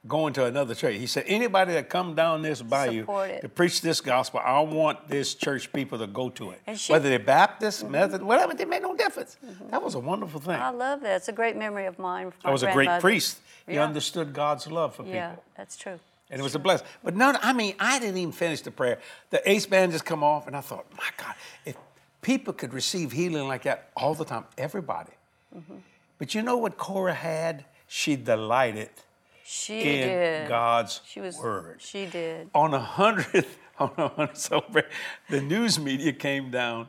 going 0.07 0.33
to 0.33 0.45
another 0.45 0.75
church. 0.75 0.95
He 0.97 1.07
said, 1.07 1.23
anybody 1.27 1.73
that 1.73 1.89
come 1.89 2.13
down 2.13 2.41
this 2.43 2.61
bayou 2.61 3.01
Support 3.01 3.29
it. 3.31 3.41
to 3.41 3.49
preach 3.49 3.81
this 3.81 4.01
gospel, 4.01 4.39
I 4.43 4.59
want 4.59 5.07
this 5.07 5.33
church 5.33 5.71
people 5.73 5.97
to 5.99 6.07
go 6.07 6.29
to 6.29 6.51
it. 6.51 6.61
And 6.67 6.79
she- 6.79 6.85
Mm-hmm. 6.85 6.93
Whether 6.93 7.09
they're 7.09 7.19
Baptist, 7.19 7.89
Methodist, 7.89 8.23
whatever, 8.23 8.53
it 8.57 8.69
made 8.69 8.81
no 8.83 8.95
difference. 8.95 9.37
That 9.71 9.81
was 9.81 9.95
a 9.95 9.99
wonderful 9.99 10.39
thing. 10.39 10.55
I 10.59 10.69
love 10.69 11.01
that. 11.01 11.15
It's 11.17 11.27
a 11.27 11.31
great 11.33 11.55
memory 11.57 11.85
of 11.87 11.97
mine. 11.97 12.31
I 12.43 12.51
was 12.51 12.61
a 12.63 12.71
great 12.71 13.01
priest. 13.01 13.39
He 13.67 13.73
Yeah. 13.75 13.83
understood 13.85 14.31
God's 14.33 14.67
love 14.67 14.95
for 14.95 15.03
Yeah, 15.05 15.29
people. 15.31 15.43
that's 15.57 15.75
true. 15.75 15.99
And 16.29 16.39
it 16.39 16.43
was 16.43 16.55
a 16.55 16.59
blessing. 16.59 16.85
But 17.03 17.15
no, 17.15 17.35
I 17.41 17.53
mean, 17.53 17.75
I 17.79 17.99
didn't 17.99 18.17
even 18.17 18.31
finish 18.31 18.61
the 18.61 18.71
prayer. 18.71 18.99
The 19.31 19.47
ace 19.49 19.65
band 19.65 19.91
just 19.91 20.05
come 20.05 20.23
off, 20.23 20.47
and 20.47 20.55
I 20.55 20.61
thought, 20.61 20.85
my 20.97 21.09
God, 21.17 21.35
if 21.65 21.75
people 22.21 22.53
could 22.53 22.73
receive 22.73 23.11
healing 23.11 23.47
like 23.47 23.63
that 23.63 23.89
all 23.95 24.13
the 24.15 24.25
time, 24.25 24.45
everybody. 24.57 25.11
Mm-hmm. 25.55 25.75
But 26.17 26.33
you 26.35 26.41
know 26.41 26.57
what 26.57 26.77
Cora 26.77 27.13
had? 27.13 27.65
She 27.87 28.15
delighted 28.15 28.89
She 29.47 29.79
in 29.81 30.07
did. 30.07 30.49
God's 30.49 31.01
She 31.05 31.21
was. 31.21 31.37
word. 31.37 31.75
She 31.79 32.07
did. 32.07 32.49
On 32.55 32.73
a 32.73 32.79
hundredth, 32.79 33.59
on 33.79 33.91
a 33.97 34.07
hundredth 34.07 34.37
celebration, 34.39 34.89
the 35.29 35.39
news 35.41 35.79
media 35.79 36.13
came 36.13 36.49
down. 36.49 36.87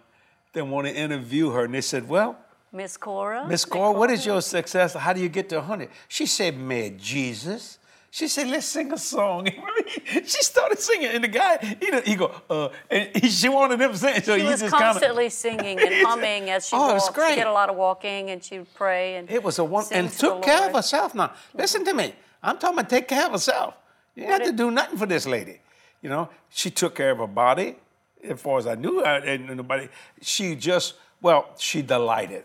They 0.54 0.62
want 0.62 0.86
to 0.86 0.94
interview 0.94 1.50
her, 1.50 1.64
and 1.64 1.74
they 1.74 1.82
said, 1.82 2.08
"Well, 2.08 2.38
Miss 2.72 2.96
Cora. 2.96 3.46
Miss 3.46 3.66
Cora, 3.66 3.92
what 3.92 4.10
is 4.10 4.24
your 4.24 4.40
success? 4.40 4.94
How 4.94 5.12
do 5.12 5.20
you 5.20 5.28
get 5.28 5.50
to 5.50 5.56
100? 5.56 5.90
She 6.08 6.24
said, 6.24 6.56
"Met 6.56 6.96
Jesus." 6.96 7.78
She 8.10 8.26
said, 8.28 8.46
"Let's 8.48 8.64
sing 8.64 8.90
a 8.90 8.96
song." 8.96 9.48
she 10.06 10.42
started 10.42 10.78
singing, 10.78 11.08
and 11.08 11.22
the 11.24 11.28
guy, 11.28 11.58
he, 11.78 12.10
he 12.12 12.16
go, 12.16 12.32
uh, 12.48 12.70
and 12.90 13.10
he, 13.14 13.28
she 13.28 13.50
wanted 13.50 13.78
him 13.82 13.92
to 13.92 13.98
sing, 13.98 14.22
so 14.22 14.38
She 14.38 14.44
was 14.44 14.60
just 14.60 14.72
kind 14.72 14.84
of. 14.84 14.92
constantly 14.92 15.28
singing 15.28 15.78
and 15.78 15.94
humming 16.06 16.48
as 16.48 16.66
she 16.66 16.74
Oh, 16.74 16.88
it 16.90 16.94
was 16.94 17.02
walked. 17.02 17.14
great. 17.16 17.30
She 17.30 17.36
did 17.36 17.46
a 17.48 17.52
lot 17.52 17.68
of 17.68 17.76
walking, 17.76 18.30
and 18.30 18.42
she 18.42 18.60
would 18.60 18.72
pray 18.74 19.16
and. 19.16 19.30
It 19.30 19.42
was 19.42 19.58
a 19.58 19.64
one, 19.64 19.84
and 19.92 20.10
to 20.10 20.18
took 20.18 20.42
care 20.42 20.56
Lord. 20.60 20.70
of 20.70 20.76
herself. 20.76 21.14
Now, 21.14 21.34
listen 21.52 21.84
to 21.84 21.92
me. 21.92 22.14
I'm 22.46 22.58
talking 22.58 22.78
about 22.78 22.88
take 22.88 23.08
care 23.08 23.26
of 23.26 23.32
herself. 23.32 23.74
You 24.14 24.22
didn't 24.22 24.40
have 24.40 24.50
to 24.50 24.56
do 24.56 24.70
nothing 24.70 24.98
for 24.98 25.06
this 25.06 25.26
lady. 25.26 25.60
You 26.00 26.08
know, 26.08 26.28
she 26.50 26.70
took 26.70 26.94
care 26.94 27.10
of 27.10 27.18
her 27.18 27.26
body. 27.26 27.76
As 28.24 28.40
far 28.40 28.58
as 28.58 28.66
I 28.66 28.74
knew, 28.76 29.02
I, 29.02 29.18
and 29.18 29.56
nobody. 29.56 29.88
She 30.22 30.54
just, 30.56 30.94
well, 31.20 31.50
she 31.58 31.82
delighted. 31.82 32.44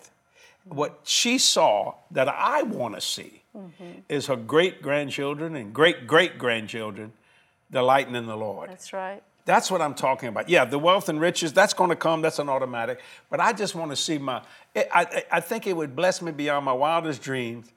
What 0.66 1.00
she 1.04 1.38
saw 1.38 1.96
that 2.12 2.28
I 2.28 2.64
want 2.64 2.96
to 2.96 3.02
see 3.02 3.38
Mm-hmm. 3.54 4.00
is 4.08 4.28
her 4.28 4.38
great 4.38 4.82
grandchildren 4.82 5.58
and 5.58 5.74
great 5.74 6.08
great 6.08 6.38
grandchildren 6.38 7.12
delighting 7.70 8.16
in 8.16 8.26
the 8.26 8.38
Lord. 8.38 8.70
That's 8.70 8.94
right. 8.94 9.22
That's 9.44 9.70
what 9.70 9.82
I'm 9.82 9.94
talking 9.94 10.30
about. 10.30 10.48
Yeah, 10.48 10.64
the 10.64 10.80
wealth 10.80 11.10
and 11.10 11.20
riches, 11.20 11.52
that's 11.52 11.74
going 11.74 11.90
to 11.90 11.98
come. 11.98 12.22
That's 12.22 12.40
an 12.40 12.48
automatic. 12.48 13.02
But 13.30 13.42
I 13.42 13.52
just 13.52 13.76
want 13.76 13.92
to 13.92 13.98
see 13.98 14.18
my, 14.18 14.42
I, 14.74 14.86
I, 14.94 15.24
I 15.34 15.40
think 15.42 15.68
it 15.68 15.76
would 15.76 15.98
bless 15.98 16.22
me 16.22 16.32
beyond 16.32 16.64
my 16.64 16.72
wildest 16.72 17.22
dreams. 17.22 17.68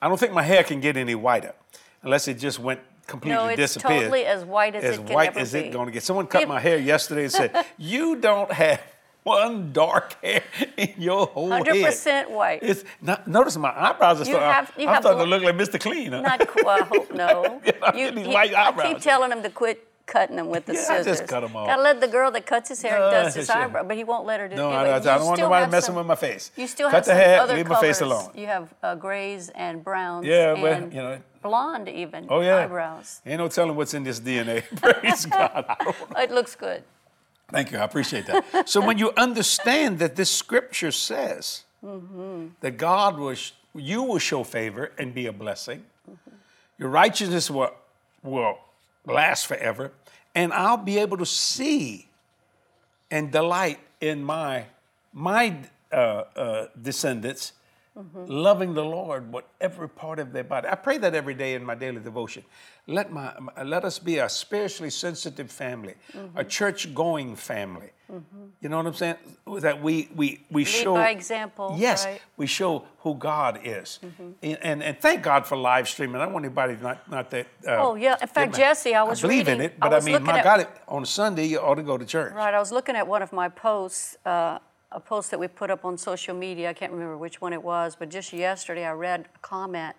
I 0.00 0.08
don't 0.08 0.18
think 0.18 0.32
my 0.32 0.42
hair 0.42 0.62
can 0.64 0.80
get 0.80 0.96
any 0.96 1.14
whiter 1.14 1.54
unless 2.02 2.28
it 2.28 2.34
just 2.34 2.58
went 2.58 2.80
completely 3.06 3.36
No, 3.36 3.46
it's 3.48 3.56
disappeared. 3.56 4.02
totally 4.02 4.26
as 4.26 4.44
white 4.44 4.74
as 4.76 4.84
as 4.84 4.98
it 4.98 5.06
can 5.06 5.14
white 5.14 5.28
ever 5.30 5.40
as 5.40 5.52
be. 5.52 5.58
it 5.60 5.72
going 5.72 5.86
to 5.86 5.92
get. 5.92 6.02
Someone 6.02 6.26
cut 6.26 6.46
my 6.46 6.60
hair 6.60 6.78
yesterday 6.78 7.24
and 7.24 7.32
said, 7.32 7.64
You 7.78 8.16
don't 8.16 8.52
have 8.52 8.80
one 9.24 9.72
dark 9.72 10.14
hair 10.22 10.42
in 10.76 10.94
your 10.98 11.26
whole 11.26 11.50
head. 11.50 11.66
100% 11.66 12.30
white. 12.30 12.60
It's 12.62 12.84
not, 13.02 13.26
notice 13.26 13.56
my 13.56 13.72
eyebrows 13.76 14.18
are 14.20 14.24
You 14.24 14.32
starting. 14.34 14.52
have- 14.52 14.72
you 14.78 14.86
I'm 14.88 14.94
have 14.94 15.02
starting 15.02 15.24
to 15.24 15.28
look 15.28 15.42
like 15.42 15.54
Mr. 15.56 15.80
Clean. 15.80 16.12
huh? 16.12 16.20
Not 16.22 16.46
qu- 16.46 16.66
I 16.66 16.80
hope 16.82 17.12
no. 17.14 17.60
I'm 17.82 17.94
getting 17.96 18.30
white 18.32 18.54
I 18.54 18.72
keep 18.92 19.00
telling 19.00 19.32
him 19.32 19.42
to 19.42 19.50
quit 19.50 19.84
cutting 20.08 20.36
them 20.36 20.48
with 20.48 20.66
the 20.66 20.72
Yeah, 20.72 20.80
I 20.80 20.82
scissors. 20.82 21.18
just 21.18 21.28
cut 21.28 21.44
'em 21.44 21.54
off. 21.54 21.68
Gotta 21.68 21.82
let 21.82 22.00
the 22.00 22.08
girl 22.08 22.30
that 22.32 22.46
cuts 22.46 22.70
his 22.70 22.82
hair 22.82 22.96
and 22.96 23.04
No, 23.04 23.10
does 23.10 23.36
uh, 23.36 23.38
his 23.38 23.46
sure. 23.46 23.56
eyebrow, 23.56 23.82
but 23.84 23.96
he 23.96 24.02
won't 24.02 24.26
let 24.26 24.40
her 24.40 24.48
do 24.48 24.56
No, 24.56 24.70
it. 24.70 24.74
I, 24.74 24.98
But 24.98 25.06
I 25.06 25.18
don't 25.18 25.26
want 25.26 25.40
nobody 25.40 25.70
messing 25.70 25.86
some- 25.86 25.94
with 25.96 26.06
my 26.06 26.16
face. 26.16 26.50
You 26.56 26.66
still 26.66 26.90
Cut 26.90 26.96
have 26.96 27.04
the 27.04 27.14
hair, 27.14 27.40
other 27.40 27.54
leave 27.54 27.68
my 27.68 27.80
face 27.80 28.00
alone. 28.00 28.30
You 28.34 28.46
have 28.46 28.74
uh, 28.82 28.94
grays 28.96 29.50
and 29.50 29.84
browns. 29.84 30.26
Yeah, 30.26 30.54
but, 30.54 30.72
and 30.72 30.92
you 30.92 31.02
know- 31.02 31.20
blonde 31.42 31.88
even. 31.88 32.26
Oh 32.28 32.40
yeah. 32.40 32.56
eyebrows. 32.56 33.20
Ain't 33.24 33.38
no 33.38 33.48
telling 33.48 33.76
what's 33.76 33.94
in 33.94 34.02
this 34.02 34.18
DNA. 34.18 34.64
Praise 34.80 35.26
God. 35.38 35.64
I. 36.16 36.24
It 36.24 36.30
looks 36.32 36.56
good. 36.56 36.82
Thank 37.50 37.70
you. 37.72 37.78
I 37.78 37.84
appreciate 37.84 38.26
that. 38.26 38.68
so 38.68 38.80
when 38.84 38.98
you 38.98 39.12
understand 39.16 40.00
that 40.00 40.16
this 40.16 40.30
scripture 40.30 40.90
says 40.90 41.64
mm-hmm. 41.84 42.48
that 42.60 42.76
God 42.76 43.18
will, 43.18 43.36
you 43.74 44.02
will 44.02 44.18
show 44.18 44.42
favor 44.44 44.92
and 44.98 45.14
be 45.14 45.26
a 45.26 45.32
blessing, 45.32 45.84
mm-hmm. 46.10 46.30
your 46.78 46.90
righteousness 46.90 47.50
will, 47.50 47.72
will 48.22 48.58
last 49.08 49.46
forever, 49.46 49.92
and 50.34 50.52
I'll 50.52 50.76
be 50.76 50.98
able 50.98 51.16
to 51.18 51.26
see 51.26 52.08
and 53.10 53.32
delight 53.32 53.80
in 54.00 54.22
my 54.22 54.66
my 55.12 55.56
uh, 55.92 55.96
uh, 56.36 56.66
descendants 56.80 57.52
loving 58.26 58.74
the 58.74 58.84
Lord 58.84 59.32
with 59.32 59.44
every 59.60 59.88
part 59.88 60.18
of 60.18 60.32
their 60.32 60.44
body. 60.44 60.68
I 60.68 60.74
pray 60.76 60.98
that 60.98 61.14
every 61.14 61.34
day 61.34 61.54
in 61.54 61.64
my 61.64 61.74
daily 61.74 62.00
devotion. 62.00 62.44
Let 62.86 63.12
my 63.12 63.32
let 63.64 63.84
us 63.84 63.98
be 63.98 64.18
a 64.18 64.28
spiritually 64.28 64.90
sensitive 64.90 65.50
family, 65.50 65.94
a 66.36 66.44
church 66.44 66.94
going 66.94 67.36
family. 67.36 67.90
You 68.62 68.70
know 68.70 68.78
what 68.78 68.86
I'm 68.86 68.94
saying? 68.94 69.16
That 69.60 69.82
we 69.82 70.08
we 70.16 70.40
we 70.50 70.64
show 70.64 70.94
by 70.94 71.10
example, 71.10 71.74
Yes, 71.78 72.06
right? 72.06 72.20
we 72.38 72.46
show 72.46 72.84
who 73.00 73.14
God 73.14 73.60
is, 73.64 74.00
and, 74.42 74.58
and 74.62 74.82
and 74.82 74.98
thank 74.98 75.22
God 75.22 75.44
for 75.46 75.56
live 75.58 75.86
streaming. 75.86 76.16
I 76.16 76.24
don't 76.24 76.32
want 76.32 76.46
anybody 76.46 76.78
not 76.80 77.10
not 77.10 77.30
that. 77.30 77.46
Uh, 77.66 77.76
Oh, 77.84 77.94
yeah. 77.96 78.16
In 78.22 78.28
fact, 78.28 78.52
mad. 78.52 78.54
Jesse, 78.58 78.94
I 78.94 79.02
was 79.02 79.20
believe 79.20 79.48
in 79.48 79.60
it, 79.60 79.78
but 79.78 79.92
I, 79.92 79.96
was 79.96 80.06
mean, 80.06 80.22
my 80.22 80.38
at- 80.38 80.44
God, 80.44 80.66
on 80.88 81.04
Sunday 81.04 81.44
you 81.44 81.58
ought 81.58 81.74
to 81.74 81.82
go 81.82 81.98
to 81.98 82.06
church. 82.06 82.32
Right. 82.32 82.54
I 82.54 82.58
was 82.58 82.72
looking 82.72 82.96
at 82.96 83.06
one 83.06 83.20
of 83.20 83.30
my 83.32 83.50
posts, 83.50 84.16
uh, 84.24 84.58
a 84.92 85.00
post 85.00 85.30
that 85.30 85.38
we 85.40 85.48
put 85.48 85.70
up 85.70 85.84
on 85.84 85.98
social 85.98 86.34
media. 86.34 86.70
I 86.70 86.72
can't 86.72 86.92
remember 86.92 87.16
which 87.18 87.40
one 87.40 87.52
it 87.52 87.62
was, 87.62 87.94
but 87.96 88.08
just 88.08 88.32
yesterday 88.32 88.84
I 88.84 88.92
read 88.92 89.28
a 89.34 89.38
comment, 89.40 89.96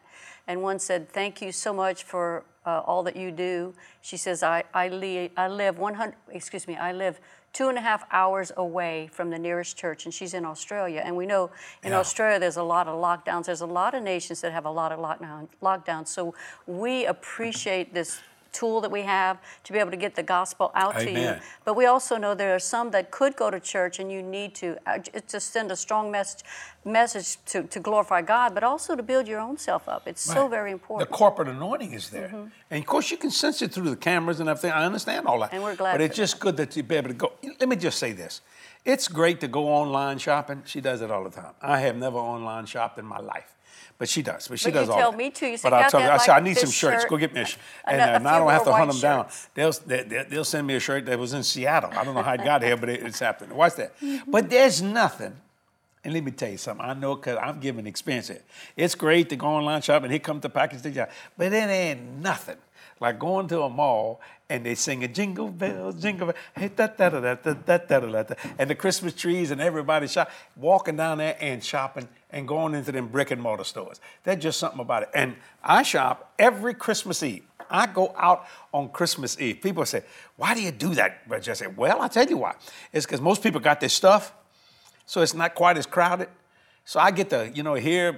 and 0.48 0.62
one 0.64 0.80
said, 0.80 1.10
"Thank 1.10 1.42
you 1.42 1.52
so 1.52 1.74
much 1.74 2.04
for 2.04 2.44
uh, 2.66 2.82
all 2.86 3.04
that 3.04 3.16
you 3.16 3.32
do." 3.32 3.74
She 4.02 4.18
says, 4.18 4.42
"I 4.44 4.64
I, 4.74 4.88
li- 4.90 5.32
I 5.38 5.48
live 5.48 5.78
100. 5.78 6.16
Excuse 6.32 6.68
me. 6.68 6.76
I 6.76 6.92
live." 6.92 7.20
Two 7.52 7.68
and 7.68 7.80
a 7.80 7.82
half 7.82 8.06
hours 8.12 8.52
away 8.58 9.10
from 9.12 9.32
the 9.32 9.40
nearest 9.40 9.76
church, 9.76 10.06
and 10.06 10.14
she's 10.14 10.36
in 10.36 10.46
Australia. 10.46 11.02
And 11.04 11.16
we 11.18 11.26
know 11.26 11.50
in 11.82 11.94
Yeah. 11.94 11.98
Australia 12.00 12.38
there's 12.40 12.58
a 12.58 12.64
lot 12.64 12.88
of 12.88 12.94
lockdowns. 13.02 13.46
There's 13.46 13.62
a 13.62 13.66
lot 13.66 13.96
of 13.96 14.04
nations 14.04 14.42
that 14.42 14.52
have 14.52 14.66
a 14.66 14.70
lot 14.72 14.92
of 14.92 15.00
lockdown, 15.00 15.48
lockdowns. 15.60 16.10
So 16.10 16.36
we 16.68 17.08
appreciate 17.08 17.92
this 17.92 18.22
tool 18.52 18.82
that 18.82 18.92
we 18.92 19.02
have 19.04 19.38
to 19.64 19.74
be 19.74 19.80
able 19.80 19.92
to 19.92 19.98
get 19.98 20.16
the 20.16 20.24
gospel 20.24 20.72
out 20.76 20.98
to 21.00 21.12
you. 21.12 21.36
But 21.66 21.76
we 21.76 21.86
also 21.86 22.18
know 22.18 22.36
there 22.36 22.56
are 22.56 22.60
some 22.60 22.92
that 22.92 23.12
could 23.12 23.36
go 23.36 23.50
to 23.50 23.60
church 23.60 24.00
and 24.00 24.12
you 24.12 24.22
need 24.22 24.56
to 24.56 24.78
uh, 24.86 25.00
to 25.00 25.40
send 25.40 25.72
a 25.72 25.76
strong 25.76 26.12
message 26.12 26.44
message 26.86 27.38
to, 27.46 27.64
to 27.64 27.80
glorify 27.80 28.22
God, 28.22 28.54
but 28.54 28.64
also 28.64 28.96
to 28.96 29.04
build 29.04 29.28
your 29.28 29.40
own 29.40 29.58
self 29.58 29.88
up. 29.88 30.08
It's 30.08 30.22
so 30.22 30.48
very 30.48 30.72
important. 30.72 31.10
The 31.10 31.16
corporate 31.16 31.48
anointing 31.48 31.94
is 31.94 32.10
there. 32.10 32.34
And 32.72 32.80
of 32.80 32.86
course, 32.86 33.12
you 33.12 33.18
can 33.18 33.32
sense 33.32 33.62
it 33.62 33.72
through 33.74 33.90
the 33.90 33.96
cameras 33.96 34.40
and 34.40 34.50
everything. 34.50 34.72
I 34.72 34.86
understand 34.86 35.28
all 35.28 35.40
that. 35.40 35.54
And 35.54 35.64
we're 35.64 35.76
glad 35.76 35.94
But 35.94 36.02
it's 36.02 36.16
just 36.16 36.40
good 36.40 36.58
that 36.58 36.76
you 36.76 36.84
be 36.84 36.96
able 36.96 37.10
to 37.10 37.16
go. 37.16 37.34
Let 37.60 37.70
me 37.70 37.76
just 37.76 38.00
say 38.00 38.14
this 38.14 38.42
it's 38.86 39.08
great 39.08 39.40
to 39.42 39.48
go 39.48 39.68
online 39.68 40.18
shopping. 40.18 40.64
She 40.66 40.82
does 40.82 41.02
it 41.02 41.12
all 41.12 41.24
the 41.24 41.30
time. 41.30 41.54
I 41.62 41.80
have 41.82 41.98
never 41.98 42.18
online 42.18 42.66
shopped 42.66 42.98
in 42.98 43.06
my 43.06 43.20
life. 43.20 43.56
But 44.00 44.08
she 44.10 44.22
does. 44.24 44.48
But 44.48 44.58
she 44.60 44.72
But 44.72 44.74
you 44.76 44.80
does 44.80 44.90
all 44.90 44.98
tell 44.98 45.12
that. 45.12 45.18
me 45.18 45.30
to. 45.30 45.48
You 45.48 45.58
say, 45.58 45.70
but 45.70 45.74
I 45.74 45.82
"Kathy, 45.82 45.92
tell 45.92 46.02
you, 46.02 46.08
I'd 46.08 46.14
I 46.14 46.18
say, 46.18 46.32
I 46.32 46.40
need 46.40 46.58
some 46.58 46.72
shirts. 46.72 47.02
shirt 47.04 47.10
Go 47.10 47.18
get 47.18 47.34
me 47.34 47.42
a 47.42 47.46
shirt. 47.46 47.60
and 47.86 48.02
And, 48.02 48.26
uh, 48.26 48.30
I 48.30 48.40
don't 48.40 48.50
have 48.50 48.64
to 48.64 48.72
hunt 48.74 48.92
them 48.92 49.00
down. 49.02 49.28
They'll, 49.54 49.72
they, 49.74 50.04
they- 50.04 50.24
they'll 50.30 50.46
send 50.46 50.66
me 50.66 50.76
a 50.76 50.80
shirt 50.80 51.06
that 51.08 51.20
was 51.20 51.34
in 51.34 51.44
Seattle. 51.44 51.92
I 51.94 52.04
don't 52.06 52.16
know 52.16 52.24
how 52.24 52.34
it 52.34 52.44
got 52.44 52.64
here, 52.64 52.78
but 52.78 52.90
it, 52.90 53.04
it's 53.06 53.20
happening. 53.20 53.56
Watch 53.56 53.76
that. 53.76 53.94
But 54.26 54.50
there's 54.50 54.82
nothing 54.82 55.36
and 56.04 56.14
let 56.14 56.24
me 56.24 56.32
tell 56.32 56.50
you 56.50 56.58
something. 56.58 56.86
I 56.86 56.94
know 56.94 57.16
because 57.16 57.38
I'm 57.42 57.60
giving 57.60 57.86
experience 57.86 58.30
here. 58.30 58.42
It's 58.78 58.96
great 58.96 59.28
to 59.30 59.36
go 59.36 59.48
online 59.48 59.82
shopping. 59.82 60.10
Here 60.12 60.20
comes 60.20 60.42
the 60.42 60.50
package 60.50 60.96
you. 60.96 61.06
But 61.38 61.52
it 61.52 61.56
ain't 61.58 62.20
nothing 62.22 62.56
like 63.00 63.20
going 63.20 63.48
to 63.48 63.62
a 63.62 63.70
mall 63.70 64.22
and 64.50 64.66
they 64.66 64.76
sing 64.76 65.04
a 65.04 65.08
jingle 65.08 65.50
bells, 65.50 66.02
jingle 66.02 66.28
bells, 66.28 66.38
hey, 66.56 66.70
da, 66.70 66.88
da, 66.88 67.10
da, 67.10 67.20
da, 67.20 67.36
da, 67.36 67.54
da, 67.54 67.78
da, 67.78 68.00
da, 68.00 68.24
da, 68.24 68.36
and 68.58 68.70
the 68.70 68.76
Christmas 68.76 69.14
trees 69.14 69.52
and 69.52 69.62
everybody 69.62 70.08
shop, 70.08 70.30
walking 70.56 70.98
down 70.98 71.20
there 71.20 71.38
and 71.40 71.64
shopping 71.64 72.08
and 72.32 72.48
going 72.48 72.74
into 72.74 72.92
them 72.92 73.08
brick 73.08 73.32
and 73.32 73.42
mortar 73.42 73.64
stores. 73.64 74.00
There's 74.24 74.42
just 74.42 74.60
something 74.60 74.80
about 74.80 75.04
it. 75.04 75.10
And 75.14 75.36
I 75.64 75.84
shop 75.84 76.34
every 76.38 76.74
Christmas 76.74 77.24
Eve. 77.24 77.44
I 77.70 77.86
go 77.86 78.14
out 78.18 78.48
on 78.74 78.90
Christmas 78.90 79.40
Eve. 79.40 79.62
People 79.62 79.86
say, 79.86 80.04
why 80.36 80.54
do 80.56 80.62
you 80.62 80.72
do 80.72 80.96
that, 80.96 81.28
But 81.30 81.48
I 81.48 81.54
say, 81.54 81.68
Well, 81.68 82.02
I'll 82.02 82.10
tell 82.10 82.26
you 82.26 82.38
why. 82.38 82.56
It's 82.92 83.06
because 83.06 83.22
most 83.22 83.44
people 83.44 83.60
got 83.60 83.80
their 83.80 83.90
stuff, 83.90 84.34
so 85.06 85.22
it's 85.22 85.34
not 85.34 85.56
quite 85.56 85.78
as 85.78 85.86
crowded. 85.86 86.30
So 86.86 87.00
I 87.00 87.12
get 87.12 87.30
to, 87.30 87.52
you 87.54 87.62
know, 87.62 87.76
hear 87.76 88.18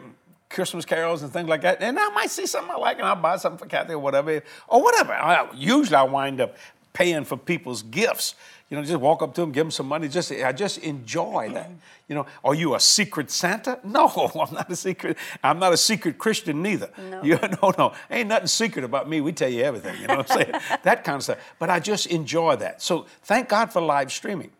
Christmas 0.52 0.86
carols 0.86 1.24
and 1.24 1.32
things 1.32 1.50
like 1.50 1.62
that. 1.62 1.82
And 1.82 1.98
I 2.00 2.10
might 2.10 2.30
see 2.30 2.46
something 2.46 2.72
I 2.72 2.78
like 2.78 2.98
and 2.98 3.08
I'll 3.08 3.16
buy 3.16 3.38
something 3.38 3.58
for 3.58 3.66
Kathy 3.66 3.94
or 3.94 4.00
whatever, 4.00 4.42
or 4.68 4.84
whatever. 4.84 5.14
I, 5.14 5.48
usually 5.56 5.96
I 5.96 6.04
wind 6.04 6.42
up 6.42 6.56
paying 6.94 7.24
for 7.24 7.38
people's 7.38 7.84
gifts. 7.84 8.36
You 8.70 8.78
know, 8.78 8.84
just 8.84 9.02
walk 9.02 9.22
up 9.22 9.34
to 9.36 9.42
them, 9.42 9.52
give 9.52 9.66
them 9.66 9.72
some 9.72 9.88
money. 9.88 10.08
Just 10.08 10.32
I 10.32 10.54
just 10.54 10.78
enjoy 10.80 11.50
that. 11.54 11.70
You 12.12 12.16
know, 12.16 12.26
are 12.44 12.54
you 12.54 12.76
a 12.76 12.80
secret 12.82 13.32
Santa? 13.32 13.80
No, 13.86 14.08
I'm 14.10 14.54
not 14.54 14.70
a 14.70 14.76
secret. 14.76 15.18
I'm 15.42 15.60
not 15.60 15.72
a 15.72 15.78
secret 15.78 16.18
Christian 16.18 16.62
neither. 16.62 16.90
No. 17.10 17.24
You, 17.24 17.40
no, 17.62 17.74
no, 17.78 17.94
ain't 18.10 18.28
nothing 18.28 18.48
secret 18.48 18.84
about 18.84 19.08
me. 19.08 19.22
We 19.22 19.32
tell 19.32 19.48
you 19.48 19.64
everything. 19.64 20.02
You 20.02 20.08
know 20.08 20.18
what 20.18 20.30
I'm 20.32 20.38
saying? 20.38 20.62
that 20.84 21.06
kind 21.06 21.16
of 21.16 21.24
stuff. 21.24 21.38
But 21.58 21.70
I 21.70 21.80
just 21.80 22.08
enjoy 22.08 22.58
that. 22.58 22.82
So 22.82 23.06
thank 23.24 23.48
God 23.48 23.72
for 23.72 23.80
live 23.80 24.12
streaming. 24.12 24.52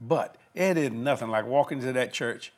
But 0.00 0.36
it 0.54 0.78
is 0.78 0.92
nothing 0.92 1.30
like 1.30 1.46
walking 1.46 1.80
to 1.80 1.92
that 1.94 2.12
church, 2.12 2.52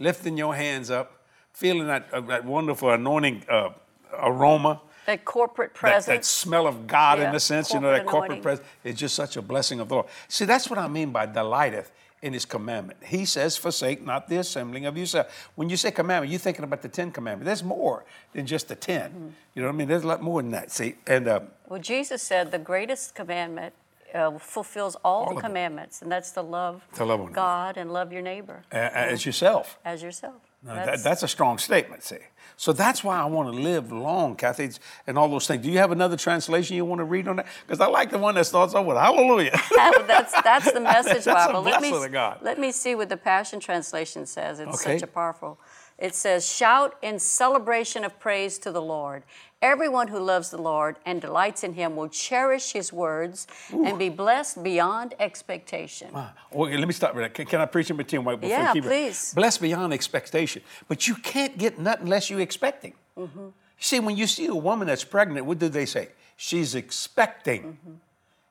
lifting 0.00 0.36
your 0.36 0.56
hands 0.56 0.90
up, 0.90 1.21
feeling 1.52 1.86
that, 1.86 2.08
uh, 2.12 2.20
that 2.22 2.44
wonderful 2.44 2.90
anointing 2.90 3.44
uh, 3.48 3.70
aroma. 4.18 4.80
That 5.06 5.24
corporate 5.24 5.74
presence. 5.74 6.06
that 6.06 6.24
smell 6.24 6.66
of 6.66 6.86
God 6.86 7.18
in 7.18 7.24
Yeah, 7.30 7.34
a 7.34 7.40
sense, 7.40 7.72
you 7.72 7.80
know, 7.80 7.90
that 7.90 8.06
corporate 8.06 8.24
anointing. 8.38 8.42
presence 8.42 8.68
is 8.84 8.94
just 8.94 9.14
such 9.16 9.36
a 9.36 9.42
blessing 9.42 9.80
of 9.80 9.88
the 9.88 9.94
Lord. 9.96 10.06
See, 10.28 10.44
that's 10.44 10.70
what 10.70 10.78
I 10.78 10.86
mean 10.86 11.10
by 11.10 11.26
delighteth 11.26 11.90
in 12.22 12.32
his 12.32 12.44
commandment. 12.44 13.00
He 13.04 13.24
says, 13.24 13.56
forsake 13.56 14.06
not 14.06 14.28
the 14.28 14.36
assembling 14.36 14.86
of 14.86 14.96
yourself. 14.96 15.50
When 15.56 15.68
you 15.68 15.76
say 15.76 15.90
commandment, 15.90 16.30
you're 16.30 16.38
thinking 16.38 16.62
about 16.62 16.80
the 16.80 16.88
Ten 16.88 17.10
Commandments. 17.10 17.46
There's 17.46 17.64
more 17.64 18.04
than 18.32 18.46
just 18.46 18.68
the 18.68 18.76
10 18.76 19.10
Mm-hmm. 19.10 19.28
You 19.54 19.62
know 19.62 19.68
what 19.68 19.74
I 19.74 19.76
mean? 19.78 19.88
There's 19.88 20.04
a 20.04 20.06
lot 20.06 20.22
more 20.22 20.40
than 20.40 20.52
that. 20.52 20.70
See, 20.70 20.94
and 21.08 21.26
uh, 21.26 21.40
Well, 21.68 21.80
Jesus 21.80 22.22
said 22.22 22.52
the 22.52 22.58
greatest 22.60 23.16
commandment 23.16 23.74
uh, 24.14 24.38
fulfills 24.38 24.94
all, 25.04 25.24
All 25.24 25.34
the 25.34 25.40
commandments, 25.40 26.00
and 26.00 26.12
that's 26.12 26.30
to 26.32 26.42
love, 26.42 26.86
To 26.94 27.04
love 27.04 27.32
God 27.32 27.76
and 27.76 27.92
love 27.92 28.12
your 28.12 28.22
neighbor 28.22 28.62
as 28.70 29.26
yourself. 29.26 29.78
as 29.84 30.00
yourself. 30.02 30.40
Now, 30.64 30.84
that, 30.84 31.02
that's 31.02 31.22
a 31.22 31.28
strong 31.28 31.58
statement, 31.58 32.02
see. 32.04 32.18
So 32.56 32.72
that's 32.72 33.02
why 33.02 33.18
I 33.18 33.24
want 33.24 33.52
to 33.52 33.60
live 33.60 33.90
long, 33.90 34.36
Kathy, 34.36 34.70
and 35.06 35.18
all 35.18 35.28
those 35.28 35.46
things. 35.48 35.64
Do 35.64 35.70
you 35.70 35.78
have 35.78 35.90
another 35.90 36.16
translation 36.16 36.76
you 36.76 36.84
want 36.84 37.00
to 37.00 37.04
read 37.04 37.26
on 37.26 37.36
that? 37.36 37.46
Because 37.66 37.80
I 37.80 37.86
like 37.86 38.10
the 38.10 38.18
one 38.18 38.36
that 38.36 38.44
starts 38.46 38.72
off 38.74 38.86
with 38.86 38.96
Hallelujah. 38.96 39.50
Well, 39.72 39.92
oh, 39.98 40.04
that's 40.06 40.40
that's 40.42 40.70
the 40.70 40.80
message 40.94 41.24
That's 41.24 41.46
Bible. 41.46 41.62
Let 41.62 41.82
me 41.82 41.90
of 41.92 42.12
God. 42.12 42.38
let 42.42 42.60
me 42.60 42.70
see 42.70 42.94
what 42.94 43.08
the 43.08 43.16
Passion 43.16 43.58
Translation 43.58 44.26
says. 44.26 44.60
It's 44.60 44.84
Okay. 44.86 44.98
such 44.98 45.02
a 45.08 45.10
powerful. 45.10 45.58
It 45.98 46.14
says, 46.14 46.46
"Shout 46.48 46.96
in 47.02 47.18
celebration 47.18 48.04
of 48.04 48.18
praise 48.20 48.58
to 48.60 48.70
the 48.70 48.82
Lord. 48.82 49.24
Everyone 49.62 50.08
who 50.08 50.18
loves 50.18 50.50
the 50.50 50.60
Lord 50.60 50.96
and 51.06 51.20
delights 51.20 51.62
in 51.62 51.72
Him 51.74 51.94
will 51.96 52.08
cherish 52.08 52.72
His 52.72 52.92
words 52.92 53.46
and 53.72 53.98
be 53.98 54.08
blessed 54.08 54.62
beyond 54.62 55.14
expectation." 55.20 56.08
Okay, 56.52 56.76
let 56.76 56.86
me 56.88 56.92
stop 56.92 57.14
that. 57.14 57.32
Can, 57.32 57.46
can 57.46 57.60
I 57.60 57.66
preach 57.66 57.88
in 57.90 57.96
between 57.96 58.24
while- 58.24 58.36
before 58.36 58.50
Yeah, 58.58 58.68
you 58.68 58.72
keep 58.74 58.84
it? 58.84 58.88
please. 58.88 59.32
Blessed 59.34 59.60
beyond 59.62 59.94
expectation. 59.94 60.62
But 60.88 61.06
you 61.06 61.14
can't 61.14 61.56
get 61.56 61.78
nothing 61.78 62.04
unless 62.06 62.28
you're 62.28 62.40
expecting. 62.40 62.94
Mm-hmm. 63.16 63.48
See, 63.78 64.00
when 64.00 64.16
you 64.16 64.26
see 64.26 64.46
a 64.46 64.54
woman 64.54 64.86
that's 64.88 65.04
pregnant, 65.04 65.46
what 65.46 65.58
do 65.58 65.68
they 65.68 65.86
say? 65.86 66.08
She's 66.36 66.74
expecting. 66.74 67.78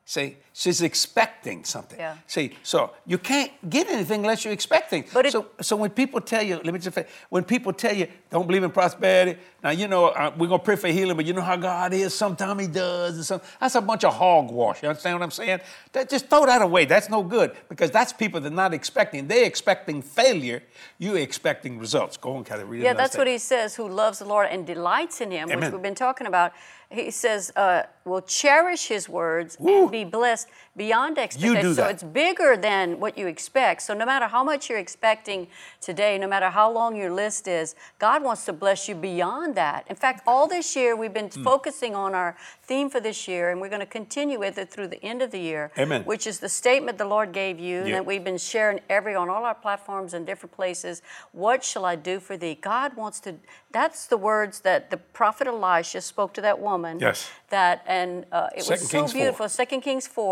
See, 0.06 0.38
she's 0.54 0.82
expecting 0.82 1.64
something. 1.64 2.00
Yeah. 2.00 2.18
See, 2.28 2.58
so 2.64 2.92
you 3.06 3.18
can't 3.18 3.52
get 3.70 3.88
anything 3.88 4.22
unless 4.22 4.44
you're 4.44 4.54
expecting. 4.54 5.06
But 5.14 5.26
it- 5.26 5.32
so, 5.32 5.48
so 5.62 5.76
when 5.76 5.90
people 5.92 6.22
tell 6.22 6.44
you, 6.44 6.56
let 6.64 6.74
me 6.74 6.80
just 6.80 6.96
say, 6.96 7.06
when 7.30 7.44
people 7.44 7.74
tell 7.74 7.96
you, 7.96 8.08
don't 8.30 8.48
believe 8.48 8.64
in 8.64 8.72
prosperity, 8.72 9.40
now 9.64 9.70
you 9.72 9.88
know 9.88 10.06
uh, 10.08 10.32
we're 10.38 10.48
gonna 10.48 10.60
pray 10.64 10.76
for 10.76 10.88
healing, 10.88 11.16
but 11.16 11.26
you 11.26 11.34
know 11.34 11.42
how 11.42 11.56
God 11.56 11.94
is. 11.94 12.14
Sometimes 12.14 12.62
He 12.62 12.68
does, 12.68 13.16
and 13.16 13.26
some 13.26 13.42
that's 13.60 13.76
a 13.76 13.82
bunch 13.82 14.04
of 14.04 14.14
hogwash. 14.14 14.82
You 14.82 14.90
understand 14.90 15.20
what 15.20 15.24
I'm 15.24 15.32
saying? 15.32 15.60
That, 15.94 16.10
just 16.10 16.28
throw 16.30 16.46
that 16.46 16.62
away. 16.62 16.86
That's 16.86 17.10
no 17.10 17.24
good 17.24 17.56
because 17.70 17.92
that's 17.92 18.12
people 18.14 18.40
that 18.42 18.52
are 18.52 18.56
not 18.56 18.74
expecting. 18.74 19.28
They're 19.28 19.46
expecting 19.46 20.02
failure. 20.02 20.64
You're 20.98 21.18
expecting 21.20 21.78
results. 21.80 22.18
Go 22.18 22.36
on, 22.38 22.44
Kathy. 22.44 22.64
Read 22.64 22.82
Yeah, 22.82 22.94
that's 22.94 23.18
what 23.18 23.28
he 23.28 23.38
says, 23.38 23.76
who 23.76 23.88
loves 23.88 24.20
the 24.20 24.26
Lord 24.26 24.48
and 24.50 24.66
delights 24.66 25.22
in 25.22 25.32
him, 25.32 25.50
which 25.50 25.72
we've 25.72 25.82
been 25.82 25.96
talking 25.96 26.28
about. 26.28 26.54
He 26.90 27.10
says, 27.12 27.54
uh, 27.56 27.84
will 28.04 28.22
cherish 28.22 28.88
his 28.88 29.08
words 29.08 29.56
Woo. 29.60 29.84
and 29.84 29.92
be 29.92 30.04
blessed 30.04 30.41
beyond 30.78 31.18
expectation. 31.18 31.62
do 31.62 31.74
So 31.74 31.86
it's 31.88 32.04
bigger 32.04 32.56
than 32.56 33.00
what 33.00 33.18
you 33.18 33.28
expect. 33.28 33.82
So 33.82 33.94
no 33.94 34.06
matter 34.06 34.28
how 34.28 34.44
much 34.44 34.70
you're 34.70 34.80
expecting 34.80 35.48
today, 35.82 36.18
no 36.18 36.28
matter 36.28 36.50
how 36.50 36.72
long 36.72 36.96
your 36.96 37.12
list 37.12 37.48
is, 37.48 37.76
God 38.00 38.24
wants 38.24 38.46
to 38.46 38.54
bless 38.54 38.88
you 38.88 38.96
beyond 38.96 39.56
that. 39.56 39.86
In 39.90 39.96
fact, 39.98 40.24
all 40.26 40.48
this 40.48 40.76
year 40.76 40.96
we've 40.96 41.14
been 41.14 41.30
Hmm. 41.30 41.44
focusing 41.44 41.94
on 41.96 42.16
our 42.16 42.36
theme 42.64 42.90
for 42.90 43.02
this 43.02 43.28
year, 43.28 43.50
and 43.52 43.60
we're 43.60 43.70
going 43.76 43.82
to 43.82 43.86
continue 44.02 44.40
with 44.40 44.58
it 44.58 44.70
through 44.72 44.88
the 44.88 45.04
end 45.04 45.22
of 45.22 45.30
the 45.32 45.40
year. 45.40 45.72
Amen. 45.78 46.04
Which 46.06 46.26
is 46.26 46.40
the 46.40 46.50
statement 46.50 46.98
the 46.98 47.06
Lord 47.16 47.32
gave 47.34 47.60
you, 47.60 47.78
and 47.84 47.94
that 47.94 48.06
we've 48.06 48.24
been 48.24 48.38
sharing 48.38 48.80
every 48.90 49.14
on 49.14 49.28
all 49.30 49.44
our 49.44 49.56
platforms 49.56 50.14
and 50.14 50.26
different 50.26 50.54
places. 50.56 51.02
What 51.34 51.64
shall 51.66 51.86
I 51.86 51.96
do 51.98 52.20
for 52.20 52.36
thee? 52.38 52.56
God 52.62 52.90
wants 52.96 53.20
to. 53.22 53.36
That's 53.72 54.06
the 54.08 54.18
words 54.18 54.62
that 54.62 54.90
the 54.90 54.98
prophet 55.20 55.48
Elisha 55.48 56.00
spoke 56.02 56.34
to 56.34 56.42
that 56.42 56.60
woman. 56.60 57.00
Yes. 57.00 57.30
That 57.50 57.84
and 57.88 58.26
uh, 58.32 58.48
it 58.56 58.64
Second 58.64 58.82
was 58.84 58.90
so 58.90 58.98
Kings 59.00 59.12
4. 59.12 59.20
beautiful. 59.22 59.50
Second 59.50 59.82
Kings 59.82 60.08
four, 60.08 60.31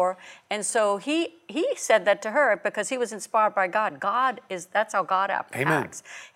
and 0.49 0.65
so 0.65 0.97
he 0.97 1.17
he 1.47 1.65
said 1.75 2.05
that 2.05 2.21
to 2.21 2.31
her 2.31 2.59
because 2.63 2.89
he 2.89 2.97
was 2.97 3.11
inspired 3.11 3.53
by 3.55 3.67
God. 3.67 3.99
God 3.99 4.41
is 4.49 4.67
that's 4.67 4.93
how 4.93 5.03
God 5.03 5.29
acts. 5.29 5.55
Amen. 5.55 5.89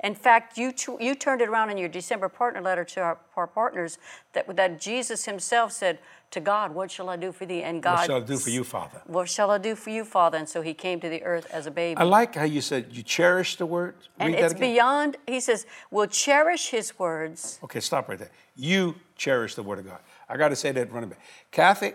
In 0.04 0.16
fact, 0.16 0.58
you 0.58 0.74
you 1.00 1.16
turned 1.16 1.42
it 1.42 1.50
around 1.50 1.70
in 1.70 1.78
your 1.78 1.90
December 1.90 2.30
partner 2.30 2.62
letter 2.62 2.86
to 2.94 3.00
our, 3.02 3.18
our 3.36 3.48
partners 3.48 3.98
that 4.34 4.56
that 4.56 4.80
Jesus 4.80 5.26
Himself 5.26 5.72
said 5.72 6.00
to 6.32 6.40
God, 6.40 6.74
"What 6.74 6.90
shall 6.92 7.10
I 7.10 7.18
do 7.26 7.32
for 7.32 7.46
thee?" 7.46 7.64
And 7.64 7.82
God, 7.82 7.98
What 7.98 8.06
shall 8.08 8.24
I 8.24 8.26
do 8.34 8.38
for 8.38 8.50
you, 8.50 8.64
Father? 8.64 9.02
What 9.06 9.30
shall 9.30 9.52
I 9.52 9.60
do 9.70 9.76
for 9.76 9.92
you, 9.92 10.04
Father? 10.04 10.38
And 10.38 10.50
so 10.50 10.62
He 10.62 10.74
came 10.74 11.00
to 11.00 11.10
the 11.10 11.22
earth 11.24 11.48
as 11.52 11.66
a 11.68 11.72
baby. 11.72 11.98
I 11.98 12.04
like 12.04 12.36
how 12.36 12.46
you 12.46 12.62
said 12.62 12.88
you 12.92 13.04
cherish 13.04 13.56
the 13.58 13.66
word. 13.66 13.96
and 14.20 14.34
Read 14.34 14.44
it's 14.44 14.54
beyond. 14.54 15.18
He 15.28 15.40
says, 15.40 15.66
"We'll 15.92 16.08
cherish 16.08 16.70
His 16.70 16.98
words." 17.00 17.60
Okay, 17.64 17.80
stop 17.80 18.10
right 18.10 18.20
there. 18.20 18.32
You 18.56 18.96
cherish 19.16 19.56
the 19.56 19.64
Word 19.64 19.80
of 19.80 19.86
God. 19.86 20.00
I 20.30 20.38
got 20.38 20.50
to 20.50 20.56
say 20.56 20.72
that 20.72 20.92
running 20.92 21.10
back. 21.10 21.20
Kathy, 21.52 21.94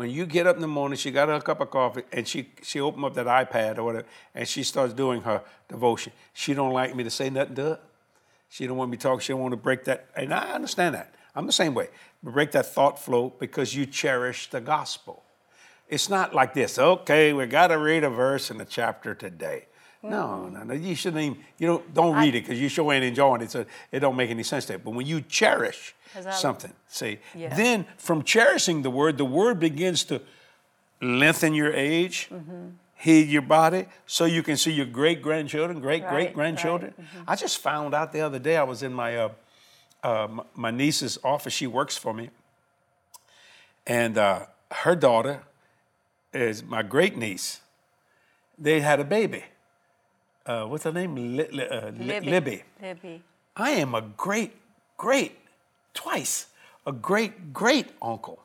when 0.00 0.08
you 0.08 0.24
get 0.24 0.46
up 0.46 0.56
in 0.56 0.62
the 0.62 0.66
morning, 0.66 0.96
she 0.96 1.10
got 1.10 1.28
her 1.28 1.34
a 1.34 1.42
cup 1.42 1.60
of 1.60 1.70
coffee 1.70 2.04
and 2.10 2.26
she 2.26 2.48
she 2.62 2.80
opened 2.80 3.04
up 3.04 3.12
that 3.12 3.26
iPad 3.26 3.76
or 3.76 3.84
whatever, 3.84 4.06
and 4.34 4.48
she 4.48 4.62
starts 4.62 4.94
doing 4.94 5.20
her 5.20 5.42
devotion. 5.68 6.10
She 6.32 6.54
don't 6.54 6.72
like 6.72 6.96
me 6.96 7.04
to 7.04 7.10
say 7.10 7.28
nothing 7.28 7.54
to 7.56 7.62
her. 7.62 7.80
She 8.48 8.66
don't 8.66 8.78
want 8.78 8.90
me 8.90 8.96
to 8.96 9.02
talk. 9.02 9.20
She 9.20 9.34
don't 9.34 9.42
want 9.42 9.52
to 9.52 9.58
break 9.58 9.84
that. 9.84 10.06
And 10.16 10.32
I 10.32 10.52
understand 10.52 10.94
that. 10.94 11.14
I'm 11.36 11.44
the 11.44 11.52
same 11.52 11.74
way. 11.74 11.88
Break 12.22 12.52
that 12.52 12.64
thought 12.64 12.98
flow 12.98 13.34
because 13.38 13.74
you 13.74 13.84
cherish 13.84 14.48
the 14.48 14.62
gospel. 14.62 15.22
It's 15.86 16.08
not 16.08 16.34
like 16.34 16.54
this. 16.54 16.78
Okay, 16.78 17.34
we 17.34 17.44
got 17.44 17.66
to 17.66 17.76
read 17.76 18.02
a 18.02 18.08
verse 18.08 18.50
in 18.50 18.56
the 18.56 18.64
chapter 18.64 19.14
today. 19.14 19.66
No, 20.02 20.48
no, 20.48 20.62
no. 20.62 20.72
You 20.72 20.94
shouldn't 20.94 21.22
even. 21.22 21.38
You 21.58 21.66
don't 21.66 21.92
don't 21.92 22.16
read 22.16 22.34
it 22.34 22.44
because 22.44 22.58
you 22.58 22.70
sure 22.70 22.90
ain't 22.90 23.04
enjoying 23.04 23.42
it. 23.42 23.50
So 23.50 23.66
it 23.92 24.00
don't 24.00 24.16
make 24.16 24.30
any 24.30 24.44
sense 24.44 24.64
to 24.66 24.72
you. 24.72 24.78
But 24.78 24.92
when 24.92 25.06
you 25.06 25.20
cherish 25.20 25.94
I- 25.94 25.99
something, 26.32 26.72
see, 26.88 27.18
Yeah. 27.34 27.54
then 27.54 27.86
from 27.96 28.22
cherishing 28.22 28.82
the 28.82 28.90
word, 28.90 29.16
the 29.18 29.24
word 29.24 29.58
begins 29.60 30.04
to 30.04 30.20
lengthen 31.00 31.54
your 31.54 31.72
age, 31.72 32.28
Mm-hmm. 32.30 32.68
heal 32.94 33.26
your 33.26 33.42
body, 33.42 33.86
so 34.06 34.24
you 34.26 34.42
can 34.42 34.56
see 34.56 34.72
your 34.72 34.86
great 34.86 35.22
grandchildren, 35.22 35.80
great 35.80 36.02
Right, 36.02 36.10
great 36.12 36.34
grandchildren. 36.34 36.94
right, 36.98 37.06
mm-hmm. 37.06 37.30
I 37.30 37.36
just 37.36 37.58
found 37.58 37.94
out 37.94 38.12
the 38.12 38.20
other 38.20 38.38
day. 38.38 38.56
I 38.56 38.62
was 38.64 38.82
in 38.82 38.92
my 38.92 39.16
uh, 39.16 39.28
uh, 40.02 40.28
my 40.54 40.70
niece's 40.70 41.18
office. 41.24 41.52
She 41.54 41.66
works 41.66 41.96
for 41.96 42.12
me, 42.14 42.30
and 43.86 44.18
uh, 44.18 44.46
her 44.70 44.94
daughter 44.96 45.42
is 46.32 46.62
my 46.62 46.82
great 46.82 47.16
niece. 47.16 47.60
They 48.58 48.80
had 48.80 49.00
a 49.00 49.04
baby. 49.04 49.44
Uh, 50.46 50.64
what's 50.66 50.84
her 50.84 50.92
name? 50.92 51.14
Li- 51.14 51.48
Li- 51.50 51.68
uh, 51.68 51.90
Li- 51.90 52.04
Libby. 52.06 52.30
Libby. 52.30 52.62
Libby. 52.82 53.22
I 53.56 53.70
am 53.70 53.94
a 53.94 54.00
great, 54.02 54.52
great, 54.96 55.38
twice, 56.00 56.46
a 56.86 56.92
great, 56.92 57.52
great 57.52 57.88
uncle. 58.00 58.42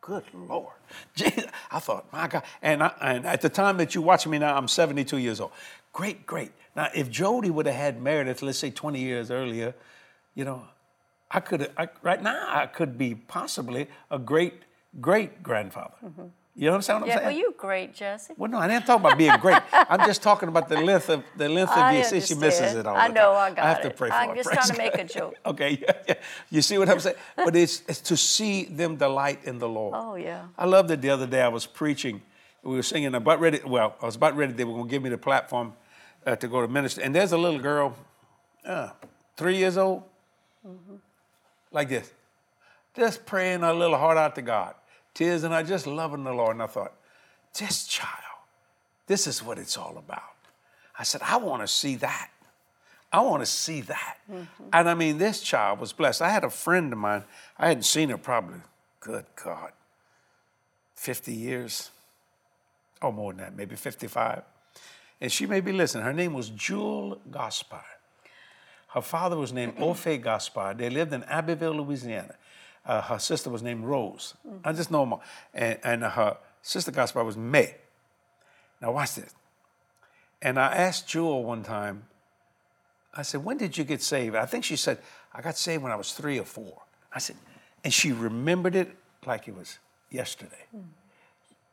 Good 0.00 0.24
Lord. 0.34 0.72
Jesus. 1.14 1.44
I 1.70 1.78
thought, 1.78 2.12
my 2.12 2.26
God. 2.26 2.42
And, 2.60 2.82
I, 2.82 2.92
and 3.00 3.26
at 3.26 3.40
the 3.40 3.48
time 3.48 3.76
that 3.76 3.94
you're 3.94 4.02
watching 4.02 4.32
me 4.32 4.38
now, 4.38 4.56
I'm 4.56 4.68
72 4.68 5.16
years 5.18 5.38
old. 5.40 5.52
Great, 5.92 6.26
great. 6.26 6.50
Now, 6.74 6.88
if 6.94 7.10
Jody 7.10 7.50
would 7.50 7.66
have 7.66 7.74
had 7.74 8.02
Meredith, 8.02 8.42
let's 8.42 8.58
say 8.58 8.70
20 8.70 9.00
years 9.00 9.30
earlier, 9.30 9.74
you 10.34 10.44
know, 10.44 10.64
I 11.30 11.40
could, 11.40 11.70
I, 11.76 11.88
right 12.02 12.22
now, 12.22 12.46
I 12.48 12.66
could 12.66 12.96
be 12.98 13.14
possibly 13.14 13.86
a 14.10 14.18
great, 14.18 14.54
great 15.00 15.42
grandfather. 15.42 15.94
Mm-hmm. 16.04 16.22
You 16.60 16.72
understand 16.72 17.02
what 17.02 17.06
Yeah, 17.08 17.14
I'm 17.14 17.18
saying? 17.20 17.36
Yeah, 17.36 17.40
well, 17.44 17.50
you 17.50 17.54
great, 17.56 17.94
Jesse. 17.94 18.34
Well, 18.36 18.50
no, 18.50 18.58
I 18.58 18.66
didn't 18.66 18.84
talk 18.84 18.98
about 18.98 19.16
being 19.16 19.36
great. 19.38 19.62
I'm 19.72 20.00
just 20.04 20.22
talking 20.22 20.48
about 20.48 20.68
the 20.68 20.80
length 20.80 21.08
of 21.08 21.22
the 21.36 21.48
length 21.48 21.70
of 21.70 21.78
I 21.78 21.94
your. 21.94 22.04
See, 22.04 22.20
she 22.20 22.34
misses 22.34 22.74
it 22.74 22.84
all. 22.84 22.96
I 22.96 23.06
know, 23.06 23.32
time. 23.32 23.52
I 23.52 23.54
got 23.54 23.58
it. 23.58 23.60
I 23.60 23.68
have 23.68 23.82
to 23.82 23.90
pray 23.90 24.08
for 24.08 24.14
I'm 24.16 24.28
her. 24.30 24.34
just 24.34 24.48
Praise 24.48 24.58
trying 24.66 24.70
to 24.76 24.78
make 24.78 24.98
a 24.98 25.04
joke. 25.04 25.34
okay, 25.46 25.78
yeah, 25.80 25.92
yeah. 26.08 26.14
You 26.50 26.60
see 26.60 26.76
what 26.76 26.88
I'm 26.88 26.98
saying? 26.98 27.14
But 27.36 27.54
it's, 27.54 27.82
it's 27.88 28.00
to 28.00 28.16
see 28.16 28.64
them 28.64 28.96
delight 28.96 29.44
in 29.44 29.60
the 29.60 29.68
Lord. 29.68 29.94
Oh, 29.96 30.16
yeah. 30.16 30.46
I 30.58 30.64
loved 30.66 30.90
it 30.90 31.00
the 31.00 31.10
other 31.10 31.28
day. 31.28 31.42
I 31.42 31.48
was 31.48 31.64
preaching. 31.64 32.22
We 32.64 32.74
were 32.74 32.82
singing. 32.82 33.14
About 33.14 33.38
ready. 33.38 33.60
Well, 33.64 33.94
I 34.02 34.06
was 34.06 34.16
about 34.16 34.36
ready. 34.36 34.52
They 34.52 34.64
were 34.64 34.74
going 34.74 34.88
to 34.88 34.90
give 34.90 35.02
me 35.02 35.10
the 35.10 35.18
platform 35.18 35.74
uh, 36.26 36.34
to 36.34 36.48
go 36.48 36.60
to 36.60 36.66
minister. 36.66 37.02
And 37.02 37.14
there's 37.14 37.30
a 37.30 37.38
little 37.38 37.60
girl, 37.60 37.94
uh, 38.66 38.88
three 39.36 39.56
years 39.58 39.76
old, 39.78 40.02
Mm-hmm. 40.66 40.96
like 41.70 41.88
this, 41.88 42.12
just 42.96 43.24
praying 43.24 43.60
her 43.60 43.72
little 43.72 43.96
heart 43.96 44.18
out 44.18 44.34
to 44.34 44.42
God, 44.42 44.74
tears 45.18 45.42
in 45.42 45.50
her, 45.50 45.62
just 45.64 45.86
loving 45.86 46.22
the 46.22 46.32
Lord. 46.32 46.54
And 46.54 46.62
I 46.62 46.66
thought, 46.68 46.94
this 47.58 47.86
child, 47.86 48.12
this 49.08 49.26
is 49.26 49.42
what 49.42 49.58
it's 49.58 49.76
all 49.76 49.98
about. 49.98 50.22
I 50.96 51.02
said, 51.02 51.20
I 51.24 51.36
want 51.38 51.62
to 51.62 51.66
see 51.66 51.96
that. 51.96 52.30
I 53.12 53.20
want 53.22 53.42
to 53.42 53.46
see 53.46 53.80
that. 53.82 54.18
Mm-hmm. 54.30 54.64
And 54.72 54.88
I 54.88 54.94
mean, 54.94 55.18
this 55.18 55.40
child 55.40 55.80
was 55.80 55.92
blessed. 55.92 56.22
I 56.22 56.28
had 56.28 56.44
a 56.44 56.50
friend 56.50 56.92
of 56.92 56.98
mine, 56.98 57.24
I 57.58 57.68
hadn't 57.68 57.82
seen 57.82 58.10
her 58.10 58.18
probably, 58.18 58.60
good 59.00 59.24
God, 59.42 59.72
50 60.94 61.32
years, 61.32 61.90
or 63.02 63.12
more 63.12 63.32
than 63.32 63.40
that, 63.40 63.56
maybe 63.56 63.74
55. 63.74 64.42
And 65.20 65.32
she 65.32 65.46
may 65.46 65.60
be 65.60 65.72
listening. 65.72 66.04
Her 66.04 66.12
name 66.12 66.32
was 66.32 66.50
Jewel 66.50 67.18
Gaspar. 67.32 67.84
Her 68.88 69.02
father 69.02 69.36
was 69.36 69.52
named 69.52 69.76
Ofe 69.78 70.22
Gaspar. 70.22 70.74
They 70.74 70.90
lived 70.90 71.12
in 71.12 71.24
Abbeville, 71.24 71.74
Louisiana. 71.74 72.36
Uh, 72.88 73.02
her 73.02 73.18
sister 73.18 73.50
was 73.50 73.62
named 73.62 73.84
Rose. 73.84 74.32
I 74.64 74.72
just 74.72 74.90
know 74.90 75.04
them. 75.04 75.18
And, 75.52 75.78
and 75.84 76.02
her 76.02 76.38
sister 76.62 76.90
Gaspar 76.90 77.22
was 77.22 77.36
May. 77.36 77.74
Now, 78.80 78.92
watch 78.92 79.14
this. 79.14 79.34
And 80.40 80.58
I 80.58 80.74
asked 80.74 81.06
Jewel 81.06 81.44
one 81.44 81.62
time, 81.62 82.04
I 83.12 83.22
said, 83.22 83.44
When 83.44 83.58
did 83.58 83.76
you 83.76 83.84
get 83.84 84.02
saved? 84.02 84.34
I 84.34 84.46
think 84.46 84.64
she 84.64 84.76
said, 84.76 84.98
I 85.34 85.42
got 85.42 85.58
saved 85.58 85.82
when 85.82 85.92
I 85.92 85.96
was 85.96 86.12
three 86.12 86.38
or 86.38 86.44
four. 86.44 86.82
I 87.12 87.18
said, 87.18 87.36
and 87.84 87.92
she 87.92 88.12
remembered 88.12 88.74
it 88.74 88.90
like 89.26 89.48
it 89.48 89.56
was 89.56 89.78
yesterday. 90.10 90.64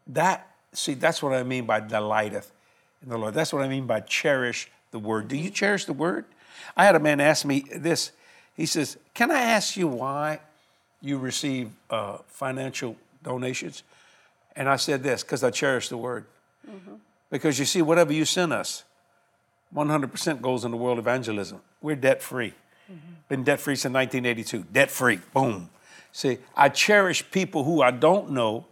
That, 0.07 0.47
see, 0.73 0.95
that's 0.95 1.23
what 1.23 1.33
I 1.33 1.43
mean 1.43 1.65
by 1.65 1.79
delighteth 1.79 2.51
in 3.01 3.09
the 3.09 3.17
Lord. 3.17 3.33
That's 3.33 3.53
what 3.53 3.63
I 3.63 3.67
mean 3.69 3.87
by 3.87 4.01
cherish 4.01 4.69
the 4.91 4.99
word. 4.99 5.29
Do 5.29 5.37
you 5.37 5.49
cherish 5.49 5.85
the 5.85 5.93
word? 5.93 6.25
I 6.75 6.85
had 6.85 6.95
a 6.95 6.99
man 6.99 7.21
ask 7.21 7.45
me 7.45 7.65
this. 7.73 8.11
He 8.55 8.65
says, 8.65 8.97
Can 9.13 9.31
I 9.31 9.41
ask 9.41 9.77
you 9.77 9.87
why 9.87 10.39
you 11.01 11.17
receive 11.17 11.71
uh, 11.89 12.17
financial 12.27 12.95
donations? 13.23 13.83
And 14.55 14.69
I 14.69 14.77
said 14.77 15.03
this, 15.03 15.23
because 15.23 15.43
I 15.43 15.51
cherish 15.51 15.89
the 15.89 15.97
word. 15.97 16.25
Mm-hmm. 16.69 16.95
Because 17.29 17.59
you 17.59 17.65
see, 17.65 17.81
whatever 17.81 18.13
you 18.13 18.25
send 18.25 18.53
us, 18.53 18.83
100% 19.75 20.41
goes 20.41 20.63
in 20.63 20.71
the 20.71 20.77
world 20.77 20.99
evangelism. 20.99 21.59
We're 21.81 21.95
debt 21.95 22.21
free. 22.21 22.53
Mm-hmm. 22.91 23.13
Been 23.27 23.43
debt 23.43 23.59
free 23.59 23.75
since 23.75 23.93
1982. 23.93 24.65
Debt 24.71 24.89
free. 24.89 25.19
Boom. 25.33 25.69
See, 26.11 26.37
I 26.55 26.69
cherish 26.69 27.29
people 27.31 27.65
who 27.65 27.81
I 27.81 27.91
don't 27.91 28.31
know, 28.31 28.65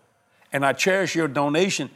and 0.53 0.65
I 0.65 0.73
cherish 0.73 1.15
your 1.15 1.27
donation 1.27 1.89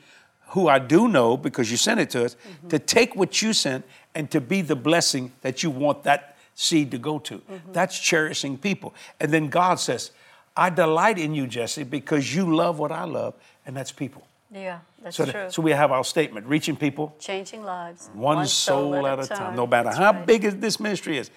who 0.49 0.67
I 0.67 0.79
do 0.79 1.07
know 1.07 1.37
because 1.37 1.69
you 1.69 1.77
sent 1.77 1.99
it 1.99 2.09
to 2.11 2.25
us 2.25 2.35
mm-hmm. 2.35 2.69
to 2.69 2.79
take 2.79 3.15
what 3.15 3.41
you 3.41 3.53
sent 3.53 3.85
and 4.15 4.31
to 4.31 4.41
be 4.41 4.61
the 4.61 4.75
blessing 4.75 5.31
that 5.41 5.61
you 5.61 5.69
want 5.69 6.03
that 6.03 6.36
seed 6.59 6.89
to 6.89 6.97
go 6.97 7.19
to. 7.19 7.35
Mm-hmm. 7.37 7.71
That's 7.71 7.97
cherishing 7.99 8.57
people. 8.57 8.93
And 9.19 9.31
then 9.31 9.47
God 9.47 9.79
says, 9.79 10.09
I 10.55 10.71
delight 10.71 11.19
in 11.19 11.35
you, 11.35 11.45
Jesse, 11.45 11.83
because 11.83 12.33
you 12.33 12.53
love 12.55 12.79
what 12.79 12.91
I 12.91 13.03
love, 13.03 13.35
and 13.67 13.77
that's 13.77 13.91
people. 13.91 14.25
Yeah, 14.51 14.79
that's 15.03 15.15
So, 15.15 15.23
true. 15.25 15.33
that- 15.33 15.53
so 15.53 15.61
we 15.61 15.69
have 15.71 15.91
our 15.91 16.03
statement 16.03 16.47
reaching 16.47 16.75
people 16.75 17.15
Changing 17.19 17.63
lives. 17.63 18.09
one, 18.13 18.47
soul, 18.47 19.05
at 19.05 19.19
a 19.19 19.27
time, 19.27 19.55
no 19.55 19.67
matter 19.67 19.89
That's 19.89 19.97
how 19.99 20.13
right. 20.13 20.25
big 20.25 20.41
this 20.59 20.79
ministry 20.79 21.19
is. 21.19 21.29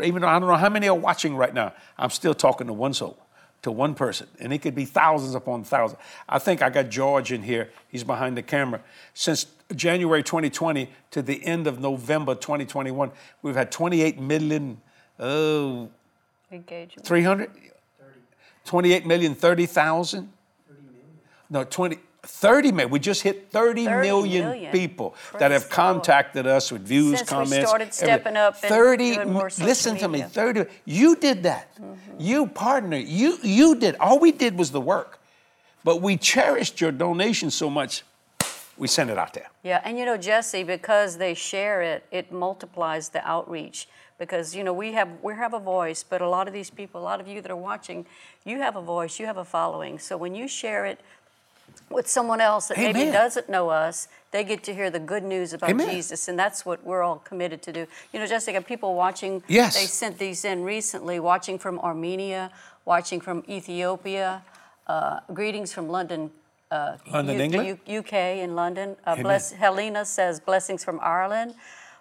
Even 0.00 0.22
though 0.22 0.28
I 0.28 0.38
don't 0.38 0.48
know 0.48 0.54
how 0.54 0.68
many 0.68 0.86
are 0.88 0.94
watching 0.94 1.34
right 1.34 1.52
now, 1.52 1.72
I'm 1.98 2.10
still 2.10 2.34
talking 2.34 2.68
to 2.68 2.72
one 2.72 2.94
soul, 2.94 3.18
to 3.62 3.72
one 3.72 3.96
person. 3.96 4.28
And 4.38 4.52
it 4.52 4.58
could 4.58 4.76
be 4.76 4.84
thousands 4.84 5.34
upon 5.34 5.64
thousands. 5.64 5.98
I 6.28 6.38
think 6.38 6.62
I 6.62 6.70
got 6.70 6.88
George 6.88 7.32
in 7.32 7.42
here. 7.42 7.70
He's 7.88 8.04
behind 8.04 8.36
the 8.36 8.42
camera. 8.44 8.80
Since 9.12 9.46
January 9.74 10.22
2020 10.22 10.90
to 11.10 11.22
the 11.22 11.44
end 11.44 11.66
of 11.66 11.78
November 11.80 12.34
2021, 12.34 13.10
we've 13.42 13.54
had 13.54 13.70
28 13.70 14.18
million, 14.20 14.80
oh, 15.18 15.90
Engagement. 16.50 17.06
300? 17.06 17.50
28 18.64 19.06
million, 19.06 19.34
30,000? 19.34 20.32
No, 21.50 21.64
20, 21.64 21.98
30 22.22 22.72
million. 22.72 22.90
We 22.90 22.98
just 22.98 23.22
hit 23.22 23.50
30, 23.50 23.84
30 23.84 24.06
million, 24.08 24.44
million. 24.46 24.72
people 24.72 25.10
Praise 25.10 25.40
that 25.40 25.50
have 25.50 25.62
the 25.62 25.66
Lord. 25.68 25.74
contacted 25.74 26.46
us 26.46 26.72
with 26.72 26.82
views, 26.86 27.18
Since 27.18 27.30
we 27.30 27.34
comments. 27.36 27.68
started 27.68 27.84
everything. 27.88 27.92
stepping 27.92 28.36
up 28.36 28.54
and 28.62 28.68
30, 28.70 29.14
doing 29.14 29.32
more 29.32 29.50
social 29.50 29.66
listen 29.66 29.96
to 29.98 30.08
me, 30.08 30.22
30. 30.22 30.64
You 30.86 31.16
did 31.16 31.42
that. 31.44 31.74
Mm-hmm. 31.76 31.94
You 32.18 32.46
partner. 32.46 32.96
You 32.96 33.38
you 33.42 33.76
did. 33.76 33.96
All 33.96 34.18
we 34.18 34.32
did 34.32 34.58
was 34.58 34.70
the 34.70 34.80
work. 34.80 35.20
But 35.84 36.02
we 36.02 36.16
cherished 36.16 36.80
your 36.80 36.92
donation 36.92 37.50
so 37.50 37.70
much, 37.70 38.02
we 38.78 38.88
send 38.88 39.10
it 39.10 39.18
out 39.18 39.34
there. 39.34 39.48
Yeah, 39.62 39.80
and 39.84 39.98
you 39.98 40.04
know, 40.04 40.16
Jesse, 40.16 40.62
because 40.62 41.18
they 41.18 41.34
share 41.34 41.82
it, 41.82 42.04
it 42.10 42.32
multiplies 42.32 43.10
the 43.10 43.26
outreach. 43.28 43.88
Because 44.18 44.54
you 44.54 44.64
know, 44.64 44.72
we 44.72 44.92
have 44.94 45.08
we 45.22 45.34
have 45.34 45.54
a 45.54 45.60
voice, 45.60 46.02
but 46.02 46.20
a 46.20 46.28
lot 46.28 46.48
of 46.48 46.52
these 46.54 46.70
people, 46.70 47.00
a 47.00 47.04
lot 47.04 47.20
of 47.20 47.28
you 47.28 47.40
that 47.40 47.50
are 47.50 47.56
watching, 47.56 48.04
you 48.44 48.58
have 48.58 48.74
a 48.76 48.82
voice, 48.82 49.20
you 49.20 49.26
have 49.26 49.36
a 49.36 49.44
following. 49.44 49.98
So 49.98 50.16
when 50.16 50.34
you 50.34 50.48
share 50.48 50.86
it 50.86 50.98
with 51.90 52.08
someone 52.08 52.40
else 52.40 52.68
that 52.68 52.78
maybe 52.78 53.10
doesn't 53.12 53.48
know 53.48 53.70
us, 53.70 54.08
they 54.32 54.42
get 54.44 54.62
to 54.64 54.74
hear 54.74 54.90
the 54.90 54.98
good 54.98 55.22
news 55.22 55.52
about 55.52 55.70
Amen. 55.70 55.88
Jesus, 55.90 56.28
and 56.28 56.38
that's 56.38 56.66
what 56.66 56.84
we're 56.84 57.02
all 57.02 57.16
committed 57.18 57.62
to 57.62 57.72
do. 57.72 57.86
You 58.12 58.18
know, 58.20 58.26
Jessica, 58.26 58.60
people 58.60 58.94
watching, 58.94 59.42
Yes. 59.48 59.74
they 59.78 59.86
sent 59.86 60.18
these 60.18 60.44
in 60.44 60.64
recently, 60.64 61.20
watching 61.20 61.58
from 61.58 61.78
Armenia, 61.78 62.50
watching 62.84 63.20
from 63.20 63.44
Ethiopia. 63.48 64.42
Uh, 64.86 65.20
greetings 65.32 65.72
from 65.72 65.88
London, 65.88 66.30
uh, 66.70 66.96
London, 67.10 67.36
U- 67.36 67.42
England? 67.42 67.78
U- 67.86 67.98
UK 68.00 68.12
in 68.12 68.54
London. 68.54 68.96
Uh, 69.04 69.16
bless, 69.16 69.52
Helena 69.52 70.04
says 70.04 70.40
blessings 70.40 70.84
from 70.84 70.98
Ireland. 71.02 71.54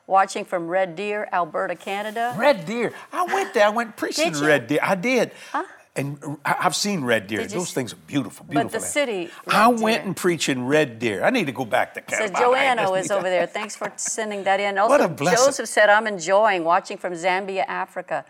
Watching 0.05 0.45
from 0.45 0.67
Red 0.69 0.95
Deer, 0.95 1.27
Alberta, 1.33 1.75
Canada. 1.75 2.33
Red 2.37 2.65
Deer. 2.65 2.93
I 3.11 3.25
went 3.25 3.53
there. 3.53 3.65
I 3.65 3.69
went 3.69 3.97
preaching? 3.97 4.31
Red 4.33 4.67
Deer. 4.67 4.79
I 4.81 4.95
did. 4.95 5.31
Huh? 5.51 5.63
And 5.97 6.37
I've 6.45 6.75
seen 6.75 7.03
Red 7.03 7.27
Deer. 7.27 7.39
Did 7.39 7.49
Those 7.49 7.73
things 7.73 7.91
are 7.91 7.97
beautiful, 8.07 8.45
beautiful. 8.45 8.69
But 8.69 8.71
the 8.71 8.77
land. 8.79 8.91
city, 8.93 9.29
I 9.47 9.69
Red 9.71 9.79
went 9.81 10.05
and 10.05 10.15
preached 10.15 10.47
in 10.47 10.65
Red 10.67 10.99
Deer. 10.99 11.23
I 11.25 11.31
need 11.31 11.47
to 11.47 11.51
go 11.51 11.65
back 11.65 11.95
to 11.95 12.01
Canada. 12.01 12.33
So. 12.37 12.39
Joanna 12.43 12.89
is 12.93 13.09
over 13.11 13.23
there. 13.29 13.47
Thanks 13.47 13.75
for 13.75 13.91
sending 13.95 14.43
that 14.43 14.59
in. 14.59 14.77
Also, 14.77 14.91
What 14.91 15.01
a 15.01 15.07
blessing. 15.09 15.45
Joseph 15.47 15.67
said, 15.67 15.89
I'm 15.89 16.05
enjoying 16.07 16.63
watching 16.63 16.97
from 16.97 17.13
Zambia, 17.13 17.65
Africa. 17.67 18.23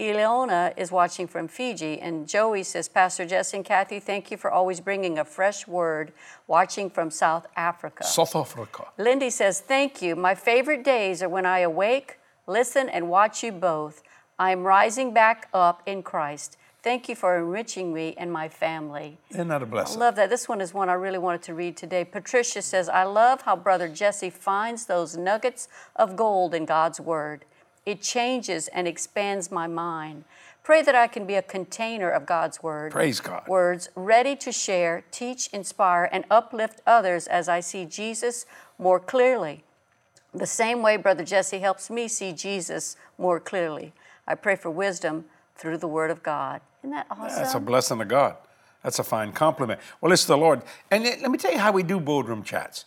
Ileona 0.00 0.72
is 0.76 0.90
watching 0.90 1.26
from 1.28 1.46
Fiji. 1.48 2.00
And 2.00 2.28
Joey 2.28 2.62
says, 2.64 2.88
Pastor 2.88 3.24
Jesse 3.26 3.56
and 3.58 3.64
Kathy, 3.64 4.00
thank 4.00 4.30
you 4.30 4.36
for 4.36 4.50
always 4.50 4.80
bringing 4.80 5.18
a 5.18 5.24
fresh 5.24 5.66
word, 5.68 6.12
watching 6.46 6.90
from 6.90 7.10
South 7.10 7.46
Africa. 7.56 8.04
South 8.04 8.34
Africa. 8.34 8.86
Lindy 8.98 9.30
says, 9.30 9.60
Thank 9.60 10.02
you. 10.02 10.16
My 10.16 10.34
favorite 10.34 10.82
days 10.84 11.22
are 11.22 11.28
when 11.28 11.46
I 11.46 11.60
awake, 11.60 12.18
listen, 12.46 12.88
and 12.88 13.08
watch 13.08 13.42
you 13.42 13.52
both. 13.52 14.02
I 14.38 14.50
am 14.50 14.64
rising 14.64 15.14
back 15.14 15.48
up 15.54 15.82
in 15.86 16.02
Christ. 16.02 16.56
Thank 16.82 17.08
you 17.08 17.14
for 17.14 17.38
enriching 17.38 17.94
me 17.94 18.14
and 18.18 18.30
my 18.30 18.48
family. 18.48 19.16
Isn't 19.30 19.48
that 19.48 19.62
a 19.62 19.64
I 19.64 19.68
blessing? 19.68 20.00
love 20.00 20.16
that. 20.16 20.28
This 20.28 20.48
one 20.50 20.60
is 20.60 20.74
one 20.74 20.90
I 20.90 20.94
really 20.94 21.16
wanted 21.16 21.40
to 21.44 21.54
read 21.54 21.78
today. 21.78 22.04
Patricia 22.04 22.60
says, 22.60 22.90
I 22.90 23.04
love 23.04 23.42
how 23.42 23.56
Brother 23.56 23.88
Jesse 23.88 24.28
finds 24.28 24.84
those 24.84 25.16
nuggets 25.16 25.68
of 25.96 26.14
gold 26.14 26.52
in 26.52 26.66
God's 26.66 27.00
Word. 27.00 27.46
It 27.86 28.00
changes 28.00 28.68
and 28.68 28.88
expands 28.88 29.50
my 29.50 29.66
mind. 29.66 30.24
Pray 30.62 30.80
that 30.80 30.94
I 30.94 31.06
can 31.06 31.26
be 31.26 31.34
a 31.34 31.42
container 31.42 32.08
of 32.08 32.24
God's 32.24 32.62
Word. 32.62 32.92
Praise 32.92 33.20
God. 33.20 33.46
Words 33.46 33.90
ready 33.94 34.34
to 34.36 34.50
share, 34.50 35.04
teach, 35.10 35.48
inspire, 35.48 36.08
and 36.10 36.24
uplift 36.30 36.80
others 36.86 37.26
as 37.26 37.48
I 37.48 37.60
see 37.60 37.84
Jesus 37.84 38.46
more 38.78 38.98
clearly. 38.98 39.64
The 40.32 40.46
same 40.46 40.80
way 40.80 40.96
Brother 40.96 41.22
Jesse 41.22 41.58
helps 41.58 41.90
me 41.90 42.08
see 42.08 42.32
Jesus 42.32 42.96
more 43.18 43.38
clearly. 43.38 43.92
I 44.26 44.34
pray 44.34 44.56
for 44.56 44.70
wisdom 44.70 45.26
through 45.54 45.78
the 45.78 45.86
Word 45.86 46.10
of 46.10 46.22
God. 46.22 46.62
Isn't 46.80 46.90
that 46.90 47.06
awesome? 47.10 47.42
That's 47.42 47.54
a 47.54 47.60
blessing 47.60 48.00
of 48.00 48.08
God. 48.08 48.36
That's 48.82 48.98
a 48.98 49.04
fine 49.04 49.32
compliment. 49.32 49.80
Well, 50.00 50.12
it's 50.12 50.24
the 50.24 50.36
Lord. 50.36 50.62
And 50.90 51.04
let 51.04 51.20
let 51.20 51.30
me 51.30 51.38
tell 51.38 51.52
you 51.52 51.58
how 51.58 51.72
we 51.72 51.82
do 51.82 52.00
boardroom 52.00 52.42
chats. 52.42 52.84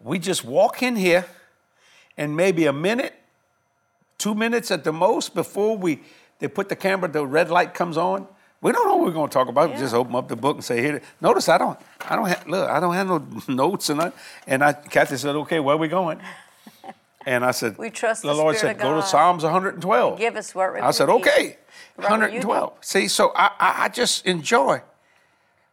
We 0.00 0.18
just 0.18 0.44
walk 0.44 0.82
in 0.82 0.96
here, 0.96 1.26
and 2.16 2.36
maybe 2.36 2.66
a 2.66 2.72
minute, 2.72 3.14
two 4.18 4.34
minutes 4.34 4.70
at 4.70 4.84
the 4.84 4.92
most 4.92 5.34
before 5.34 5.76
we 5.76 6.00
they 6.40 6.48
put 6.48 6.68
the 6.68 6.76
camera, 6.76 7.08
the 7.08 7.26
red 7.26 7.50
light 7.50 7.74
comes 7.74 7.96
on. 7.96 8.26
We 8.60 8.72
don't 8.72 8.86
know 8.86 8.96
what 8.96 9.06
we're 9.06 9.12
going 9.12 9.28
to 9.28 9.32
talk 9.32 9.48
about. 9.48 9.70
We 9.70 9.76
just 9.76 9.94
open 9.94 10.14
up 10.14 10.28
the 10.28 10.36
book 10.36 10.56
and 10.56 10.64
say, 10.64 10.80
"Here." 10.82 11.00
Notice 11.20 11.48
I 11.48 11.58
don't, 11.58 11.78
I 12.08 12.16
don't 12.16 12.28
have 12.28 12.46
look, 12.46 12.68
I 12.68 12.80
don't 12.80 12.94
have 12.94 13.06
no 13.06 13.24
notes 13.54 13.88
and 13.88 14.00
I, 14.00 14.12
and 14.46 14.64
I. 14.64 14.72
Kathy 14.72 15.16
said, 15.16 15.34
"Okay, 15.36 15.60
where 15.60 15.74
are 15.74 15.78
we 15.78 15.88
going?" 15.88 16.20
And 17.26 17.44
I 17.44 17.50
said, 17.50 17.76
We 17.76 17.90
trust 17.90 18.22
the 18.22 18.28
the 18.28 18.34
Lord 18.34 18.56
Spirit 18.56 18.78
said, 18.78 18.82
"Go 18.82 18.94
to 18.94 19.02
Psalms 19.02 19.42
112." 19.42 20.18
Give 20.18 20.34
us 20.36 20.54
what 20.54 20.80
I 20.80 20.90
said, 20.92 21.10
"Okay." 21.10 21.58
Robert, 21.98 22.30
112. 22.30 22.72
See, 22.80 23.08
so 23.08 23.32
I, 23.34 23.50
I, 23.58 23.74
I 23.84 23.88
just 23.88 24.24
enjoy. 24.24 24.80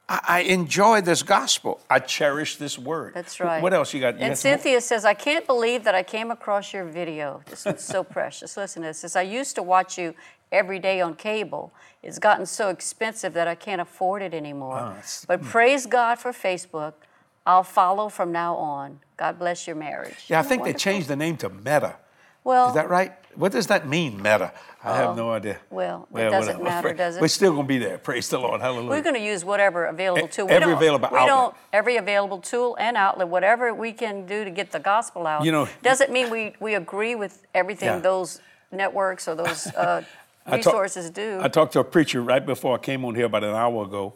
I, 0.08 0.22
I 0.28 0.40
enjoy 0.42 1.02
this 1.02 1.24
gospel. 1.24 1.80
I 1.90 2.00
cherish 2.00 2.58
this 2.58 2.78
word. 2.78 3.14
That's 3.14 3.40
right. 3.40 3.62
What 3.62 3.74
else 3.74 3.94
you 3.94 4.02
got? 4.02 4.16
You 4.16 4.20
and 4.20 4.20
got 4.22 4.28
more? 4.30 4.36
Cynthia 4.36 4.82
says, 4.82 5.06
I 5.06 5.14
can't 5.14 5.48
believe 5.48 5.84
that 5.84 5.96
I 5.96 6.04
came 6.04 6.32
across 6.32 6.74
your 6.74 6.86
video. 6.86 7.42
This 7.48 7.66
one's 7.66 7.84
so 7.84 8.04
precious. 8.18 8.56
Listen 8.56 8.84
to 8.84 8.90
this. 8.90 9.00
Says, 9.00 9.16
I 9.16 9.24
used 9.24 9.56
to 9.56 9.64
watch 9.64 9.98
you 9.98 10.14
every 10.52 10.80
day 10.80 11.02
on 11.02 11.16
cable. 11.16 11.74
It's 12.04 12.20
gotten 12.20 12.46
so 12.46 12.70
expensive 12.70 13.34
that 13.34 13.48
I 13.48 13.56
can't 13.56 13.82
afford 13.82 14.22
it 14.22 14.34
anymore. 14.34 14.78
Ah, 14.80 14.92
it's- 14.92 15.26
but 15.28 15.40
hmm. 15.40 15.48
praise 15.48 15.86
God 15.86 16.20
for 16.20 16.32
Facebook. 16.32 16.94
I'll 17.48 17.64
follow 17.64 18.10
from 18.10 18.32
now 18.32 18.56
on. 18.56 19.00
God 19.18 19.38
bless 19.40 19.68
your 19.68 19.76
marriage. 19.76 20.26
Yeah, 20.28 20.40
I 20.40 20.44
think 20.44 20.64
that 20.64 20.74
they 20.74 20.78
changed 20.78 21.08
the 21.08 21.16
name 21.16 21.38
to 21.38 21.50
Meta. 21.50 21.96
Well, 22.46 22.70
Is 22.70 22.76
that 22.76 22.90
right? 22.90 23.12
What 23.36 23.52
does 23.52 23.68
that 23.68 23.86
mean, 23.88 24.16
Meta? 24.18 24.54
I 24.84 24.98
have 24.98 25.18
no 25.18 25.32
idea. 25.32 25.58
well, 25.72 26.08
it 26.16 26.30
doesn't 26.30 26.60
whatever. 26.60 26.90
matter, 26.90 26.94
does 26.94 27.18
it? 27.18 27.22
We're 27.22 27.28
still 27.28 27.52
going 27.54 27.64
to 27.64 27.68
be 27.68 27.80
there. 27.80 27.98
Praise 27.98 28.30
the 28.30 28.38
Lord. 28.38 28.62
Hallelujah. 28.62 28.88
We're 28.92 29.02
going 29.02 29.16
to 29.16 29.22
use 29.22 29.44
whatever 29.44 29.86
available 29.86 30.28
tool. 30.28 30.46
every 30.50 30.68
we 30.68 30.72
don't, 30.74 30.78
available 30.78 31.10
we 31.12 31.18
outlet. 31.18 31.28
don't 31.28 31.56
every 31.74 31.98
available 31.98 32.38
tool 32.40 32.78
and 32.80 32.96
outlet, 32.96 33.28
whatever 33.28 33.74
we 33.74 33.92
can 33.92 34.28
do 34.28 34.46
to 34.46 34.52
get 34.52 34.72
the 34.72 34.80
gospel 34.80 35.26
out. 35.26 35.44
You 35.44 35.52
know- 35.52 35.68
doesn't 35.82 36.12
mean 36.12 36.30
we 36.30 36.54
we 36.60 36.76
agree 36.76 37.16
with 37.16 37.42
everything 37.56 37.90
Yeah. 37.90 37.98
those 38.00 38.40
networks 38.72 39.28
or 39.28 39.34
those 39.36 39.66
uh, 39.68 40.04
I 40.46 40.50
talk- 40.62 40.66
resources 40.74 41.10
do. 41.10 41.40
I 41.42 41.48
talked 41.48 41.74
to 41.74 41.80
a 41.80 41.84
preacher 41.84 42.22
right 42.22 42.46
before 42.46 42.76
I 42.76 42.78
came 42.78 43.04
on 43.06 43.16
here 43.16 43.26
about 43.26 43.44
an 43.44 43.56
hour 43.56 43.84
ago, 43.86 44.14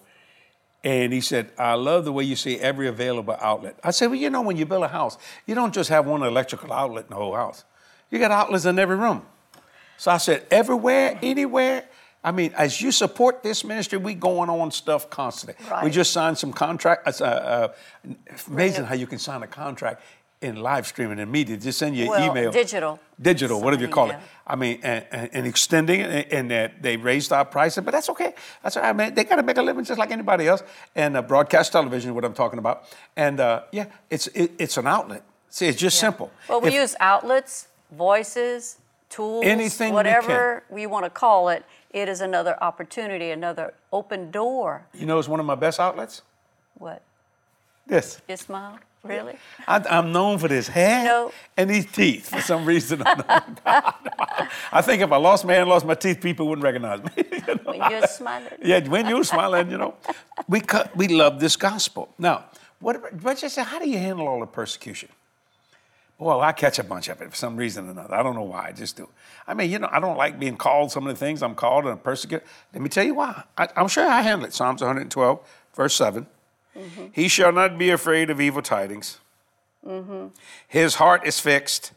and 0.84 1.12
he 1.12 1.20
said, 1.22 1.52
I 1.58 1.74
love 1.74 2.06
the 2.06 2.14
way 2.14 2.24
you 2.26 2.36
say 2.36 2.58
every 2.60 2.88
available 2.88 3.36
outlet. 3.42 3.80
I 3.84 3.90
said, 3.90 4.06
Well, 4.12 4.20
you 4.20 4.30
know, 4.30 4.42
when 4.44 4.56
you 4.56 4.68
build 4.68 4.84
a 4.84 4.88
house, 4.88 5.18
you 5.48 5.56
don't 5.56 5.74
just 5.74 5.90
have 5.90 6.06
one 6.06 6.22
electrical 6.22 6.72
outlet 6.72 7.06
in 7.06 7.10
the 7.10 7.16
whole 7.16 7.36
house, 7.36 7.64
you 8.12 8.20
got 8.20 8.32
outlets 8.32 8.66
in 8.66 8.80
every 8.80 8.96
room. 8.96 9.24
So 9.98 10.12
I 10.12 10.18
said, 10.18 10.46
Everywhere, 10.52 11.18
anywhere. 11.22 11.86
I 12.22 12.32
mean, 12.32 12.54
as 12.58 12.82
you 12.82 12.92
support 12.92 13.44
this 13.44 13.64
ministry, 13.64 13.98
we 13.98 14.14
going 14.14 14.50
on 14.50 14.72
stuff 14.72 15.10
constantly. 15.10 15.56
We 15.84 15.90
just 15.90 16.12
signed 16.12 16.38
some 16.38 16.52
contract. 16.52 17.08
Uh, 17.22 17.24
uh, 17.24 17.74
amazing 18.48 18.86
how 18.86 18.96
you 18.96 19.08
can 19.08 19.20
sign 19.20 19.42
a 19.42 19.48
contract 19.48 20.02
in 20.42 20.58
live 20.58 20.88
streaming 20.88 21.20
and 21.20 21.32
media. 21.32 21.56
Just 21.58 21.80
send 21.80 21.96
your 21.96 22.10
Well, 22.10 22.30
email. 22.32 22.52
digital. 22.52 23.00
Digital, 23.22 23.62
whatever 23.62 23.82
you 23.84 23.88
call 23.90 24.08
yeah. 24.08 24.18
it. 24.18 24.24
I 24.48 24.56
mean, 24.56 24.80
and, 24.84 25.06
and, 25.12 25.30
and 25.34 25.48
extending 25.48 26.00
it, 26.02 26.10
and, 26.10 26.34
and 26.34 26.52
that 26.52 26.82
they 26.82 26.98
raised 26.98 27.32
our 27.32 27.46
prices, 27.46 27.84
but 27.84 27.92
that's 27.92 28.10
okay. 28.10 28.34
That's 28.64 28.76
all 28.78 28.84
right, 28.84 28.96
man. 28.96 29.14
They 29.14 29.24
got 29.26 29.36
to 29.38 29.44
make 29.44 29.58
a 29.58 29.62
living 29.62 29.84
just 29.84 30.00
like 30.00 30.12
anybody 30.12 30.48
else. 30.48 30.64
And 30.96 31.16
uh, 31.18 31.22
broadcast 31.22 31.72
television, 31.72 32.12
is 32.12 32.16
what 32.16 32.26
I'm 32.26 32.34
talking 32.34 32.60
about. 32.60 32.84
And 33.16 33.40
uh, 33.40 33.64
yeah, 33.72 33.86
it's 34.10 34.28
it, 34.28 34.52
it's 34.58 34.78
an 34.78 34.88
outlet. 34.88 35.24
See, 35.50 35.68
it's 35.68 35.80
just 35.80 36.00
simple. 36.00 36.32
Well, 36.48 36.62
we 36.62 36.70
If- 36.70 36.74
use 36.76 36.96
outlets, 37.00 37.68
voices, 37.92 38.78
tools, 39.10 39.44
Anything 39.46 39.94
whatever 39.94 40.64
we 40.70 40.86
want 40.86 41.06
to 41.06 41.10
call 41.10 41.50
it. 41.50 41.66
It 41.92 42.08
is 42.08 42.22
another 42.22 42.56
opportunity, 42.64 43.32
another 43.32 43.74
open 43.92 44.30
door. 44.32 44.86
you 44.94 45.06
know, 45.08 45.18
it's 45.18 45.28
one 45.28 45.40
of 45.40 45.46
my 45.46 45.56
best 45.56 45.80
outlets. 45.80 46.22
What? 46.76 47.02
This. 47.88 48.22
You 48.28 48.38
smiled? 48.38 48.80
Really? 49.02 49.38
I, 49.68 49.78
I'm 49.90 50.12
known 50.12 50.38
for 50.40 50.48
this 50.50 50.68
hair 50.68 51.06
No. 51.06 51.32
and 51.56 51.70
these 51.70 51.86
teeth 51.90 52.30
for 52.30 52.42
some 52.42 52.66
reason. 52.66 53.02
I 53.06 54.82
think 54.82 55.02
if 55.02 55.12
I 55.12 55.18
lost 55.18 55.46
my 55.46 55.54
hair 55.54 55.62
and 55.62 55.70
lost 55.70 55.86
my 55.86 55.96
teeth, 55.96 56.20
people 56.22 56.48
wouldn't 56.48 56.64
recognize 56.64 57.02
me. 57.04 57.12
You 57.48 57.56
know? 57.56 57.62
When 57.72 57.90
you're 57.92 58.08
smiling. 58.08 58.54
Yeah, 58.62 58.88
when 58.88 59.08
you're 59.08 59.24
smiling, 59.24 59.72
you 59.72 59.78
know, 59.78 59.96
we 60.48 60.60
cut, 60.60 60.96
we 60.96 61.08
love 61.08 61.40
this 61.40 61.56
gospel. 61.56 62.10
Now, 62.20 62.46
what? 62.80 63.22
But 63.24 63.42
you 63.42 63.50
say, 63.50 63.64
how 63.64 63.80
do 63.80 63.90
you 63.90 63.98
handle 63.98 64.28
all 64.28 64.42
the 64.42 64.46
persecution? 64.46 65.10
Well, 66.20 66.42
I 66.42 66.52
catch 66.52 66.80
a 66.80 66.84
bunch 66.84 67.08
of 67.08 67.22
it 67.22 67.30
for 67.30 67.36
some 67.36 67.56
reason 67.56 67.88
or 67.88 67.92
another. 67.92 68.14
I 68.14 68.22
don't 68.22 68.36
know 68.36 68.44
why. 68.44 68.68
I 68.68 68.72
just 68.74 68.98
do. 68.98 69.08
I 69.48 69.54
mean, 69.54 69.72
you 69.72 69.80
know, 69.80 69.88
I 69.90 70.02
don't 70.02 70.18
like 70.18 70.38
being 70.38 70.58
called 70.58 70.92
some 70.92 71.08
of 71.08 71.18
the 71.18 71.26
things 71.26 71.42
I'm 71.42 71.56
called 71.56 71.86
and 71.86 72.04
persecuted. 72.04 72.46
Let 72.74 72.82
me 72.82 72.90
tell 72.90 73.06
you 73.06 73.16
why. 73.16 73.44
I, 73.58 73.70
I'm 73.78 73.88
sure 73.88 74.06
I 74.06 74.22
handle 74.22 74.46
it. 74.46 74.54
Psalms 74.54 74.82
112, 74.82 75.40
verse 75.74 75.96
7. 75.96 76.28
Mm-hmm. 76.78 77.06
He 77.14 77.30
shall 77.30 77.54
not 77.54 77.78
be 77.78 77.90
afraid 77.90 78.30
of 78.30 78.42
evil 78.42 78.62
tidings. 78.62 79.20
Mm-hmm. 79.88 80.28
His 80.68 80.96
heart 80.96 81.26
is 81.26 81.40
fixed, 81.40 81.94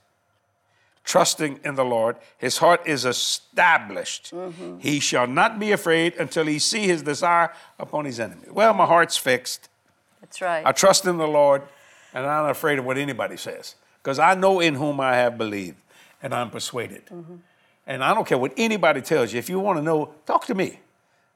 trusting 1.03 1.59
in 1.65 1.75
the 1.75 1.85
Lord. 1.85 2.17
His 2.39 2.59
heart 2.59 2.87
is 2.87 3.05
established. 3.05 4.33
Mm-hmm. 4.33 4.79
He 4.79 5.01
shall 5.01 5.27
not 5.27 5.59
be 5.59 5.73
afraid 5.73 6.15
until 6.15 6.47
he 6.47 6.61
see 6.61 6.87
his 6.87 7.03
desire 7.03 7.53
upon 7.77 8.05
his 8.05 8.21
enemy. 8.21 8.47
Well, 8.51 8.73
my 8.73 8.87
heart's 8.87 9.17
fixed. 9.17 9.69
That's 10.21 10.41
right. 10.41 10.65
I 10.65 10.71
trust 10.71 11.07
in 11.07 11.17
the 11.17 11.27
Lord, 11.27 11.63
and 12.15 12.25
I'm 12.25 12.45
not 12.45 12.51
afraid 12.51 12.79
of 12.79 12.85
what 12.85 12.99
anybody 12.99 13.37
says, 13.37 13.75
because 14.03 14.19
I 14.19 14.35
know 14.35 14.61
in 14.61 14.75
whom 14.75 15.01
I 15.01 15.15
have 15.17 15.39
believed, 15.39 15.77
and 16.23 16.35
I'm 16.35 16.51
persuaded. 16.51 17.03
And 17.87 18.03
I 18.03 18.15
don't 18.15 18.27
care 18.27 18.39
what 18.39 18.53
anybody 18.57 19.01
tells 19.01 19.33
you. 19.33 19.39
If 19.39 19.49
you 19.49 19.59
want 19.61 19.79
to 19.79 19.83
know, 19.83 20.15
talk 20.27 20.47
to 20.47 20.55
me. 20.55 20.81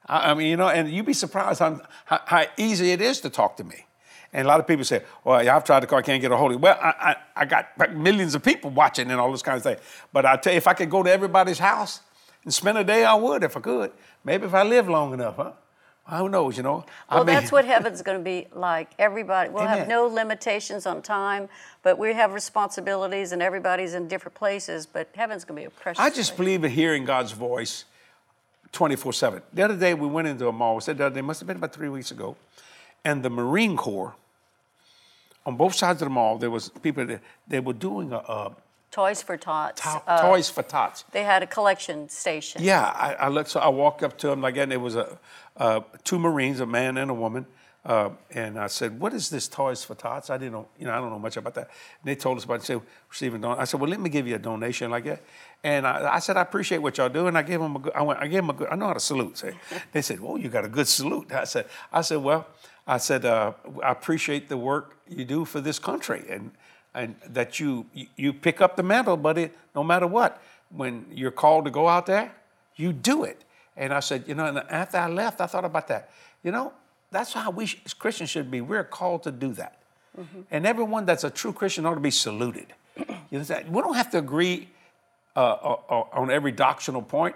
I, 0.06 0.30
I 0.30 0.34
mean, 0.34 0.48
you 0.48 0.56
know, 0.56 0.68
and 0.68 0.90
you'd 0.90 1.06
be 1.06 1.12
surprised 1.12 1.60
how, 1.60 1.80
how, 2.04 2.20
how 2.24 2.44
easy 2.56 2.92
it 2.92 3.00
is 3.00 3.20
to 3.20 3.30
talk 3.30 3.56
to 3.56 3.64
me. 3.64 3.86
And 4.32 4.44
a 4.44 4.48
lot 4.48 4.60
of 4.60 4.66
people 4.66 4.84
say, 4.84 5.02
"Well, 5.24 5.48
I've 5.48 5.64
tried 5.64 5.80
to 5.80 5.86
call, 5.86 5.98
I 5.98 6.02
can't 6.02 6.20
get 6.20 6.30
a 6.30 6.36
hold 6.36 6.50
of 6.52 6.56
you." 6.56 6.58
Well, 6.58 6.78
I, 6.80 7.16
I, 7.36 7.42
I 7.42 7.44
got 7.46 7.94
millions 7.94 8.34
of 8.34 8.42
people 8.42 8.70
watching 8.70 9.10
and 9.10 9.20
all 9.20 9.30
this 9.30 9.42
kind 9.42 9.56
of 9.56 9.62
thing. 9.62 9.76
But 10.12 10.26
I 10.26 10.36
tell 10.36 10.52
you, 10.52 10.58
if 10.58 10.66
I 10.66 10.74
could 10.74 10.90
go 10.90 11.02
to 11.02 11.10
everybody's 11.10 11.58
house 11.58 12.00
and 12.44 12.52
spend 12.52 12.76
a 12.76 12.84
day, 12.84 13.04
I 13.04 13.14
would 13.14 13.44
if 13.44 13.56
I 13.56 13.60
could. 13.60 13.92
Maybe 14.24 14.46
if 14.46 14.52
I 14.52 14.62
live 14.62 14.88
long 14.88 15.14
enough, 15.14 15.36
huh? 15.36 15.52
Who 16.08 16.28
knows? 16.28 16.56
You 16.56 16.62
know. 16.62 16.84
I 17.08 17.16
well, 17.16 17.24
mean- 17.24 17.34
that's 17.34 17.50
what 17.50 17.64
heaven's 17.74 18.02
going 18.02 18.18
to 18.18 18.24
be 18.24 18.46
like. 18.52 18.90
Everybody, 18.98 19.50
we'll 19.50 19.66
have 19.66 19.88
no 19.88 20.06
limitations 20.06 20.86
on 20.86 21.02
time, 21.02 21.48
but 21.82 21.98
we 21.98 22.12
have 22.14 22.32
responsibilities, 22.32 23.32
and 23.32 23.42
everybody's 23.42 23.94
in 23.94 24.08
different 24.08 24.34
places. 24.34 24.86
But 24.86 25.08
heaven's 25.14 25.44
going 25.44 25.62
to 25.62 25.68
be 25.68 25.74
a 25.74 25.80
precious. 25.80 26.00
I 26.00 26.10
just 26.10 26.30
place. 26.30 26.38
believe 26.38 26.64
in 26.64 26.70
hearing 26.70 27.04
God's 27.04 27.32
voice 27.32 27.84
24 28.72 29.12
7. 29.12 29.42
The 29.52 29.62
other 29.62 29.76
day 29.76 29.94
we 29.94 30.06
went 30.06 30.28
into 30.28 30.48
a 30.48 30.52
mall, 30.52 30.76
we 30.76 30.80
said 30.80 30.98
the 30.98 31.06
other 31.06 31.14
day, 31.14 31.22
must 31.22 31.40
have 31.40 31.46
been 31.46 31.56
about 31.56 31.72
three 31.72 31.88
weeks 31.88 32.10
ago, 32.10 32.36
and 33.04 33.22
the 33.22 33.30
Marine 33.30 33.76
Corps, 33.76 34.14
on 35.44 35.56
both 35.56 35.74
sides 35.74 36.02
of 36.02 36.06
the 36.06 36.14
mall, 36.14 36.38
there 36.38 36.50
was 36.50 36.68
people 36.68 37.06
that 37.06 37.20
they 37.48 37.60
were 37.60 37.72
doing 37.72 38.12
a, 38.12 38.16
a 38.16 38.52
Toys 38.96 39.20
for 39.20 39.36
Tots. 39.36 39.82
to- 39.82 40.02
uh, 40.06 40.22
toys 40.22 40.48
for 40.48 40.62
tots. 40.62 41.04
They 41.12 41.22
had 41.22 41.42
a 41.42 41.46
collection 41.46 42.08
station. 42.08 42.62
Yeah, 42.64 42.82
I, 42.82 43.26
I 43.26 43.28
looked. 43.28 43.50
So 43.50 43.60
I 43.60 43.68
walked 43.68 44.02
up 44.02 44.16
to 44.20 44.28
them 44.28 44.42
again. 44.42 44.72
It 44.72 44.80
was 44.80 44.96
a 44.96 45.18
uh, 45.58 45.80
two 46.02 46.18
Marines, 46.18 46.60
a 46.60 46.66
man 46.66 46.96
and 46.96 47.10
a 47.10 47.14
woman, 47.14 47.44
uh, 47.84 48.08
and 48.30 48.58
I 48.58 48.68
said, 48.68 48.98
"What 48.98 49.12
is 49.12 49.28
this 49.28 49.48
Toys 49.48 49.84
for 49.84 49.94
Tots?" 49.94 50.30
I 50.30 50.38
didn't 50.38 50.52
know. 50.52 50.68
You 50.78 50.86
know, 50.86 50.92
I 50.94 50.96
don't 50.96 51.10
know 51.10 51.18
much 51.18 51.36
about 51.36 51.52
that. 51.56 51.68
And 52.00 52.04
they 52.08 52.14
told 52.14 52.38
us 52.38 52.44
about 52.44 52.60
it. 52.60 52.62
Said 52.64 52.80
receiving 53.10 53.42
don. 53.42 53.58
I 53.58 53.64
said, 53.64 53.78
"Well, 53.80 53.90
let 53.90 54.00
me 54.00 54.08
give 54.08 54.26
you 54.26 54.34
a 54.36 54.38
donation 54.38 54.90
like 54.90 55.04
that." 55.04 55.20
And 55.62 55.86
I, 55.86 56.14
I 56.14 56.18
said, 56.20 56.38
"I 56.38 56.40
appreciate 56.40 56.78
what 56.78 56.96
y'all 56.96 57.10
do." 57.10 57.26
And 57.26 57.36
I 57.36 57.42
gave 57.42 57.60
them 57.60 57.76
a 57.76 57.78
good. 57.78 57.92
I 57.94 58.00
went. 58.00 58.18
I 58.20 58.28
gave 58.28 58.40
them 58.44 58.48
a 58.48 58.54
good. 58.54 58.68
I 58.70 58.76
know 58.76 58.86
how 58.86 58.94
to 58.94 59.00
salute. 59.00 59.42
They 59.92 60.00
said, 60.00 60.20
"Well, 60.20 60.38
you 60.38 60.48
got 60.48 60.64
a 60.64 60.70
good 60.70 60.88
salute." 60.88 61.30
I 61.32 61.44
said, 61.44 61.66
"I 61.92 62.00
said, 62.00 62.22
well, 62.22 62.46
I 62.86 62.96
said 62.96 63.26
uh, 63.26 63.52
I 63.84 63.90
appreciate 63.92 64.48
the 64.48 64.56
work 64.56 64.96
you 65.06 65.26
do 65.26 65.44
for 65.44 65.60
this 65.60 65.78
country 65.78 66.24
and." 66.30 66.52
And 66.96 67.14
that 67.28 67.60
you 67.60 67.86
you- 68.16 68.32
pick 68.32 68.60
up 68.60 68.74
the 68.76 68.82
mantle, 68.82 69.16
but 69.16 69.38
it 69.38 69.56
no 69.74 69.84
matter 69.84 70.06
what, 70.06 70.42
when 70.70 71.06
you're 71.12 71.30
called 71.30 71.66
to 71.66 71.70
go 71.70 71.86
out 71.86 72.06
there, 72.06 72.32
you 72.74 72.92
do 72.92 73.22
it. 73.24 73.44
And 73.76 73.92
I 73.92 74.00
said, 74.00 74.24
you 74.26 74.34
know, 74.34 74.46
and 74.46 74.58
after 74.70 74.96
I 74.96 75.06
left, 75.08 75.40
I 75.40 75.46
thought 75.46 75.66
about 75.66 75.86
that. 75.88 76.10
You 76.42 76.50
know, 76.50 76.72
that's 77.10 77.32
how 77.34 77.50
we 77.50 77.64
as 77.84 77.92
Christians 77.94 78.30
should 78.30 78.50
be. 78.50 78.60
We're 78.62 78.84
called 78.84 79.22
to 79.24 79.30
do 79.30 79.52
that, 79.54 79.78
and 80.50 80.66
everyone 80.66 81.04
that's 81.04 81.24
a 81.24 81.30
true 81.30 81.52
Christian 81.52 81.84
ought 81.86 81.94
to 81.94 82.00
be 82.00 82.10
saluted. 82.10 82.72
You 83.28 83.40
know, 83.40 83.62
we 83.68 83.80
don't 83.82 83.96
have 83.96 84.10
to 84.12 84.18
agree 84.18 84.68
uh, 85.34 85.40
uh, 85.40 85.76
uh, 85.90 86.20
on 86.20 86.30
every 86.30 86.52
doctrinal 86.52 87.02
point. 87.02 87.34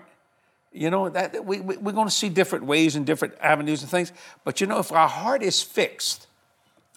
You 0.73 0.89
know 0.89 1.09
that 1.09 1.45
we, 1.45 1.61
we 1.61 1.77
we're 1.77 1.93
going 1.93 2.07
to 2.07 2.15
see 2.15 2.29
different 2.29 2.65
ways 2.65 2.95
and 2.97 3.05
different 3.05 3.35
avenues 3.41 3.83
and 3.83 3.91
things. 3.91 4.13
But 4.45 4.61
you 4.61 4.69
know, 4.69 4.79
if 4.79 4.93
our 4.93 5.09
heart 5.09 5.43
is 5.43 5.61
fixed, 5.63 6.29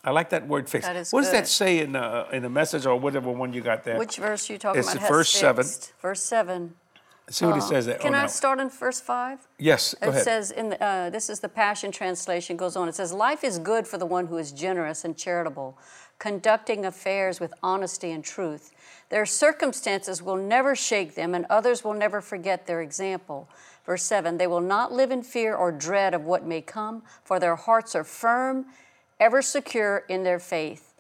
I 0.04 0.12
like 0.12 0.30
that 0.32 0.48
word 0.48 0.70
fixed. 0.70 0.88
That 0.88 0.98
is 0.98 1.14
what 1.14 1.22
does 1.22 1.32
that 1.32 1.48
say 1.48 1.80
in 1.80 1.94
the 1.94 2.28
in 2.34 2.44
the 2.44 2.50
message 2.50 2.86
or 2.86 3.00
whatever 3.00 3.32
one 3.32 3.54
you 3.54 3.62
got 3.62 3.84
there? 3.84 3.98
Which 3.98 4.18
verse 4.18 4.50
are 4.50 4.54
you 4.54 4.60
talking 4.60 4.80
It's 4.80 4.90
about? 4.90 4.96
the 4.96 5.00
has 5.02 5.10
verse 5.10 5.30
seven. 5.30 5.66
Verse 6.02 6.22
seven. 6.22 6.76
See 7.30 7.46
what 7.46 7.56
he 7.56 7.62
says 7.62 7.86
there. 7.86 7.98
Can 8.00 8.14
oh, 8.14 8.18
I 8.18 8.26
start 8.26 8.60
in 8.60 8.70
verse 8.70 9.00
five? 9.00 9.40
Yes, 9.58 9.96
go 10.02 10.08
It 10.08 10.10
ahead. 10.10 10.24
says 10.24 10.52
in 10.52 10.72
the, 10.72 10.84
uh, 10.84 11.10
this 11.10 11.30
is 11.30 11.40
the 11.40 11.48
Passion 11.48 11.90
translation 11.90 12.58
goes 12.58 12.76
on. 12.76 12.90
It 12.90 12.96
says, 12.96 13.14
"Life 13.14 13.46
is 13.46 13.60
good 13.60 13.88
for 13.88 13.98
the 13.98 14.06
one 14.06 14.28
who 14.28 14.38
is 14.38 14.52
generous 14.52 15.06
and 15.06 15.16
charitable, 15.16 15.78
conducting 16.20 16.86
affairs 16.86 17.40
with 17.40 17.54
honesty 17.64 18.12
and 18.12 18.26
truth. 18.26 18.72
Their 19.08 19.26
circumstances 19.26 20.22
will 20.22 20.36
never 20.36 20.76
shake 20.76 21.16
them, 21.16 21.34
and 21.34 21.46
others 21.50 21.86
will 21.86 21.94
never 21.94 22.20
forget 22.20 22.68
their 22.68 22.82
example." 22.82 23.48
Verse 23.86 24.04
seven: 24.04 24.38
They 24.38 24.48
will 24.48 24.62
not 24.62 24.92
live 24.92 25.10
in 25.10 25.24
fear 25.24 25.56
or 25.56 25.72
dread 25.72 26.14
of 26.14 26.26
what 26.26 26.46
may 26.46 26.62
come, 26.62 27.04
for 27.24 27.40
their 27.40 27.56
hearts 27.56 27.96
are 27.96 28.04
firm, 28.04 28.66
ever 29.20 29.42
secure 29.42 30.04
in 30.10 30.24
their 30.24 30.40
faith. 30.40 30.94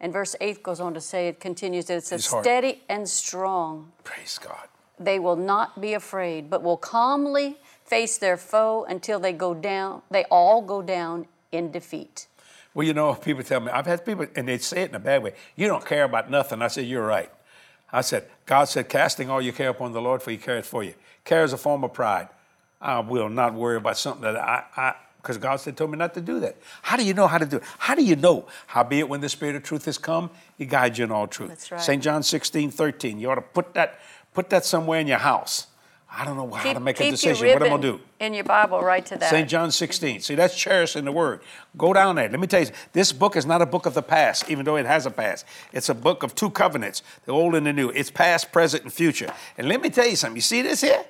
And 0.00 0.12
verse 0.12 0.36
eight 0.40 0.62
goes 0.62 0.80
on 0.80 0.94
to 0.94 1.00
say, 1.00 1.28
it 1.28 1.40
continues 1.40 1.86
that 1.86 1.96
it 1.96 2.04
says, 2.04 2.24
"Steady 2.24 2.82
and 2.88 3.08
strong." 3.08 3.92
Praise 4.04 4.38
God. 4.38 4.68
they 5.00 5.18
will 5.20 5.36
not 5.36 5.80
be 5.80 5.94
afraid, 5.94 6.50
but 6.50 6.60
will 6.62 6.76
calmly 6.76 7.56
face 7.84 8.18
their 8.18 8.36
foe 8.36 8.84
until 8.88 9.20
they 9.20 9.32
go 9.32 9.54
down, 9.54 10.02
they 10.10 10.24
all 10.24 10.60
go 10.60 10.82
down 10.82 11.26
in 11.52 11.70
defeat. 11.70 12.26
Well, 12.74 12.86
you 12.86 12.92
know, 12.94 13.14
people 13.14 13.42
tell 13.44 13.60
me, 13.60 13.70
I've 13.70 13.86
had 13.86 14.04
people, 14.04 14.26
and 14.36 14.48
they 14.48 14.58
say 14.58 14.82
it 14.82 14.90
in 14.90 14.96
a 14.96 15.00
bad 15.00 15.22
way, 15.22 15.34
you 15.56 15.66
don't 15.68 15.86
care 15.86 16.04
about 16.04 16.30
nothing. 16.30 16.62
I 16.62 16.68
said, 16.68 16.86
You're 16.86 17.06
right. 17.06 17.30
I 17.90 18.02
said, 18.02 18.28
God 18.44 18.64
said, 18.64 18.88
casting 18.88 19.30
all 19.30 19.40
your 19.40 19.54
care 19.54 19.70
upon 19.70 19.92
the 19.92 20.02
Lord, 20.02 20.20
for 20.20 20.30
he 20.30 20.36
cares 20.36 20.66
for 20.66 20.84
you. 20.84 20.94
Care 21.24 21.42
is 21.44 21.52
a 21.52 21.56
form 21.56 21.84
of 21.84 21.92
pride. 21.94 22.28
I 22.80 22.98
will 23.00 23.28
not 23.30 23.54
worry 23.54 23.76
about 23.76 23.96
something 23.96 24.22
that 24.22 24.36
I, 24.36 24.64
I, 24.76 24.94
because 25.22 25.36
God 25.36 25.56
said, 25.56 25.76
told 25.76 25.90
me 25.90 25.98
not 25.98 26.14
to 26.14 26.20
do 26.20 26.40
that. 26.40 26.56
How 26.82 26.96
do 26.96 27.04
you 27.04 27.14
know 27.14 27.26
how 27.26 27.38
to 27.38 27.46
do 27.46 27.58
it? 27.58 27.62
How 27.78 27.94
do 27.94 28.02
you 28.02 28.16
know? 28.16 28.46
Howbeit, 28.68 29.08
when 29.08 29.20
the 29.20 29.28
Spirit 29.28 29.56
of 29.56 29.62
truth 29.62 29.84
has 29.84 29.98
come, 29.98 30.30
he 30.56 30.64
guides 30.64 30.98
you 30.98 31.04
in 31.04 31.12
all 31.12 31.26
truth. 31.26 31.50
That's 31.50 31.70
right. 31.70 31.80
St. 31.80 32.02
John 32.02 32.22
16, 32.22 32.70
13. 32.70 33.18
You 33.18 33.30
ought 33.30 33.36
to 33.36 33.42
put 33.42 33.74
that, 33.74 34.00
put 34.32 34.50
that 34.50 34.64
somewhere 34.64 35.00
in 35.00 35.06
your 35.06 35.18
house. 35.18 35.66
I 36.10 36.24
don't 36.24 36.36
know 36.36 36.50
how 36.50 36.72
to 36.72 36.80
make 36.80 37.00
a 37.00 37.10
decision. 37.10 37.48
What 37.48 37.56
am 37.56 37.62
I 37.64 37.68
going 37.68 37.82
to 37.82 37.92
do? 37.98 38.00
in 38.20 38.34
your 38.34 38.44
Bible 38.44 38.80
right 38.80 39.04
to 39.06 39.16
that. 39.16 39.30
St. 39.30 39.48
John 39.48 39.70
16. 39.70 40.20
See, 40.20 40.34
that's 40.34 40.56
cherishing 40.56 41.04
the 41.04 41.12
word. 41.12 41.40
Go 41.76 41.92
down 41.92 42.16
there. 42.16 42.28
Let 42.28 42.40
me 42.40 42.46
tell 42.46 42.60
you, 42.60 42.70
this 42.92 43.12
book 43.12 43.36
is 43.36 43.46
not 43.46 43.62
a 43.62 43.66
book 43.66 43.86
of 43.86 43.94
the 43.94 44.02
past, 44.02 44.50
even 44.50 44.64
though 44.64 44.76
it 44.76 44.86
has 44.86 45.06
a 45.06 45.10
past. 45.10 45.44
It's 45.72 45.88
a 45.88 45.94
book 45.94 46.22
of 46.22 46.34
two 46.34 46.50
covenants, 46.50 47.02
the 47.26 47.32
old 47.32 47.54
and 47.54 47.66
the 47.66 47.72
new. 47.72 47.90
It's 47.90 48.10
past, 48.10 48.52
present, 48.52 48.84
and 48.84 48.92
future. 48.92 49.32
And 49.56 49.68
let 49.68 49.80
me 49.80 49.90
tell 49.90 50.06
you 50.06 50.16
something. 50.16 50.36
You 50.36 50.42
see 50.42 50.62
this 50.62 50.80
here? 50.80 51.04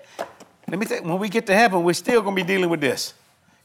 Let 0.68 0.78
me 0.78 0.84
tell 0.84 0.98
you, 0.98 1.08
when 1.08 1.18
we 1.18 1.28
get 1.28 1.46
to 1.46 1.54
heaven, 1.54 1.82
we're 1.82 1.94
still 1.94 2.20
going 2.20 2.36
to 2.36 2.42
be 2.42 2.46
dealing 2.46 2.68
with 2.68 2.80
this. 2.80 3.14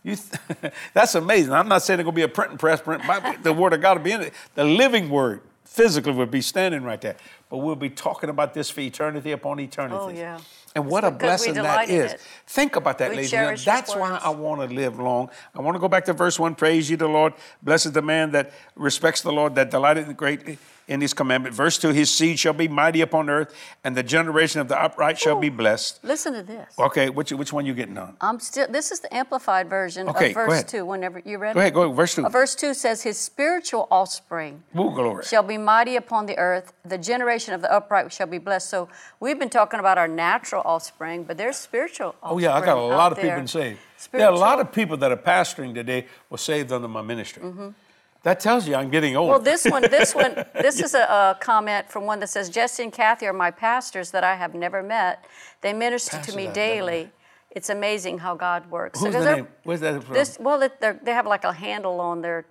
You 0.04 0.16
th- 0.18 0.74
that's 0.94 1.16
amazing. 1.16 1.54
I'm 1.54 1.68
not 1.68 1.82
saying 1.82 2.00
it's 2.00 2.06
going 2.06 2.14
to 2.14 2.20
be 2.20 2.24
a 2.24 2.28
printing 2.28 2.58
press, 2.58 2.82
print, 2.82 3.02
the 3.44 3.54
word 3.54 3.74
of 3.74 3.82
God 3.82 3.98
will 3.98 4.04
be 4.04 4.12
in 4.12 4.22
it. 4.22 4.34
The 4.56 4.64
living 4.66 5.10
word 5.10 5.42
physically 5.64 6.12
would 6.12 6.30
be 6.30 6.42
standing 6.42 6.84
right 6.84 7.00
there. 7.02 7.16
but 7.50 7.58
we'll 7.58 7.76
be 7.76 7.90
talking 7.90 8.30
about 8.30 8.54
this 8.54 8.70
for 8.70 8.82
eternity 8.82 9.32
upon 9.32 9.60
eternity. 9.60 9.98
Oh, 10.00 10.10
yeah. 10.10 10.40
And 10.76 10.88
what 10.88 11.04
a 11.04 11.12
blessing 11.12 11.54
that 11.56 11.90
is. 11.90 12.14
it. 12.14 12.22
Think 12.48 12.76
about 12.76 12.98
that, 12.98 13.12
We 13.12 13.18
ladies 13.18 13.34
and 13.34 13.58
gentlemen. 13.58 13.62
That's 13.66 13.96
why. 13.96 14.20
I 14.24 14.30
want 14.30 14.68
to 14.68 14.76
live 14.76 15.00
long. 15.00 15.30
I 15.56 15.62
want 15.62 15.76
to 15.76 15.80
go 15.80 15.88
back 15.88 16.06
to 16.06 16.14
verse 16.14 16.40
1. 16.40 16.56
Praise 16.56 16.90
you, 16.90 16.98
the 16.98 17.08
Lord. 17.08 17.34
Blessed 17.62 17.88
is 17.88 17.92
the 17.92 18.02
man 18.02 18.32
that 18.32 18.52
respects 18.76 19.22
the 19.22 19.32
Lord, 19.32 19.56
that 19.56 19.70
delighted 19.70 20.16
greatly 20.18 20.58
in 20.88 21.02
his 21.02 21.14
commandment. 21.14 21.56
Verse 21.56 21.78
2 21.78 21.90
His 21.90 22.12
seed 22.12 22.40
shall 22.40 22.54
be 22.54 22.68
mighty 22.68 23.02
upon 23.02 23.30
earth, 23.30 23.56
and 23.84 23.96
the 23.96 24.04
generation 24.04 24.62
of 24.62 24.68
the 24.68 24.82
upright 24.82 25.18
shall 25.18 25.40
be 25.40 25.50
blessed. 25.50 26.04
Listen 26.04 26.34
to 26.34 26.44
this. 26.44 26.74
Okay, 26.78 27.10
which, 27.10 27.32
which 27.32 27.54
one 27.54 27.66
you 27.66 27.74
getting 27.74 27.98
on? 27.98 28.16
I'm 28.22 28.40
still. 28.40 28.68
This 28.68 28.92
is 28.92 29.00
the 29.00 29.14
amplified 29.14 29.70
version 29.70 30.10
Okay, 30.10 30.30
of 30.30 30.36
verse 30.36 30.64
two. 30.64 30.86
Whenever 30.86 31.20
you 31.20 31.38
read 31.38 31.54
Go 31.54 31.60
ahead, 31.60 31.74
go 31.74 31.84
ahead. 31.84 31.96
Verse 31.96 32.16
2. 32.16 32.26
Uh, 32.26 32.30
verse 32.30 32.56
two 32.56 32.74
says, 32.74 33.04
"His 33.04 33.18
spiritual 33.18 33.88
offspring 33.92 34.64
Ooh, 34.78 34.92
glory. 34.92 35.24
shall 35.24 35.44
be 35.44 35.58
mighty 35.58 35.96
upon 35.96 36.26
the 36.26 36.38
earth. 36.38 36.74
The 36.86 36.98
generation 36.98 37.54
of 37.54 37.62
the 37.62 37.72
upright 37.72 38.12
shall 38.12 38.28
be 38.28 38.38
blessed." 38.38 38.70
So 38.70 38.90
we've 39.20 39.40
been 39.40 39.50
talking 39.50 39.80
about 39.80 39.98
our 39.98 40.08
natural 40.08 40.63
offspring, 40.66 41.24
but 41.24 41.38
there's 41.38 41.58
spiritual. 41.58 42.16
Oh, 42.24 42.38
yeah, 42.38 42.54
I 42.56 42.64
got 42.66 42.78
a 42.78 42.82
lot 42.82 43.12
of 43.12 43.18
people 43.18 43.38
there. 43.38 43.48
saved. 43.48 43.80
There 44.12 44.28
are 44.28 44.34
a 44.34 44.38
lot 44.38 44.60
of 44.60 44.72
people 44.72 44.98
that 44.98 45.12
are 45.12 45.18
pastoring 45.18 45.74
today 45.74 46.08
were 46.30 46.38
saved 46.38 46.72
under 46.72 46.88
my 46.88 47.02
ministry. 47.02 47.44
That 48.24 48.40
tells 48.40 48.68
you 48.68 48.76
I'm 48.76 48.90
getting 48.90 49.18
old. 49.18 49.26
Mm-hmm. 49.32 49.32
Well, 49.32 49.54
this 49.54 49.66
one, 49.66 49.82
this 49.82 50.16
one, 50.16 50.46
this 50.54 50.80
is 50.82 50.94
a, 50.94 51.02
a 51.02 51.38
comment 51.42 51.90
from 51.90 52.06
one 52.06 52.20
that 52.22 52.30
says, 52.30 52.50
Jesse 52.50 52.84
and 52.84 52.92
Kathy 52.92 53.28
are 53.28 53.34
my 53.34 53.52
pastors 53.52 54.12
that 54.12 54.24
I 54.24 54.36
have 54.36 54.56
never 54.56 54.82
met. 54.82 55.26
They 55.62 55.74
minister 55.74 56.18
Pastors 56.18 56.34
to 56.34 56.38
me 56.40 56.48
daily. 56.48 57.12
It's 57.52 57.70
amazing 57.70 58.18
how 58.18 58.34
God 58.34 58.72
works. 58.72 59.00
Who's 59.00 59.10
Because 59.10 59.26
the 59.26 59.36
name? 59.36 59.48
Where's 59.64 59.82
that 59.82 60.04
from? 60.04 60.14
This, 60.16 60.40
well, 60.40 60.58
they're- 60.80 61.00
have 61.06 61.28
like 61.28 61.44
a 61.44 61.54
handle 61.54 62.00
on 62.00 62.22
their 62.22 62.46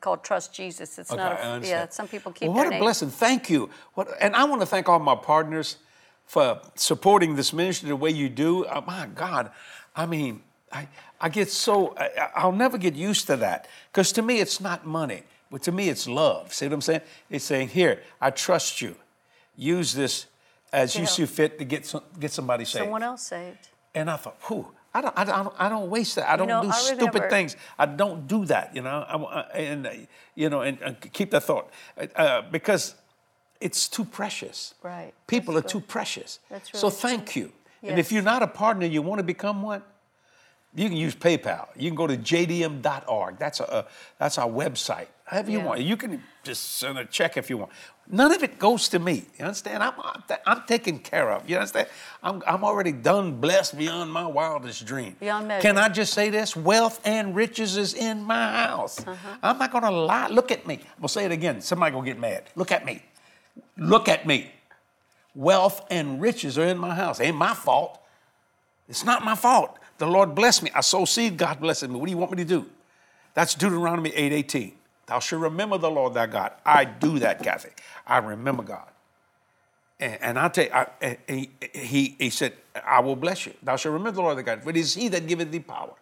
called 0.00 0.22
Trust 0.22 0.54
Jesus. 0.54 0.96
It's 0.98 1.10
Okay, 1.10 1.20
not. 1.20 1.64
A, 1.64 1.66
yeah, 1.66 1.88
some 1.88 2.06
people 2.06 2.30
keep 2.30 2.48
Well, 2.48 2.58
what 2.58 2.66
a 2.68 2.70
name. 2.70 2.78
blessing. 2.80 3.10
Thank 3.10 3.50
you. 3.50 3.68
What, 3.94 4.08
and 4.20 4.36
I 4.36 4.44
want 4.44 4.60
to 4.62 4.66
thank 4.66 4.88
all 4.88 5.00
my 5.00 5.16
partners 5.16 5.78
for 6.26 6.60
supporting 6.74 7.36
this 7.36 7.52
ministry 7.52 7.88
the 7.88 7.96
way 7.96 8.10
you 8.10 8.28
do. 8.28 8.64
Uh, 8.64 8.82
my 8.86 9.06
God, 9.14 9.50
I 9.94 10.06
mean, 10.06 10.42
I, 10.72 10.88
I 11.20 11.28
get 11.28 11.50
so, 11.50 11.94
I, 11.96 12.30
I'll 12.34 12.52
never 12.52 12.78
get 12.78 12.94
used 12.94 13.26
to 13.28 13.36
that. 13.36 13.68
Because 13.92 14.12
to 14.12 14.22
me, 14.22 14.40
it's 14.40 14.60
not 14.60 14.86
money, 14.86 15.22
but 15.50 15.62
to 15.62 15.72
me, 15.72 15.88
it's 15.88 16.08
love. 16.08 16.52
See 16.52 16.66
what 16.66 16.74
I'm 16.74 16.80
saying? 16.80 17.02
It's 17.30 17.44
saying, 17.44 17.68
here, 17.68 18.02
I 18.20 18.30
trust 18.30 18.80
you. 18.80 18.96
Use 19.56 19.92
this 19.94 20.26
as 20.72 20.96
you 20.96 21.02
Yeah. 21.02 21.06
see 21.06 21.26
fit 21.26 21.58
to 21.58 21.64
get, 21.64 21.86
some, 21.86 22.02
get 22.18 22.32
somebody 22.32 22.64
saved. 22.64 22.84
Someone 22.84 23.02
else 23.02 23.22
saved. 23.22 23.68
And 23.94 24.10
I 24.10 24.16
thought, 24.16 24.36
whew, 24.48 24.72
I 24.92 25.00
don't, 25.00 25.18
I 25.18 25.24
don't, 25.24 25.54
I 25.58 25.68
don't 25.68 25.90
waste 25.90 26.16
that. 26.16 26.28
I 26.28 26.36
don't 26.36 26.48
know, 26.48 26.62
do 26.62 26.68
I 26.68 26.72
stupid 26.72 27.30
things. 27.30 27.56
I 27.78 27.86
don't 27.86 28.26
do 28.26 28.44
that, 28.46 28.74
you 28.74 28.82
know. 28.82 29.04
I, 29.08 29.40
and 29.58 29.86
uh, 29.86 29.90
you 30.34 30.48
know, 30.48 30.62
and, 30.62 30.80
and 30.82 31.00
keep 31.12 31.30
that 31.32 31.42
thought 31.44 31.70
uh, 32.16 32.42
because 32.50 32.94
it's 33.60 33.88
too 33.88 34.04
precious. 34.04 34.74
Right. 34.82 35.12
People 35.26 35.54
That's 35.54 35.66
are 35.66 35.68
too 35.68 35.80
precious. 35.80 36.38
That's 36.50 36.78
so 36.78 36.88
really 36.88 37.00
thank 37.00 37.36
you. 37.36 37.52
And 37.82 37.98
if 37.98 38.10
you're 38.10 38.22
not 38.22 38.42
a 38.42 38.46
partner, 38.46 38.86
you 38.86 39.02
want 39.02 39.18
to 39.18 39.24
become 39.24 39.62
one. 39.62 39.82
You 40.76 40.88
can 40.88 40.96
use 40.96 41.14
PayPal. 41.14 41.68
You 41.76 41.88
can 41.88 41.94
go 41.94 42.06
to 42.06 42.16
jdm.org. 42.16 43.38
That's 43.38 43.60
a, 43.60 43.70
uh, 43.70 43.82
that's 44.18 44.38
our 44.38 44.48
website. 44.48 45.06
However 45.24 45.50
you 45.50 45.60
want. 45.60 45.80
You 45.80 45.96
can 45.96 46.22
just 46.42 46.76
send 46.76 46.98
a 46.98 47.04
check 47.04 47.36
if 47.36 47.48
you 47.48 47.56
want. 47.58 47.70
None 48.08 48.32
of 48.32 48.42
it 48.42 48.58
goes 48.58 48.88
to 48.88 48.98
me. 48.98 49.24
You 49.38 49.46
understand? 49.46 49.82
I'm, 49.82 49.94
I'm, 50.02 50.22
I'm 50.46 50.62
taken 50.66 50.98
care 50.98 51.30
of. 51.30 51.48
You 51.48 51.56
understand? 51.56 51.88
I'm, 52.22 52.42
I'm 52.46 52.64
already 52.64 52.92
done, 52.92 53.40
blessed 53.40 53.78
beyond 53.78 54.12
my 54.12 54.26
wildest 54.26 54.84
dream. 54.84 55.16
Beyond 55.20 55.48
measure. 55.48 55.62
Can 55.62 55.78
I 55.78 55.88
just 55.88 56.12
say 56.12 56.28
this? 56.28 56.54
Wealth 56.56 57.00
and 57.04 57.34
riches 57.34 57.76
is 57.76 57.94
in 57.94 58.24
my 58.24 58.66
house. 58.66 59.06
Uh-huh. 59.06 59.36
I'm 59.42 59.58
not 59.58 59.70
going 59.70 59.84
to 59.84 59.90
lie. 59.90 60.26
Look 60.26 60.50
at 60.50 60.66
me. 60.66 60.74
I'm 60.74 60.80
going 60.80 61.02
to 61.02 61.08
say 61.08 61.24
it 61.24 61.32
again. 61.32 61.60
Somebody 61.60 61.92
going 61.92 62.04
to 62.04 62.10
get 62.10 62.20
mad. 62.20 62.44
Look 62.56 62.72
at 62.72 62.84
me. 62.84 63.02
Look 63.76 64.08
at 64.08 64.26
me. 64.26 64.50
Wealth 65.34 65.84
and 65.90 66.20
riches 66.20 66.58
are 66.58 66.66
in 66.66 66.78
my 66.78 66.94
house. 66.94 67.20
Ain't 67.20 67.36
my 67.36 67.54
fault. 67.54 68.00
It's 68.88 69.04
not 69.04 69.24
my 69.24 69.34
fault. 69.34 69.78
The 69.98 70.06
Lord 70.06 70.34
blessed 70.34 70.62
me. 70.62 70.70
I 70.74 70.80
sow 70.80 71.04
seed, 71.04 71.36
God 71.36 71.60
blessed 71.60 71.88
me. 71.88 71.96
What 71.96 72.06
do 72.06 72.10
you 72.12 72.18
want 72.18 72.32
me 72.32 72.36
to 72.38 72.44
do? 72.44 72.66
That's 73.34 73.54
Deuteronomy 73.54 74.10
8:18. 74.10 74.72
Thou 75.06 75.18
shalt 75.18 75.42
remember 75.42 75.76
the 75.78 75.90
Lord 75.90 76.14
thy 76.14 76.26
God. 76.26 76.52
I 76.64 76.84
do 76.84 77.18
that, 77.18 77.42
Kathy. 77.42 77.70
I 78.06 78.18
remember 78.18 78.62
God. 78.62 78.88
And, 80.00 80.18
and 80.22 80.38
I 80.38 80.48
tell 80.48 80.64
you, 80.64 80.70
I, 80.72 81.18
he, 81.28 81.50
he, 81.72 82.16
he 82.18 82.30
said, 82.30 82.54
I 82.84 83.00
will 83.00 83.16
bless 83.16 83.46
you. 83.46 83.52
Thou 83.62 83.76
shalt 83.76 83.92
remember 83.92 84.12
the 84.12 84.22
Lord 84.22 84.38
thy 84.38 84.42
God. 84.42 84.62
For 84.62 84.70
it 84.70 84.76
is 84.76 84.94
he 84.94 85.08
that 85.08 85.26
giveth 85.26 85.50
thee 85.50 85.60
power 85.60 85.92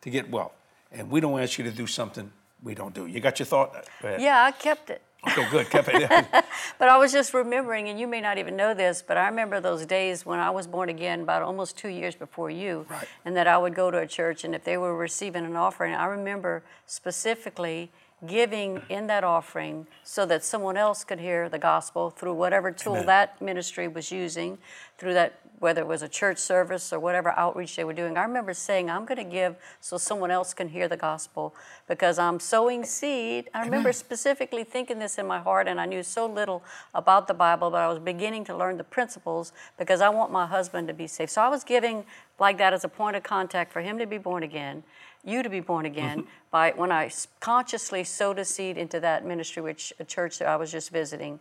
to 0.00 0.10
get 0.10 0.30
wealth. 0.30 0.52
And 0.90 1.10
we 1.10 1.20
don't 1.20 1.38
ask 1.38 1.58
you 1.58 1.64
to 1.64 1.70
do 1.70 1.86
something 1.86 2.32
we 2.62 2.74
don't 2.74 2.94
do. 2.94 3.06
You 3.06 3.20
got 3.20 3.38
your 3.38 3.46
thought? 3.46 3.86
Yeah, 4.02 4.44
I 4.44 4.52
kept 4.52 4.90
it. 4.90 5.02
Okay, 5.26 5.64
good. 6.08 6.26
But 6.78 6.88
I 6.88 6.96
was 6.96 7.12
just 7.12 7.34
remembering, 7.34 7.88
and 7.88 8.00
you 8.00 8.06
may 8.06 8.20
not 8.22 8.38
even 8.38 8.56
know 8.56 8.72
this, 8.72 9.02
but 9.06 9.16
I 9.18 9.28
remember 9.28 9.60
those 9.60 9.84
days 9.84 10.24
when 10.24 10.38
I 10.38 10.48
was 10.50 10.66
born 10.66 10.88
again, 10.88 11.20
about 11.20 11.42
almost 11.42 11.76
two 11.76 11.88
years 11.88 12.14
before 12.14 12.48
you, 12.50 12.86
Right. 12.88 13.06
and 13.24 13.36
that 13.36 13.46
I 13.46 13.58
would 13.58 13.74
go 13.74 13.90
to 13.90 13.98
a 13.98 14.06
church, 14.06 14.44
and 14.44 14.54
if 14.54 14.64
they 14.64 14.78
were 14.78 14.96
receiving 14.96 15.44
an 15.44 15.56
offering, 15.56 15.94
I 15.94 16.06
remember 16.06 16.62
specifically 16.86 17.90
giving 18.26 18.82
in 18.88 19.06
that 19.08 19.24
offering 19.24 19.86
so 20.04 20.26
that 20.26 20.44
someone 20.44 20.76
else 20.76 21.04
could 21.04 21.20
hear 21.20 21.48
the 21.48 21.58
gospel 21.58 22.10
through 22.10 22.34
whatever 22.34 22.70
tool 22.70 22.94
Amen. 22.94 23.06
that 23.06 23.40
ministry 23.42 23.88
was 23.88 24.10
using, 24.10 24.58
through 24.98 25.14
that 25.14 25.40
whether 25.60 25.82
it 25.82 25.86
was 25.86 26.02
a 26.02 26.08
church 26.08 26.38
service 26.38 26.92
or 26.92 26.98
whatever 26.98 27.30
outreach 27.38 27.76
they 27.76 27.84
were 27.84 27.92
doing. 27.92 28.16
I 28.16 28.22
remember 28.22 28.54
saying, 28.54 28.90
I'm 28.90 29.04
going 29.04 29.18
to 29.18 29.24
give 29.24 29.56
so 29.80 29.98
someone 29.98 30.30
else 30.30 30.54
can 30.54 30.68
hear 30.68 30.88
the 30.88 30.96
gospel 30.96 31.54
because 31.86 32.18
I'm 32.18 32.40
sowing 32.40 32.82
seed. 32.82 33.50
I 33.52 33.62
remember 33.62 33.92
specifically 33.92 34.64
thinking 34.64 34.98
this 34.98 35.18
in 35.18 35.26
my 35.26 35.38
heart, 35.38 35.68
and 35.68 35.78
I 35.78 35.84
knew 35.84 36.02
so 36.02 36.26
little 36.26 36.64
about 36.94 37.28
the 37.28 37.34
Bible, 37.34 37.70
but 37.70 37.82
I 37.82 37.88
was 37.88 37.98
beginning 37.98 38.44
to 38.46 38.56
learn 38.56 38.78
the 38.78 38.84
principles 38.84 39.52
because 39.78 40.00
I 40.00 40.08
want 40.08 40.32
my 40.32 40.46
husband 40.46 40.88
to 40.88 40.94
be 40.94 41.06
saved. 41.06 41.30
So 41.30 41.42
I 41.42 41.48
was 41.48 41.62
giving 41.62 42.04
like 42.38 42.56
that 42.56 42.72
as 42.72 42.84
a 42.84 42.88
point 42.88 43.16
of 43.16 43.22
contact 43.22 43.70
for 43.70 43.82
him 43.82 43.98
to 43.98 44.06
be 44.06 44.18
born 44.18 44.42
again. 44.42 44.82
You 45.22 45.42
to 45.42 45.50
be 45.50 45.60
born 45.60 45.84
again 45.84 46.24
by 46.50 46.72
when 46.74 46.90
I 46.90 47.10
consciously 47.40 48.02
sowed 48.04 48.38
a 48.38 48.46
seed 48.46 48.78
into 48.78 48.98
that 49.00 49.26
ministry, 49.26 49.62
which 49.62 49.92
a 50.00 50.04
church 50.04 50.38
that 50.38 50.48
I 50.48 50.56
was 50.56 50.72
just 50.72 50.90
visiting. 50.90 51.38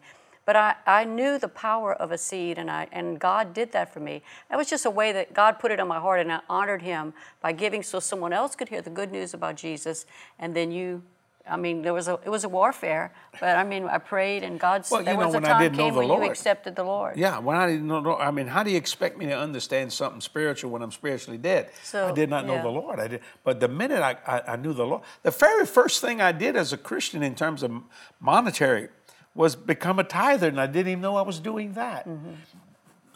But 0.50 0.56
I, 0.56 0.74
I 0.88 1.04
knew 1.04 1.38
the 1.38 1.48
power 1.48 1.94
of 1.94 2.12
a 2.12 2.18
seed, 2.18 2.58
and, 2.58 2.72
I, 2.72 2.88
and 2.92 3.20
God 3.20 3.54
did 3.54 3.72
that 3.74 3.94
for 3.94 4.00
me. 4.00 4.24
That 4.50 4.58
was 4.58 4.68
just 4.68 4.84
a 4.84 4.90
way 4.90 5.12
that 5.12 5.32
God 5.32 5.60
put 5.60 5.70
it 5.70 5.80
on 5.80 5.88
my 5.88 6.00
heart, 6.00 6.22
and 6.22 6.32
I 6.32 6.40
honored 6.50 6.82
Him 6.82 7.14
by 7.40 7.52
giving 7.52 7.84
so 7.84 8.00
someone 8.00 8.34
else 8.34 8.56
could 8.56 8.68
hear 8.68 8.82
the 8.82 8.90
good 8.90 9.12
news 9.12 9.36
about 9.36 9.58
Jesus. 9.58 10.08
And 10.40 10.56
then 10.56 10.72
you, 10.72 11.04
I 11.48 11.56
mean, 11.56 11.84
there 11.84 11.94
was 11.94 12.08
a, 12.08 12.20
it 12.26 12.30
was 12.30 12.46
a 12.46 12.50
warfare, 12.50 13.14
but 13.40 13.58
I 13.58 13.64
mean, 13.64 13.86
I 13.86 14.00
prayed, 14.00 14.42
and 14.42 14.60
God, 14.60 14.88
Well, 14.90 15.02
you 15.02 15.06
there 15.06 15.18
know, 15.18 15.28
was 15.28 15.36
a 15.36 15.42
time 15.42 15.62
didn't 15.62 15.78
know 15.78 15.84
came 15.84 15.94
the 15.94 16.00
when 16.00 16.08
Lord. 16.08 16.24
you 16.24 16.32
accepted 16.32 16.76
the 16.76 16.84
Lord. 16.84 17.16
Yeah, 17.16 17.38
when 17.38 17.56
I 17.56 17.68
didn't 17.68 17.86
know, 17.86 18.18
I 18.18 18.32
mean, 18.32 18.48
how 18.48 18.64
do 18.64 18.72
you 18.72 18.78
expect 18.78 19.20
me 19.20 19.28
to 19.28 19.38
understand 19.38 19.94
something 19.94 20.20
spiritual 20.20 20.72
when 20.72 20.82
I'm 20.82 20.92
spiritually 20.92 21.38
dead? 21.38 21.70
So, 21.84 22.08
I 22.08 22.12
did 22.12 22.32
not 22.32 22.48
know 22.48 22.60
the 22.60 22.70
Lord. 22.70 23.00
I 23.00 23.08
did, 23.08 23.22
but 23.44 23.60
the 23.60 23.68
minute 23.68 24.02
I, 24.02 24.18
I, 24.26 24.54
I 24.54 24.56
knew 24.56 24.74
the 24.74 24.88
Lord, 24.88 25.04
the 25.22 25.30
very 25.30 25.68
first 25.68 26.02
thing 26.02 26.22
I 26.22 26.32
did 26.32 26.56
as 26.56 26.74
a 26.74 26.78
Christian 26.78 27.22
in 27.22 27.36
terms 27.36 27.62
of 27.62 27.72
monetary 28.20 28.90
was 29.36 29.56
become 29.56 30.00
a 30.00 30.04
tither, 30.04 30.48
and 30.48 30.60
I 30.60 30.68
didn't 30.68 30.92
even 30.92 31.02
know 31.02 31.16
I 31.16 31.22
was 31.22 31.40
doing 31.40 31.74
that. 31.74 32.08
Mm-hmm. 32.08 32.32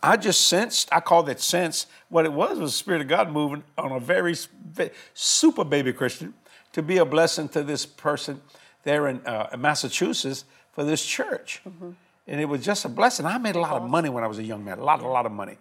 I 0.01 0.17
just 0.17 0.47
sensed, 0.47 0.89
I 0.91 0.99
called 0.99 1.27
that 1.27 1.39
sense. 1.39 1.87
What 2.09 2.25
it 2.25 2.33
was 2.33 2.59
was 2.59 2.73
the 2.73 2.77
Spirit 2.77 3.01
of 3.01 3.07
God 3.07 3.31
moving 3.31 3.63
on 3.77 3.93
a 3.93 3.99
very 4.01 4.35
super 5.13 5.63
baby 5.63 5.93
Christian 5.93 6.33
to 6.73 6.81
be 6.81 6.97
a 6.97 7.05
blessing 7.05 7.47
to 7.49 7.63
this 7.63 7.85
person 7.85 8.41
there 8.83 9.07
in 9.07 9.25
uh, 9.25 9.55
Massachusetts 9.57 10.43
for 10.73 10.83
this 10.83 11.05
church. 11.05 11.61
And 12.27 12.41
it 12.41 12.45
was 12.45 12.63
just 12.65 12.83
a 12.83 12.89
blessing. 12.89 13.25
I 13.25 13.37
made 13.37 13.55
a 13.55 13.61
lot 13.61 13.81
of 13.81 13.89
money 13.89 14.09
when 14.09 14.25
I 14.25 14.27
was 14.27 14.39
a 14.39 14.43
young 14.43 14.65
man, 14.65 14.79
a 14.79 14.83
lot, 14.83 15.01
a 15.01 15.07
lot 15.07 15.25
of 15.25 15.31
money. 15.31 15.57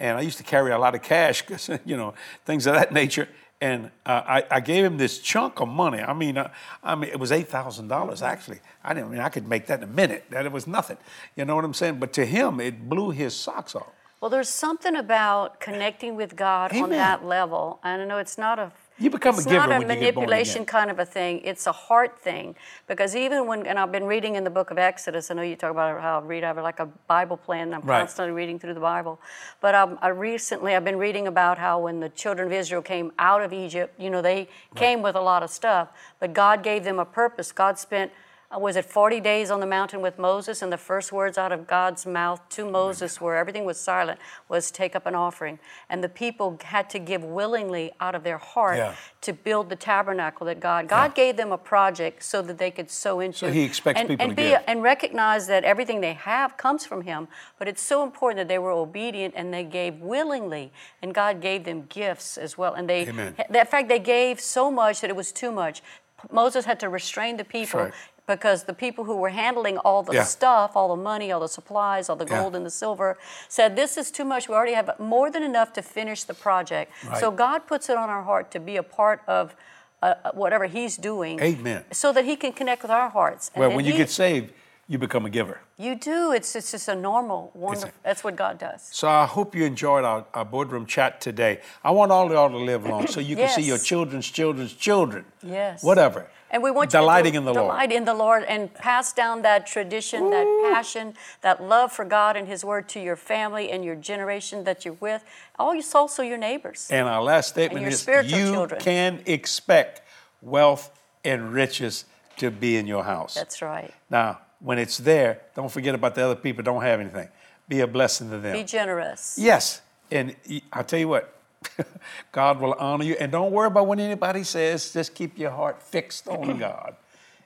And 0.00 0.16
I 0.16 0.22
used 0.22 0.38
to 0.38 0.44
carry 0.44 0.72
a 0.72 0.78
lot 0.78 0.94
of 0.94 1.02
cash, 1.02 1.44
you 1.84 1.96
know, 1.96 2.14
things 2.46 2.66
of 2.66 2.74
that 2.74 2.92
nature. 2.92 3.28
And 3.62 3.92
uh, 4.04 4.22
I, 4.26 4.44
I 4.50 4.60
gave 4.60 4.84
him 4.84 4.96
this 4.96 5.20
chunk 5.20 5.60
of 5.60 5.68
money. 5.68 6.00
I 6.00 6.12
mean, 6.12 6.36
uh, 6.36 6.50
I 6.82 6.96
mean, 6.96 7.10
it 7.10 7.20
was 7.20 7.30
eight 7.30 7.48
thousand 7.48 7.86
dollars 7.86 8.20
actually. 8.20 8.58
I 8.82 8.92
didn't 8.92 9.10
I 9.10 9.12
mean 9.12 9.20
I 9.20 9.28
could 9.28 9.46
make 9.46 9.66
that 9.68 9.78
in 9.78 9.84
a 9.84 9.92
minute. 9.92 10.24
That 10.30 10.46
it 10.46 10.50
was 10.50 10.66
nothing. 10.66 10.96
You 11.36 11.44
know 11.44 11.54
what 11.54 11.64
I'm 11.64 11.72
saying? 11.72 12.00
But 12.00 12.12
to 12.14 12.26
him, 12.26 12.58
it 12.58 12.88
blew 12.88 13.10
his 13.12 13.36
socks 13.36 13.76
off. 13.76 13.92
Well, 14.20 14.30
there's 14.30 14.48
something 14.48 14.96
about 14.96 15.60
connecting 15.60 16.16
with 16.16 16.34
God 16.34 16.76
on 16.76 16.90
that 16.90 17.24
level. 17.24 17.78
And 17.84 18.02
I 18.02 18.04
know 18.04 18.18
it's 18.18 18.36
not 18.36 18.58
a 18.58 18.72
You 18.98 19.10
become 19.10 19.34
a 19.34 19.38
it's 19.38 19.46
giver 19.46 19.56
not 19.56 19.70
a 19.70 19.78
when 19.78 19.82
you 19.82 19.86
get 19.88 20.14
born 20.14 20.26
manipulation 20.26 20.64
kind 20.64 20.90
of 20.90 20.98
a 20.98 21.04
thing. 21.04 21.40
It's 21.44 21.66
a 21.66 21.72
heart 21.72 22.18
thing. 22.20 22.54
Because 22.86 23.16
even 23.16 23.46
when, 23.46 23.66
and 23.66 23.78
I've 23.78 23.90
been 23.90 24.04
reading 24.04 24.36
in 24.36 24.44
the 24.44 24.50
book 24.50 24.70
of 24.70 24.78
Exodus, 24.78 25.30
I 25.30 25.34
know 25.34 25.42
you 25.42 25.56
talk 25.56 25.70
about 25.70 26.00
how 26.00 26.20
I 26.20 26.22
read, 26.22 26.44
I 26.44 26.48
have 26.48 26.58
like 26.58 26.78
a 26.78 26.86
Bible 26.86 27.36
plan, 27.36 27.68
and 27.68 27.74
I'm 27.76 27.80
Right. 27.82 28.00
constantly 28.00 28.32
reading 28.32 28.58
through 28.58 28.74
the 28.74 28.80
Bible. 28.80 29.18
But 29.60 29.74
um, 29.74 29.98
I 30.02 30.08
recently, 30.08 30.74
I've 30.76 30.84
been 30.84 30.98
reading 30.98 31.26
about 31.26 31.58
how 31.58 31.80
when 31.80 32.00
the 32.00 32.10
children 32.10 32.46
of 32.48 32.52
Israel 32.52 32.82
came 32.82 33.12
out 33.18 33.42
of 33.42 33.52
Egypt, 33.52 33.98
you 33.98 34.10
know, 34.10 34.22
they 34.22 34.48
came 34.74 35.02
with 35.02 35.16
a 35.16 35.20
lot 35.20 35.42
of 35.42 35.50
stuff, 35.50 35.88
but 36.20 36.32
God 36.32 36.62
gave 36.62 36.84
them 36.84 36.98
a 36.98 37.04
purpose. 37.04 37.50
God 37.50 37.78
spent 37.78 38.12
Uh, 38.54 38.58
was 38.58 38.76
it 38.76 38.84
40 38.84 39.20
days 39.20 39.50
on 39.50 39.60
the 39.60 39.66
mountain 39.66 40.00
with 40.00 40.18
Moses, 40.18 40.62
and 40.62 40.72
the 40.72 40.76
first 40.78 41.12
words 41.12 41.38
out 41.38 41.52
of 41.52 41.66
God's 41.66 42.04
mouth 42.04 42.40
to 42.50 42.68
Moses, 42.68 43.20
where 43.20 43.36
everything 43.36 43.64
was 43.64 43.80
silent, 43.80 44.20
was 44.48 44.70
take 44.70 44.94
up 44.94 45.06
an 45.06 45.14
offering. 45.14 45.58
And 45.88 46.04
the 46.04 46.08
people 46.08 46.58
had 46.62 46.90
to 46.90 46.98
give 46.98 47.24
willingly 47.24 47.92
out 48.00 48.14
of 48.14 48.24
their 48.24 48.38
heart 48.38 48.76
Yeah. 48.76 48.94
to 49.22 49.32
build 49.32 49.70
the 49.70 49.76
tabernacle 49.76 50.46
that 50.46 50.60
God. 50.60 50.88
God 50.88 51.14
gave 51.14 51.36
them 51.36 51.52
a 51.52 51.58
project 51.58 52.22
so 52.22 52.42
that 52.42 52.58
they 52.58 52.70
could 52.70 52.90
sow 52.90 53.20
into. 53.20 53.38
So 53.38 53.50
He 53.50 53.62
expects 53.62 54.00
and, 54.00 54.08
people 54.08 54.24
and 54.24 54.30
to 54.32 54.36
be, 54.36 54.48
give. 54.50 54.62
and 54.66 54.82
recognize 54.82 55.46
that 55.46 55.64
everything 55.64 56.00
they 56.00 56.14
have 56.14 56.56
comes 56.56 56.84
from 56.84 57.02
Him. 57.02 57.28
But 57.58 57.68
it's 57.68 57.82
so 57.82 58.02
important 58.02 58.38
that 58.38 58.48
they 58.48 58.58
were 58.58 58.72
obedient 58.72 59.34
and 59.36 59.52
they 59.54 59.64
gave 59.64 60.00
willingly, 60.00 60.72
and 61.00 61.14
God 61.14 61.40
gave 61.40 61.64
them 61.64 61.86
gifts 61.88 62.36
as 62.36 62.58
well. 62.58 62.74
And 62.74 62.88
they, 62.88 63.06
Amen. 63.08 63.34
in 63.48 63.66
fact, 63.66 63.88
they 63.88 63.98
gave 63.98 64.40
so 64.40 64.70
much 64.70 65.00
that 65.00 65.08
it 65.10 65.16
was 65.16 65.32
too 65.32 65.52
much. 65.52 65.82
Moses 66.30 66.64
had 66.66 66.78
to 66.80 66.88
restrain 66.88 67.36
the 67.36 67.44
people 67.44 67.80
right. 67.80 67.92
Because 68.26 68.64
the 68.64 68.72
people 68.74 69.04
who 69.04 69.16
were 69.16 69.30
handling 69.30 69.78
all 69.78 70.02
the 70.02 70.14
Yeah. 70.14 70.24
stuff, 70.24 70.72
all 70.76 70.94
the 70.94 71.02
money, 71.02 71.32
all 71.32 71.40
the 71.40 71.48
supplies, 71.48 72.08
all 72.08 72.16
the 72.16 72.24
Yeah. 72.26 72.40
gold 72.40 72.54
and 72.56 72.64
the 72.64 72.70
silver, 72.70 73.18
said, 73.48 73.74
This 73.76 73.96
is 73.96 74.10
too 74.10 74.24
much. 74.24 74.48
We 74.48 74.54
already 74.54 74.74
have 74.74 74.90
more 74.98 75.30
than 75.30 75.42
enough 75.42 75.72
to 75.74 75.82
finish 75.82 76.22
the 76.24 76.34
project. 76.34 76.92
So 77.18 77.30
God 77.30 77.66
puts 77.66 77.88
it 77.88 77.96
on 77.96 78.08
our 78.10 78.22
heart 78.22 78.50
to 78.52 78.60
be 78.60 78.76
a 78.76 78.82
part 78.82 79.22
of 79.26 79.54
uh, 80.02 80.14
whatever 80.34 80.66
He's 80.66 80.96
doing. 80.96 81.40
Amen. 81.40 81.84
So 81.92 82.12
that 82.12 82.24
He 82.24 82.34
can 82.36 82.52
connect 82.52 82.82
with 82.82 82.90
our 82.90 83.08
hearts. 83.08 83.50
Well, 83.54 83.68
and 83.68 83.76
when 83.76 83.84
you 83.84 83.92
he- 83.92 83.98
get 83.98 84.10
saved, 84.10 84.52
you 84.88 84.98
become 84.98 85.24
a 85.24 85.30
giver. 85.30 85.60
you 85.78 85.94
do. 85.94 86.32
It's, 86.32 86.54
it's 86.56 86.72
just 86.72 86.88
a 86.88 86.94
normal, 86.94 87.50
wonderful. 87.54 87.90
That's 88.02 88.22
what 88.24 88.34
God 88.36 88.58
does. 88.58 88.82
So 88.92 89.08
I 89.08 89.26
hope 89.26 89.54
you 89.54 89.64
enjoyed 89.64 90.04
our, 90.04 90.24
our 90.34 90.44
boardroom 90.44 90.86
chat 90.86 91.20
today. 91.20 91.60
I 91.84 91.92
want 91.92 92.10
all 92.12 92.26
of 92.26 92.32
y'all 92.32 92.50
to 92.50 92.56
live 92.56 92.84
long 92.84 93.06
so 93.06 93.20
you 93.20 93.36
can 93.36 93.48
see 93.48 93.62
your 93.62 93.78
children's 93.78 94.28
children's 94.28 94.74
children. 94.74 95.24
Yes. 95.42 95.82
Whatever. 95.84 96.26
And 96.52 96.62
we 96.62 96.70
want 96.70 96.92
you 96.92 97.00
delighting 97.00 97.32
to 97.32 97.38
in 97.38 97.44
the 97.46 97.54
Lord. 97.54 97.64
delight 97.64 97.90
in 97.92 98.04
the 98.04 98.14
Lord 98.14 98.44
and 98.44 98.72
pass 98.72 99.12
down 99.12 99.42
that 99.42 99.66
tradition, 99.66 100.30
that 100.30 100.72
passion, 100.72 101.14
that 101.40 101.62
love 101.62 101.90
for 101.90 102.04
God 102.04 102.36
and 102.36 102.46
His 102.46 102.64
Word 102.64 102.88
to 102.90 103.00
your 103.00 103.16
family 103.16 103.70
and 103.70 103.84
your 103.84 103.96
generation 103.96 104.64
that 104.64 104.84
you're 104.84 104.94
with. 105.00 105.24
All 105.58 105.74
you 105.74 105.82
also 105.94 106.22
your 106.22 106.38
neighbors. 106.38 106.88
And 106.90 107.08
our 107.08 107.22
last 107.22 107.48
statement 107.48 107.86
is 107.86 108.06
you 108.06 108.22
children. 108.22 108.80
can 108.80 109.22
expect 109.24 110.02
wealth 110.42 110.90
and 111.24 111.52
riches 111.52 112.04
to 112.36 112.50
be 112.50 112.76
in 112.76 112.86
your 112.86 113.04
house. 113.04 113.34
That's 113.34 113.62
right. 113.62 113.92
now, 114.10 114.38
when 114.60 114.78
it's 114.78 114.98
there, 114.98 115.40
don't 115.56 115.70
forget 115.70 115.94
about 115.94 116.14
the 116.14 116.24
other 116.24 116.36
people 116.36 116.62
don't 116.62 116.82
have 116.82 117.00
anything. 117.00 117.28
Be 117.68 117.80
a 117.80 117.86
blessing 117.86 118.30
to 118.30 118.38
them. 118.38 118.52
Be 118.52 118.64
generous. 118.64 119.36
Yes. 119.40 119.80
And 120.10 120.36
I'll 120.72 120.84
tell 120.84 120.98
you 120.98 121.08
what, 121.08 121.34
God 122.32 122.60
will 122.60 122.74
honor 122.74 123.04
you. 123.04 123.16
And 123.18 123.32
don't 123.32 123.52
worry 123.52 123.68
about 123.68 123.86
what 123.86 123.98
anybody 123.98 124.44
says. 124.44 124.92
Just 124.92 125.14
keep 125.14 125.38
your 125.38 125.50
heart 125.50 125.82
fixed 125.82 126.28
on 126.28 126.58
God 126.58 126.96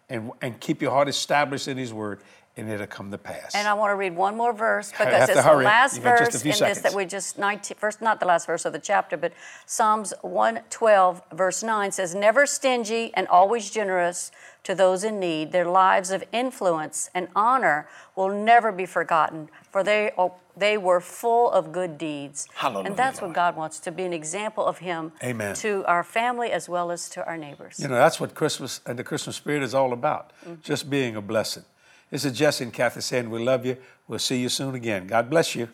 and, 0.09 0.31
and 0.41 0.59
keep 0.61 0.83
your 0.83 0.91
heart 0.91 1.09
established 1.09 1.69
in 1.69 1.77
His 1.77 1.93
Word, 1.93 2.21
and 2.57 2.71
it'll 2.71 2.87
come 2.87 3.11
to 3.11 3.19
pass. 3.19 3.55
And 3.55 3.69
I 3.69 3.75
want 3.75 3.91
to 3.91 3.95
read 3.97 4.17
one 4.17 4.37
more 4.37 4.53
verse 4.53 4.91
because 4.91 5.29
it's 5.29 5.43
the 5.45 5.53
last 5.55 5.97
You 5.97 6.03
got 6.03 6.19
just 6.19 6.35
a 6.35 6.39
verse 6.39 6.45
in 6.45 6.49
this 6.51 6.59
that 6.59 6.75
seconds. 6.77 6.95
we 6.95 7.05
just 7.05 7.39
19 7.39 7.77
first 7.77 8.01
not 8.01 8.19
the 8.21 8.27
last 8.27 8.47
verse 8.47 8.65
of 8.65 8.73
the 8.73 8.79
chapter, 8.79 9.17
but 9.17 9.33
Psalms 9.67 10.15
112 10.23 11.23
verse 11.33 11.63
9 11.63 11.93
says, 11.93 12.15
"Never 12.15 12.47
stingy 12.47 13.13
and 13.15 13.29
always 13.29 13.71
generous 13.71 14.31
to 14.65 14.75
those 14.75 15.05
in 15.05 15.21
need. 15.21 15.53
Their 15.53 15.65
lives 15.67 16.11
of 16.11 16.25
influence 16.33 17.11
and 17.15 17.29
honor 17.37 17.89
will 18.17 18.31
never 18.31 18.73
be 18.73 18.87
forgotten, 18.87 19.49
for 19.71 19.83
they 19.85 20.11
are, 20.19 20.33
they 20.57 20.77
were 20.77 21.01
full 21.01 21.51
of 21.51 21.73
good 21.73 21.99
deeds." 21.99 22.49
Hallelujah, 22.55 22.87
and 22.87 22.97
that's 22.97 23.21
what 23.21 23.33
God 23.33 23.57
wants 23.57 23.79
to 23.81 23.91
be 23.93 24.05
an 24.05 24.13
example 24.13 24.65
of 24.67 24.79
Him 24.79 25.13
Amen. 25.23 25.55
to 25.57 25.85
our 25.87 26.03
family 26.03 26.51
as 26.53 26.69
well 26.69 26.91
as 26.91 27.09
to 27.11 27.25
our 27.27 27.37
neighbors. 27.37 27.79
You 27.79 27.89
know, 27.89 27.95
that's 27.97 28.19
what 28.19 28.35
Christmas 28.35 28.81
and 28.87 28.99
the 28.99 29.05
Christmas 29.05 29.37
spirit 29.37 29.63
is 29.63 29.75
all 29.75 29.93
about, 29.93 30.33
Mm-hmm. 30.45 30.63
just 30.63 30.89
being 30.91 31.17
a 31.17 31.21
blessing. 31.21 31.65
This 32.11 32.25
is 32.25 32.33
Jesse 32.33 32.65
and 32.65 32.73
Kathy 32.73 33.01
saying 33.01 33.29
we 33.31 33.43
love 33.43 33.67
you. 33.67 33.77
We'll 34.07 34.19
see 34.19 34.41
you 34.41 34.49
soon 34.49 34.75
again. 34.75 35.07
God 35.07 35.29
bless 35.29 35.55
you. 35.55 35.67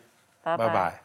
Bye-bye. 0.43 0.67
Bye-bye. 0.67 0.99